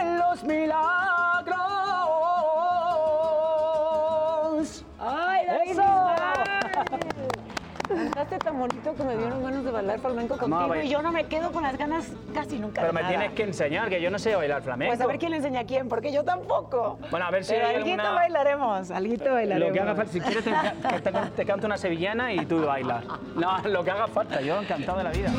en 0.00 0.18
los 0.18 0.44
milagros. 0.44 1.13
Cantaste 8.24 8.38
tan 8.46 8.58
bonito 8.58 8.94
que 8.94 9.02
me 9.04 9.16
dieron 9.18 9.42
ganas 9.42 9.64
de 9.64 9.70
bailar 9.70 9.98
flamenco 10.00 10.38
contigo 10.38 10.74
y 10.76 10.88
yo 10.88 11.02
no 11.02 11.12
me 11.12 11.24
quedo 11.26 11.52
con 11.52 11.62
las 11.62 11.76
ganas 11.76 12.10
casi 12.32 12.58
nunca 12.58 12.80
Pero 12.80 12.86
de 12.86 12.92
me 12.94 13.02
nada. 13.02 13.08
tienes 13.14 13.32
que 13.32 13.42
enseñar, 13.42 13.90
que 13.90 14.00
yo 14.00 14.10
no 14.10 14.18
sé 14.18 14.34
bailar 14.34 14.62
flamenco. 14.62 14.92
Pues 14.92 15.00
a 15.02 15.06
ver 15.06 15.18
quién 15.18 15.30
le 15.32 15.36
enseña 15.38 15.60
a 15.60 15.64
quién, 15.64 15.88
porque 15.90 16.10
yo 16.10 16.24
tampoco. 16.24 16.98
Bueno, 17.10 17.26
a 17.26 17.30
ver 17.30 17.44
si 17.44 17.52
Pero 17.52 17.66
hay 17.66 17.74
alguito 17.76 18.00
alguna- 18.00 18.14
bailaremos, 18.18 18.90
alguito 18.90 19.30
bailaremos. 19.30 19.68
Lo 19.68 19.74
que 19.74 19.80
haga 19.80 19.94
falta, 19.94 20.12
si 20.12 20.20
quieres 20.22 20.44
te, 20.44 21.30
te 21.36 21.44
canto 21.44 21.66
una 21.66 21.76
sevillana 21.76 22.32
y 22.32 22.46
tú 22.46 22.64
bailas. 22.64 23.04
No, 23.36 23.58
lo 23.68 23.84
que 23.84 23.90
haga 23.90 24.06
falta, 24.08 24.40
yo 24.40 24.58
encantado 24.58 24.98
de 24.98 25.04
la 25.04 25.10
vida. 25.10 25.30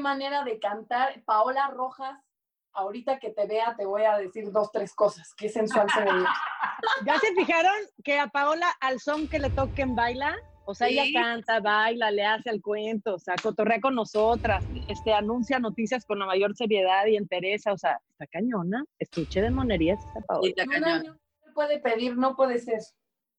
Qué 0.00 0.02
manera 0.02 0.44
de 0.44 0.58
cantar. 0.58 1.22
Paola 1.24 1.68
Rojas, 1.68 2.18
ahorita 2.72 3.18
que 3.18 3.30
te 3.30 3.46
vea 3.46 3.74
te 3.76 3.84
voy 3.84 4.04
a 4.04 4.16
decir 4.16 4.50
dos, 4.50 4.72
tres 4.72 4.94
cosas. 4.94 5.34
Qué 5.36 5.48
sensual 5.50 5.88
se 5.90 6.00
veía. 6.00 6.28
¿Ya 7.06 7.18
se 7.18 7.34
fijaron 7.34 7.74
que 8.02 8.18
a 8.18 8.28
Paola 8.28 8.70
al 8.80 8.98
son 8.98 9.28
que 9.28 9.38
le 9.38 9.50
toquen 9.50 9.94
baila? 9.94 10.34
O 10.64 10.74
sea, 10.74 10.88
ella 10.88 11.04
Sí. 11.04 11.12
canta, 11.12 11.60
baila, 11.60 12.10
le 12.10 12.24
hace 12.24 12.48
el 12.48 12.62
cuento, 12.62 13.16
o 13.16 13.18
sea, 13.18 13.34
cotorrea 13.42 13.80
con 13.80 13.94
nosotras, 13.94 14.64
este, 14.88 15.12
anuncia 15.12 15.58
noticias 15.58 16.06
con 16.06 16.18
la 16.20 16.26
mayor 16.26 16.54
seriedad 16.54 17.06
y 17.06 17.16
entereza, 17.16 17.72
o 17.72 17.78
sea, 17.78 18.00
está 18.10 18.26
cañona, 18.26 18.84
estuche 18.98 19.42
de 19.42 19.50
monerías 19.50 19.98
esta 19.98 20.20
Paola. 20.20 20.42
Sí, 20.44 20.54
está 20.56 20.86
año 20.96 21.12
no 21.12 21.18
se 21.44 21.52
puede 21.52 21.80
pedir, 21.80 22.16
no 22.16 22.36
puede 22.36 22.58
ser. 22.58 22.80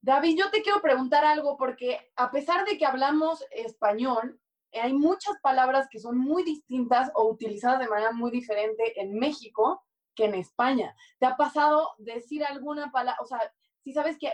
David, 0.01 0.37
yo 0.37 0.51
te 0.51 0.61
quiero 0.61 0.81
preguntar 0.81 1.23
algo 1.23 1.57
porque 1.57 2.11
a 2.17 2.31
pesar 2.31 2.65
de 2.65 2.77
que 2.77 2.85
hablamos 2.85 3.45
español, 3.51 4.40
hay 4.79 4.93
muchas 4.93 5.35
palabras 5.41 5.87
que 5.89 5.99
son 5.99 6.17
muy 6.17 6.43
distintas 6.43 7.11
o 7.15 7.29
utilizadas 7.29 7.79
de 7.79 7.89
manera 7.89 8.11
muy 8.11 8.31
diferente 8.31 8.99
en 8.99 9.17
México 9.17 9.83
que 10.15 10.25
en 10.25 10.35
España. 10.35 10.95
¿Te 11.19 11.25
ha 11.25 11.35
pasado 11.35 11.89
decir 11.97 12.43
alguna 12.43 12.91
palabra, 12.91 13.17
o 13.21 13.25
sea, 13.25 13.39
si 13.83 13.93
sabes 13.93 14.17
que 14.17 14.31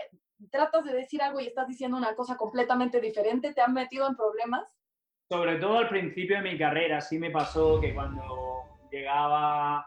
tratas 0.50 0.84
de 0.84 0.92
decir 0.92 1.22
algo 1.22 1.40
y 1.40 1.46
estás 1.46 1.66
diciendo 1.66 1.96
una 1.96 2.14
cosa 2.14 2.36
completamente 2.36 3.00
diferente, 3.00 3.52
¿te 3.52 3.60
han 3.60 3.74
metido 3.74 4.06
en 4.06 4.16
problemas? 4.16 4.76
Sobre 5.28 5.56
todo 5.56 5.78
al 5.78 5.88
principio 5.88 6.36
de 6.36 6.50
mi 6.50 6.58
carrera, 6.58 7.00
sí 7.00 7.18
me 7.18 7.30
pasó 7.30 7.80
que 7.80 7.94
cuando 7.94 8.22
llegaba 8.90 9.84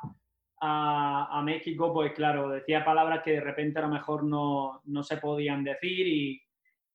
a, 0.60 1.40
a 1.40 1.42
México, 1.42 1.94
pues 1.94 2.14
claro, 2.14 2.50
decía 2.50 2.86
palabras 2.86 3.24
que 3.24 3.32
de 3.32 3.42
repente 3.42 3.80
a 3.80 3.84
lo 3.84 3.88
mejor 3.90 4.24
no, 4.24 4.82
no 4.86 5.04
se 5.04 5.18
podían 5.18 5.64
decir, 5.64 6.08
y, 6.08 6.42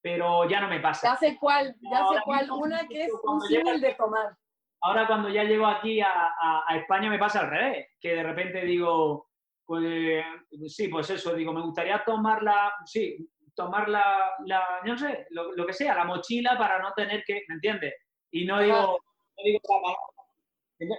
pero 0.07 0.49
ya 0.49 0.61
no 0.61 0.69
me 0.69 0.79
pasa. 0.79 1.09
Ya 1.09 1.17
sé 1.17 1.37
cuál, 1.37 1.75
ya 1.81 2.07
sé 2.07 2.15
cuál. 2.25 2.49
Una 2.53 2.87
que 2.87 3.07
es 3.07 3.13
un 3.25 3.41
símil 3.41 3.81
de 3.81 3.93
tomar. 3.95 4.37
Ahora 4.81 5.05
cuando 5.05 5.29
ya 5.29 5.43
llego 5.43 5.67
aquí 5.67 6.01
a, 6.01 6.09
a- 6.41 6.63
a 6.65 6.77
España 6.77 7.11
me 7.11 7.19
pasa 7.19 7.41
al 7.41 7.51
revés, 7.51 7.89
que 8.01 8.15
de 8.15 8.23
repente 8.23 8.61
digo, 8.61 9.31
pues 9.65 10.25
sí, 10.69 10.87
pues 10.87 11.11
eso, 11.11 11.35
digo, 11.35 11.53
me 11.53 11.61
gustaría 11.61 12.05
tomar 12.05 12.41
la, 12.45 12.73
sí, 12.85 13.29
tomar 13.57 13.89
la, 13.89 14.31
la- 14.45 14.81
no 14.85 14.97
sé, 14.97 15.27
lo, 15.31 15.51
lo 15.57 15.67
que 15.67 15.73
sea, 15.73 15.97
la 15.97 16.05
mochila 16.05 16.57
para 16.57 16.79
no 16.79 16.93
tener 16.93 17.25
que, 17.27 17.43
¿me 17.49 17.57
entiendes? 17.57 17.95
Y 18.31 18.45
no 18.45 18.61
digo, 18.61 19.01
no 19.37 19.43
digo. 19.45 19.61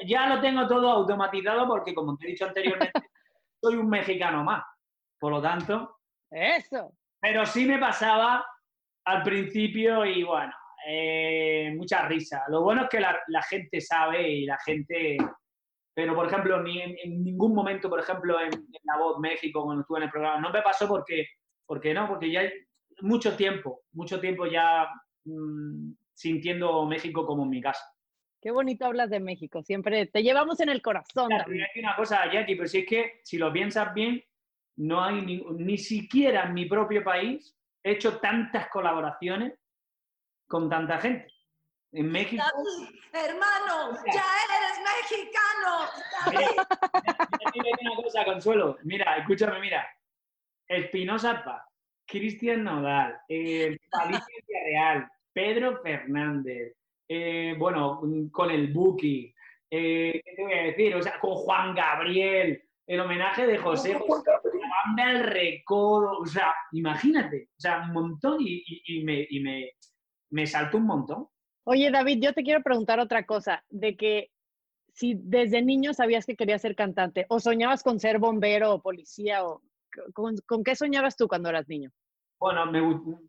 Ya 0.06 0.28
lo 0.28 0.42
tengo 0.42 0.68
todo 0.68 0.92
automatizado 0.92 1.66
porque, 1.66 1.94
como 1.96 2.18
te 2.18 2.26
he 2.28 2.32
dicho 2.32 2.46
anteriormente, 2.46 2.92
soy 3.62 3.76
un 3.76 3.88
mexicano 3.88 4.44
más. 4.44 4.66
Por 5.18 5.32
lo 5.32 5.42
tanto, 5.42 5.98
Eso. 6.30 6.92
pero 7.22 7.46
sí 7.46 7.66
me 7.66 7.78
pasaba 7.80 8.46
al 9.08 9.24
principio 9.24 10.06
y 10.06 10.24
bueno, 10.24 10.52
eh, 10.86 11.74
mucha 11.76 12.06
risa. 12.08 12.44
Lo 12.50 12.62
bueno 12.62 12.84
es 12.84 12.90
que 12.90 13.00
la, 13.00 13.18
la 13.28 13.42
gente 13.42 13.80
sabe 13.82 14.30
y 14.30 14.46
la 14.46 14.58
gente... 14.60 15.18
Pero, 15.94 16.14
por 16.14 16.28
ejemplo, 16.28 16.62
ni 16.62 16.82
en, 16.82 16.96
en 17.04 17.24
ningún 17.24 17.56
momento, 17.56 17.90
por 17.90 18.00
ejemplo, 18.00 18.40
en, 18.40 18.54
en 18.54 18.82
La 18.84 18.98
Voz 18.98 19.18
México, 19.20 19.64
cuando 19.64 19.82
estuve 19.82 20.00
en 20.00 20.04
el 20.04 20.12
programa, 20.12 20.40
no 20.40 20.52
me 20.52 20.62
pasó 20.62 20.88
porque, 20.88 21.26
porque 21.66 21.94
no, 21.94 22.08
porque 22.08 22.30
ya 22.30 22.42
hay 22.42 22.52
mucho 23.02 23.36
tiempo, 23.36 23.82
mucho 23.94 24.20
tiempo 24.20 24.46
ya 24.46 24.88
mm, 25.26 25.94
sintiendo 26.14 26.86
México 26.86 27.26
como 27.26 27.44
en 27.44 27.50
mi 27.50 27.62
casa. 27.62 27.84
Qué 28.40 28.52
bonito 28.52 28.86
hablas 28.86 29.10
de 29.10 29.20
México, 29.20 29.64
siempre 29.64 30.06
te 30.06 30.22
llevamos 30.22 30.60
en 30.60 30.70
el 30.70 30.84
corazón. 30.84 31.30
Claro, 31.30 31.52
hay 31.52 31.82
una 31.82 31.96
cosa, 31.96 32.32
Jackie, 32.32 32.56
pero 32.56 32.68
si 32.68 32.80
es 32.80 32.86
que, 32.86 33.22
si 33.24 33.40
lo 33.40 33.52
piensas 33.52 33.92
bien, 33.96 34.24
no 34.76 35.04
hay 35.04 35.22
ni, 35.24 35.44
ni 35.58 35.80
siquiera 35.80 36.44
en 36.44 36.54
mi 36.54 36.66
propio 36.66 37.04
país 37.04 37.57
he 37.88 37.92
hecho 37.92 38.20
tantas 38.20 38.68
colaboraciones 38.70 39.54
con 40.48 40.70
tanta 40.70 41.00
gente. 41.00 41.34
En 41.94 42.12
México, 42.12 42.44
David, 42.44 43.00
hermano, 43.14 43.98
ya 44.14 44.26
eres 44.46 44.80
mexicano. 44.84 45.88
mira, 46.30 46.66
mira, 47.54 47.78
mira 47.82 47.92
una 47.94 48.04
cosa, 48.04 48.26
Consuelo. 48.26 48.78
Mira, 48.84 49.18
escúchame, 49.18 49.60
mira. 49.62 49.88
Espinosa 50.68 51.42
Paz, 51.46 51.64
Cristian 52.06 52.66
Nodal, 52.66 53.18
eh, 53.30 53.78
Alicia 53.94 54.26
Villarreal, 54.48 55.10
Pedro 55.32 55.82
Fernández, 55.82 56.76
eh, 57.08 57.56
bueno, 57.58 58.02
con 58.32 58.52
el 58.52 58.74
Buki, 58.74 59.34
eh, 59.72 60.22
¿qué 60.26 60.36
te 60.36 60.44
voy 60.44 60.54
a 60.54 60.64
decir? 60.64 60.94
O 60.94 61.02
sea, 61.02 61.18
con 61.20 61.36
Juan 61.36 61.74
Gabriel, 61.74 62.62
el 62.86 63.00
homenaje 63.00 63.48
de 63.48 63.58
José 63.58 63.94
José, 63.94 64.30
la 64.96 65.04
banda 65.04 65.12
El 65.12 65.24
Recodo, 65.24 66.20
o 66.20 66.26
sea, 66.26 66.54
imagínate, 66.72 67.50
o 67.58 67.60
sea, 67.60 67.82
un 67.88 67.94
montón 67.94 68.38
y, 68.42 68.64
y- 68.66 69.00
y 69.00 69.04
me, 69.04 69.26
y 69.30 69.40
me, 69.40 69.72
me 70.32 70.46
saltó 70.48 70.78
un 70.78 70.86
montón. 70.86 71.28
Oye, 71.66 71.92
David, 71.92 72.20
yo 72.22 72.34
te 72.34 72.44
quiero 72.44 72.62
preguntar 72.64 73.00
otra 73.00 73.26
cosa, 73.26 73.64
de 73.70 73.96
que 73.98 74.32
si 74.94 75.16
desde 75.16 75.62
niño 75.62 75.94
sabías 75.94 76.26
que 76.26 76.36
querías 76.36 76.62
ser 76.62 76.76
cantante 76.76 77.26
o 77.30 77.40
soñabas 77.40 77.84
con 77.84 78.00
ser 78.00 78.20
bombero 78.20 78.74
o 78.74 78.82
policía 78.82 79.46
o 79.46 79.62
con, 80.14 80.36
con 80.46 80.64
qué 80.64 80.76
soñabas 80.76 81.16
tú 81.16 81.28
cuando 81.28 81.50
eras 81.50 81.68
niño? 81.68 81.92
Bueno, 82.40 82.66
me, 82.72 82.82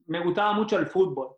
me 0.07 0.21
gustaba 0.25 0.53
mucho 0.53 0.79
el 0.79 0.87
fútbol. 0.87 1.35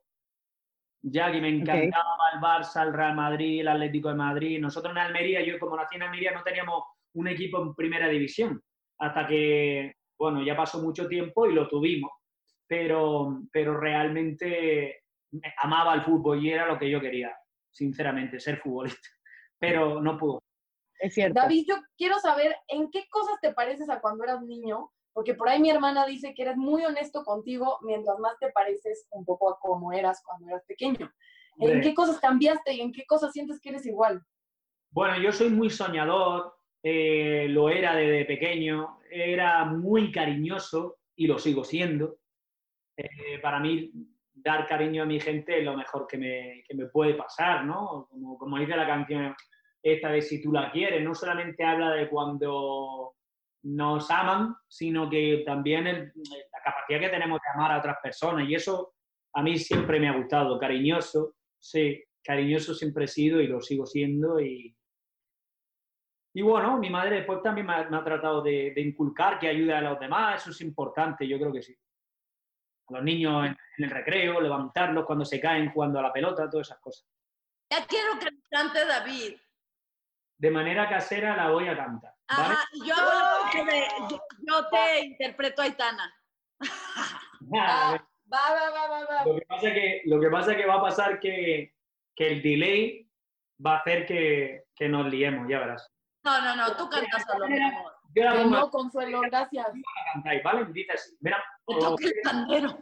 Ya 1.02 1.32
que 1.32 1.40
me 1.40 1.48
encantaba 1.48 2.30
el 2.34 2.40
Barça, 2.40 2.82
el 2.86 2.92
Real 2.92 3.14
Madrid, 3.14 3.60
el 3.60 3.68
Atlético 3.68 4.10
de 4.10 4.16
Madrid. 4.16 4.60
Nosotros 4.60 4.92
en 4.92 4.98
Almería, 4.98 5.42
yo 5.42 5.58
como 5.58 5.76
nací 5.76 5.96
en 5.96 6.02
Almería, 6.02 6.32
no 6.32 6.42
teníamos 6.42 6.84
un 7.14 7.28
equipo 7.28 7.62
en 7.62 7.74
primera 7.74 8.06
división. 8.08 8.62
Hasta 8.98 9.26
que, 9.26 9.94
bueno, 10.20 10.42
ya 10.44 10.54
pasó 10.54 10.82
mucho 10.82 11.08
tiempo 11.08 11.46
y 11.46 11.54
lo 11.54 11.66
tuvimos. 11.66 12.12
Pero, 12.66 13.40
pero 13.50 13.80
realmente 13.80 15.02
me- 15.30 15.54
amaba 15.56 15.94
el 15.94 16.02
fútbol 16.02 16.44
y 16.44 16.50
era 16.50 16.66
lo 16.66 16.78
que 16.78 16.90
yo 16.90 17.00
quería, 17.00 17.34
sinceramente, 17.70 18.38
ser 18.38 18.58
futbolista. 18.58 19.08
Pero 19.58 20.00
no 20.00 20.18
pudo. 20.18 20.42
Es 21.00 21.14
cierto. 21.14 21.40
David, 21.40 21.64
yo 21.66 21.76
quiero 21.96 22.18
saber 22.18 22.54
en 22.68 22.90
qué 22.90 23.04
cosas 23.10 23.40
te 23.40 23.54
pareces 23.54 23.88
a 23.88 24.00
cuando 24.00 24.22
eras 24.24 24.42
niño, 24.42 24.90
porque 25.14 25.34
por 25.34 25.48
ahí 25.48 25.58
mi 25.58 25.70
hermana 25.70 26.04
dice 26.06 26.34
que 26.34 26.42
eres 26.42 26.56
muy 26.58 26.84
honesto 26.84 27.24
contigo 27.24 27.78
mientras 27.82 28.18
más 28.18 28.38
te 28.38 28.52
pareces 28.52 29.08
un 29.10 29.24
poco 29.24 29.50
a 29.50 29.58
como 29.58 29.92
eras 29.92 30.22
cuando 30.24 30.48
eras 30.48 30.62
pequeño. 30.66 31.10
¿En 31.58 31.80
qué 31.80 31.94
cosas 31.94 32.20
cambiaste 32.20 32.74
y 32.74 32.80
en 32.82 32.92
qué 32.92 33.04
cosas 33.06 33.32
sientes 33.32 33.58
que 33.60 33.70
eres 33.70 33.86
igual? 33.86 34.22
Bueno, 34.90 35.18
yo 35.18 35.32
soy 35.32 35.48
muy 35.48 35.70
soñador, 35.70 36.54
eh, 36.82 37.46
lo 37.48 37.68
era 37.70 37.94
desde 37.94 38.24
pequeño, 38.24 39.00
era 39.10 39.64
muy 39.64 40.10
cariñoso 40.12 40.98
y 41.16 41.26
lo 41.26 41.38
sigo 41.38 41.64
siendo. 41.64 42.18
Eh, 42.96 43.38
para 43.40 43.60
mí, 43.60 43.90
dar 44.32 44.66
cariño 44.66 45.02
a 45.02 45.06
mi 45.06 45.20
gente 45.20 45.58
es 45.58 45.64
lo 45.64 45.76
mejor 45.76 46.06
que 46.06 46.16
me, 46.18 46.64
que 46.66 46.74
me 46.74 46.86
puede 46.86 47.14
pasar, 47.14 47.64
¿no? 47.64 48.06
Como, 48.10 48.38
como 48.38 48.58
dice 48.58 48.76
la 48.76 48.86
canción 48.86 49.34
esta 49.82 50.10
de 50.10 50.20
Si 50.22 50.42
tú 50.42 50.52
la 50.52 50.70
quieres, 50.70 51.02
no 51.02 51.14
solamente 51.14 51.64
habla 51.64 51.92
de 51.92 52.08
cuando 52.08 53.14
nos 53.62 54.10
aman, 54.10 54.54
sino 54.68 55.08
que 55.08 55.42
también 55.44 55.86
el- 55.86 56.12
la 56.14 56.60
capacidad 56.64 57.00
que 57.00 57.08
tenemos 57.08 57.40
de 57.40 57.48
amar 57.54 57.72
a 57.72 57.78
otras 57.78 57.96
personas. 58.02 58.48
Y 58.48 58.54
eso 58.54 58.94
a 59.34 59.42
mí 59.42 59.58
siempre 59.58 59.98
me 60.00 60.08
ha 60.08 60.16
gustado, 60.16 60.58
cariñoso, 60.58 61.34
sí, 61.58 62.02
cariñoso 62.22 62.74
siempre 62.74 63.04
he 63.04 63.08
sido 63.08 63.40
y 63.40 63.46
lo 63.46 63.60
sigo 63.60 63.86
siendo. 63.86 64.40
Y, 64.40 64.74
y 66.32 66.42
bueno, 66.42 66.78
mi 66.78 66.90
madre 66.90 67.16
después 67.16 67.42
también 67.42 67.66
me 67.66 67.74
ha, 67.74 67.84
me 67.88 67.96
ha 67.96 68.04
tratado 68.04 68.40
de, 68.42 68.72
de 68.74 68.80
inculcar 68.80 69.38
que 69.38 69.48
ayude 69.48 69.74
a 69.74 69.80
los 69.80 69.98
demás, 69.98 70.40
eso 70.42 70.50
es 70.50 70.60
importante, 70.60 71.26
yo 71.26 71.38
creo 71.38 71.52
que 71.52 71.62
sí. 71.62 71.76
A 72.88 72.94
los 72.94 73.02
niños 73.04 73.46
en, 73.46 73.56
en 73.78 73.84
el 73.84 73.90
recreo, 73.90 74.40
levantarlos 74.40 75.04
cuando 75.06 75.24
se 75.24 75.40
caen 75.40 75.70
jugando 75.72 75.98
a 75.98 76.02
la 76.02 76.12
pelota, 76.12 76.48
todas 76.48 76.68
esas 76.68 76.80
cosas. 76.80 77.06
Ya 77.72 77.86
quiero 77.86 78.18
que 78.18 78.26
me 78.32 78.40
cante 78.50 78.84
David. 78.84 79.36
De 80.38 80.50
manera 80.50 80.88
casera 80.88 81.36
la 81.36 81.50
voy 81.50 81.68
a 81.68 81.76
cantar. 81.76 82.14
¿vale? 82.28 82.54
Ajá, 82.54 82.64
yo 82.84 82.94
la 82.96 83.38
voz 83.42 83.66
de- 83.66 83.88
yo, 84.10 84.20
yo 84.48 84.68
te 84.68 85.00
interpreto 85.06 85.62
a 85.62 85.64
Aitana. 85.66 86.14
A 87.52 87.92
ver, 87.92 88.00
Va, 88.32 88.38
va, 88.54 88.70
va, 88.70 88.88
va, 88.88 89.04
va. 89.06 89.24
Lo 89.24 89.34
que 89.34 89.46
pasa 89.46 89.72
que, 89.72 90.02
lo 90.04 90.20
que, 90.20 90.28
pasa 90.30 90.56
que 90.56 90.66
va 90.66 90.74
a 90.76 90.82
pasar 90.82 91.18
que, 91.18 91.74
que 92.14 92.28
el 92.28 92.42
delay 92.42 93.10
va 93.64 93.74
a 93.74 93.78
hacer 93.78 94.06
que, 94.06 94.66
que 94.76 94.88
nos 94.88 95.06
liemos, 95.06 95.48
ya 95.48 95.58
verás. 95.58 95.90
No, 96.22 96.40
no, 96.42 96.56
no, 96.56 96.76
tú 96.76 96.88
cantas 96.90 97.24
solo, 97.30 97.48
mi 97.48 97.58
amor. 97.62 97.92
Yo 98.14 98.24
la 98.24 98.34
pongo 98.34 98.50
no, 98.50 98.70
Consuelo, 98.70 99.20
gracias. 99.22 99.66
a 99.68 100.12
cantar, 100.12 100.42
¿vale? 100.42 100.66
Dice 100.72 100.92
así. 100.92 101.16
Mira, 101.20 101.42
Que 101.66 101.74
toque 101.78 102.04
el 102.06 102.12
pandero. 102.24 102.78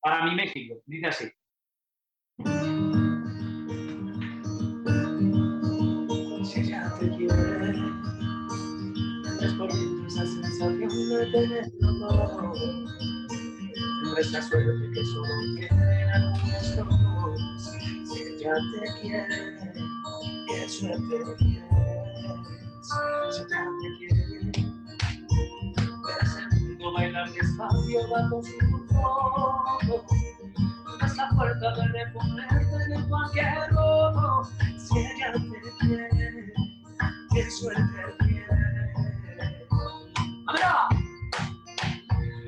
para 0.00 0.24
mi 0.24 0.34
México, 0.36 0.76
dice 0.86 1.06
así. 1.08 1.30
Si 6.44 6.60
ella 6.60 6.92
te 6.98 7.08
quiere, 7.16 7.70
es 9.42 9.52
por 9.54 9.68
esa 9.70 10.24
sensación 10.24 10.78
de 11.08 11.26
tenerlo 11.32 12.08
todo. 12.08 12.52
No 14.04 14.16
esa 14.16 14.40
suerte 14.42 14.90
que 14.94 15.04
solo 15.04 15.34
tienen 15.56 16.08
algunos. 16.10 17.64
Si 18.04 18.22
ella 18.22 18.54
te 18.72 19.00
quiere, 19.00 19.38
qué 20.46 20.68
suerte 20.68 21.16
tienes. 21.38 21.65
Si 22.86 22.94
ella 22.94 23.66
te 23.82 23.88
quiere, 23.98 24.52
verás 26.06 26.36
el 26.36 26.60
mundo 26.60 26.92
bailar 26.92 27.28
despacio 27.32 28.08
bajo 28.08 28.36
su 28.44 28.50
fuego. 28.86 30.06
Esa 31.04 31.28
puerta 31.30 31.74
de 31.74 31.84
reponerte 31.88 32.94
en 32.94 33.08
cualquier 33.08 33.72
ojo. 33.76 34.44
Si 34.78 34.98
suerte 37.50 38.02
tienes. 38.20 38.54
¡Vámonos! 40.46 41.02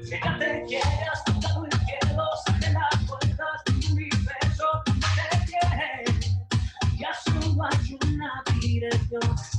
Si 0.05 0.15
ella 0.15 0.39
te 0.39 0.65
quiere 0.69 1.05
hasta 1.13 1.33
el 1.33 1.41
cielo, 1.41 2.25
de 2.61 2.73
las 2.75 2.95
puertas 3.09 3.65
del 3.67 3.93
universo 3.93 4.67
te 4.87 5.37
quiere. 5.47 6.05
Ya 6.97 7.13
solo 7.25 7.65
hay 7.65 7.99
una 8.07 8.31
dirección. 8.61 9.58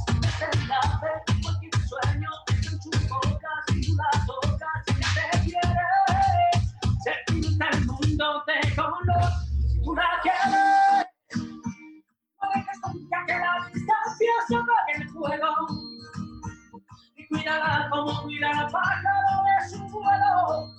Y 17.50 17.52
cuídala 17.52 17.89
como 17.89 18.22
cuida 18.22 18.54
la 18.54 18.68
pájaro 18.68 19.43
de 19.43 19.70
su 19.70 19.89
vuelo. 19.89 20.79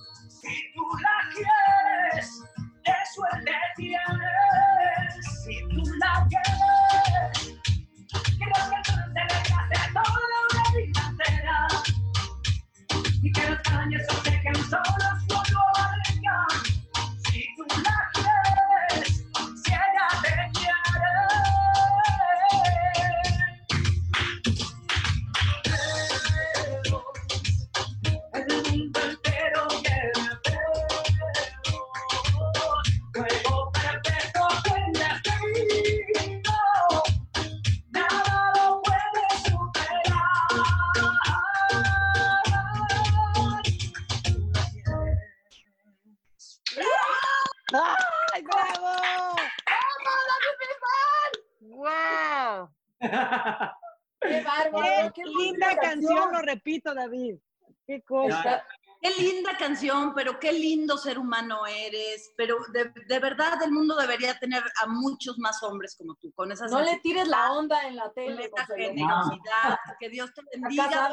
¡Qué 58.23 58.29
cosa! 58.33 58.65
Qué 59.03 59.09
linda 59.19 59.57
canción, 59.57 60.13
pero 60.13 60.39
qué 60.39 60.51
lindo 60.53 60.95
ser 60.95 61.17
humano 61.17 61.65
eres. 61.65 62.31
Pero 62.37 62.57
de, 62.71 62.91
de 63.07 63.19
verdad 63.19 63.53
el 63.63 63.71
mundo 63.71 63.95
debería 63.95 64.37
tener 64.37 64.61
a 64.83 64.85
muchos 64.87 65.39
más 65.39 65.63
hombres 65.63 65.95
como 65.97 66.13
tú, 66.21 66.31
con 66.33 66.51
esas 66.51 66.69
No 66.71 66.81
le 66.81 66.99
tires 66.99 67.27
la 67.27 67.51
onda 67.51 67.87
en 67.87 67.95
la 67.95 68.03
con 68.03 68.13
tele. 68.13 68.43
esta 68.43 68.67
Consuelo. 68.67 68.89
generosidad. 68.93 69.79
Que 69.99 70.09
Dios 70.09 70.31
te 70.35 70.41
bendiga. 70.53 71.09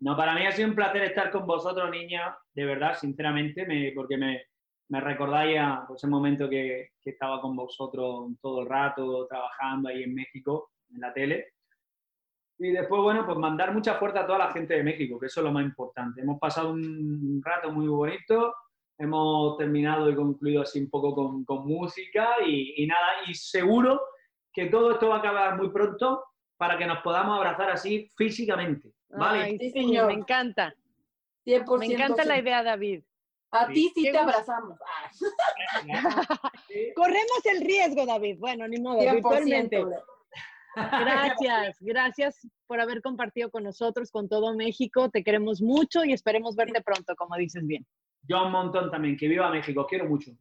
No, 0.00 0.16
para 0.16 0.34
mí 0.34 0.46
ha 0.46 0.52
sido 0.52 0.68
un 0.68 0.74
placer 0.74 1.02
estar 1.02 1.30
con 1.30 1.46
vosotros, 1.46 1.90
niñas, 1.90 2.34
de 2.54 2.64
verdad, 2.64 2.96
sinceramente, 2.98 3.66
me- 3.66 3.92
porque 3.94 4.16
me, 4.16 4.42
me 4.88 5.00
recordáis 5.00 5.58
a 5.60 5.84
pues, 5.86 5.98
ese 6.00 6.06
momento 6.06 6.48
que, 6.48 6.90
que 7.02 7.10
estaba 7.10 7.40
con 7.40 7.56
vosotros 7.56 8.28
todo 8.40 8.62
el 8.62 8.68
rato, 8.68 9.26
trabajando 9.26 9.88
ahí 9.88 10.04
en 10.04 10.14
México, 10.14 10.70
en 10.94 11.00
la 11.00 11.12
tele. 11.12 11.48
Y 12.58 12.70
después, 12.72 13.00
bueno, 13.02 13.24
pues 13.24 13.38
mandar 13.38 13.72
mucha 13.72 13.94
fuerza 13.94 14.20
a 14.20 14.26
toda 14.26 14.38
la 14.38 14.50
gente 14.52 14.74
de 14.74 14.82
México, 14.82 15.18
que 15.18 15.26
eso 15.26 15.40
es 15.40 15.44
lo 15.44 15.52
más 15.52 15.64
importante. 15.64 16.20
Hemos 16.22 16.38
pasado 16.40 16.70
un 16.72 17.40
rato 17.44 17.70
muy 17.70 17.86
bonito, 17.86 18.52
hemos 18.98 19.56
terminado 19.56 20.10
y 20.10 20.16
concluido 20.16 20.62
así 20.62 20.80
un 20.80 20.90
poco 20.90 21.14
con, 21.14 21.44
con 21.44 21.66
música 21.66 22.36
y, 22.44 22.82
y 22.82 22.86
nada, 22.86 23.06
y 23.28 23.34
seguro 23.34 24.00
que 24.52 24.66
todo 24.66 24.90
esto 24.92 25.08
va 25.08 25.16
a 25.16 25.18
acabar 25.18 25.56
muy 25.56 25.70
pronto 25.70 26.24
para 26.56 26.76
que 26.76 26.86
nos 26.86 26.98
podamos 27.02 27.36
abrazar 27.36 27.70
así 27.70 28.10
físicamente, 28.16 28.90
¿vale? 29.10 29.44
Ay, 29.44 29.58
Sí, 29.58 29.70
señor. 29.70 30.08
me 30.08 30.14
encanta. 30.14 30.74
100% 31.46 31.78
Me 31.78 31.86
encanta 31.86 32.24
la 32.24 32.38
idea, 32.40 32.62
David. 32.64 33.04
A 33.52 33.68
ti 33.68 33.90
sí 33.94 34.02
te 34.02 34.10
gusto. 34.10 34.18
abrazamos. 34.24 34.78
Ah, 34.84 35.10
Corremos 36.96 37.46
el 37.46 37.60
riesgo, 37.64 38.04
David. 38.04 38.36
Bueno, 38.40 38.66
ni 38.68 38.78
modo, 38.80 39.00
100%. 39.00 39.14
virtualmente. 39.14 39.84
Gracias, 40.74 41.76
gracias 41.80 42.48
por 42.66 42.80
haber 42.80 43.02
compartido 43.02 43.50
con 43.50 43.64
nosotros, 43.64 44.10
con 44.10 44.28
todo 44.28 44.54
México. 44.54 45.10
Te 45.10 45.24
queremos 45.24 45.60
mucho 45.60 46.04
y 46.04 46.12
esperemos 46.12 46.56
verte 46.56 46.82
pronto, 46.82 47.14
como 47.16 47.36
dices 47.36 47.66
bien. 47.66 47.86
Yo 48.22 48.44
un 48.44 48.52
montón 48.52 48.90
también, 48.90 49.16
que 49.16 49.28
viva 49.28 49.50
México, 49.50 49.86
quiero 49.88 50.06
mucho. 50.06 50.32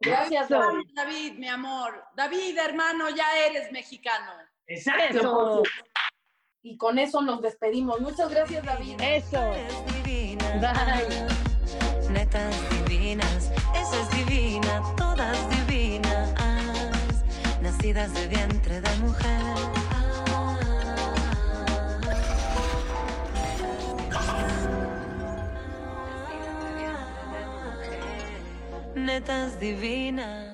Gracias, 0.00 0.46
Eso. 0.46 0.58
David. 0.58 0.88
David, 0.94 1.38
mi 1.38 1.48
amor. 1.48 2.04
David, 2.16 2.58
hermano, 2.58 3.08
ya 3.10 3.26
eres 3.46 3.70
mexicano. 3.72 4.32
Exacto. 4.66 5.62
Eso, 5.62 5.62
Y 6.62 6.76
con 6.76 6.98
eso 6.98 7.22
nos 7.22 7.42
despedimos. 7.42 8.00
Muchas 8.00 8.30
gracias, 8.30 8.64
David. 8.64 9.00
eso. 9.00 9.40
Divina. 10.04 10.44
Bye. 10.60 11.44
Netas 12.10 12.54
divinas, 12.70 13.50
esa 13.74 14.00
es 14.02 14.10
divina, 14.10 14.82
todas 14.96 15.36
divinas, 15.50 16.32
nacidas 17.60 18.12
de 18.14 18.28
vientre 18.28 18.80
de 18.80 18.96
mujer. 18.98 19.73
Netas 28.94 29.58
divinas. 29.58 30.53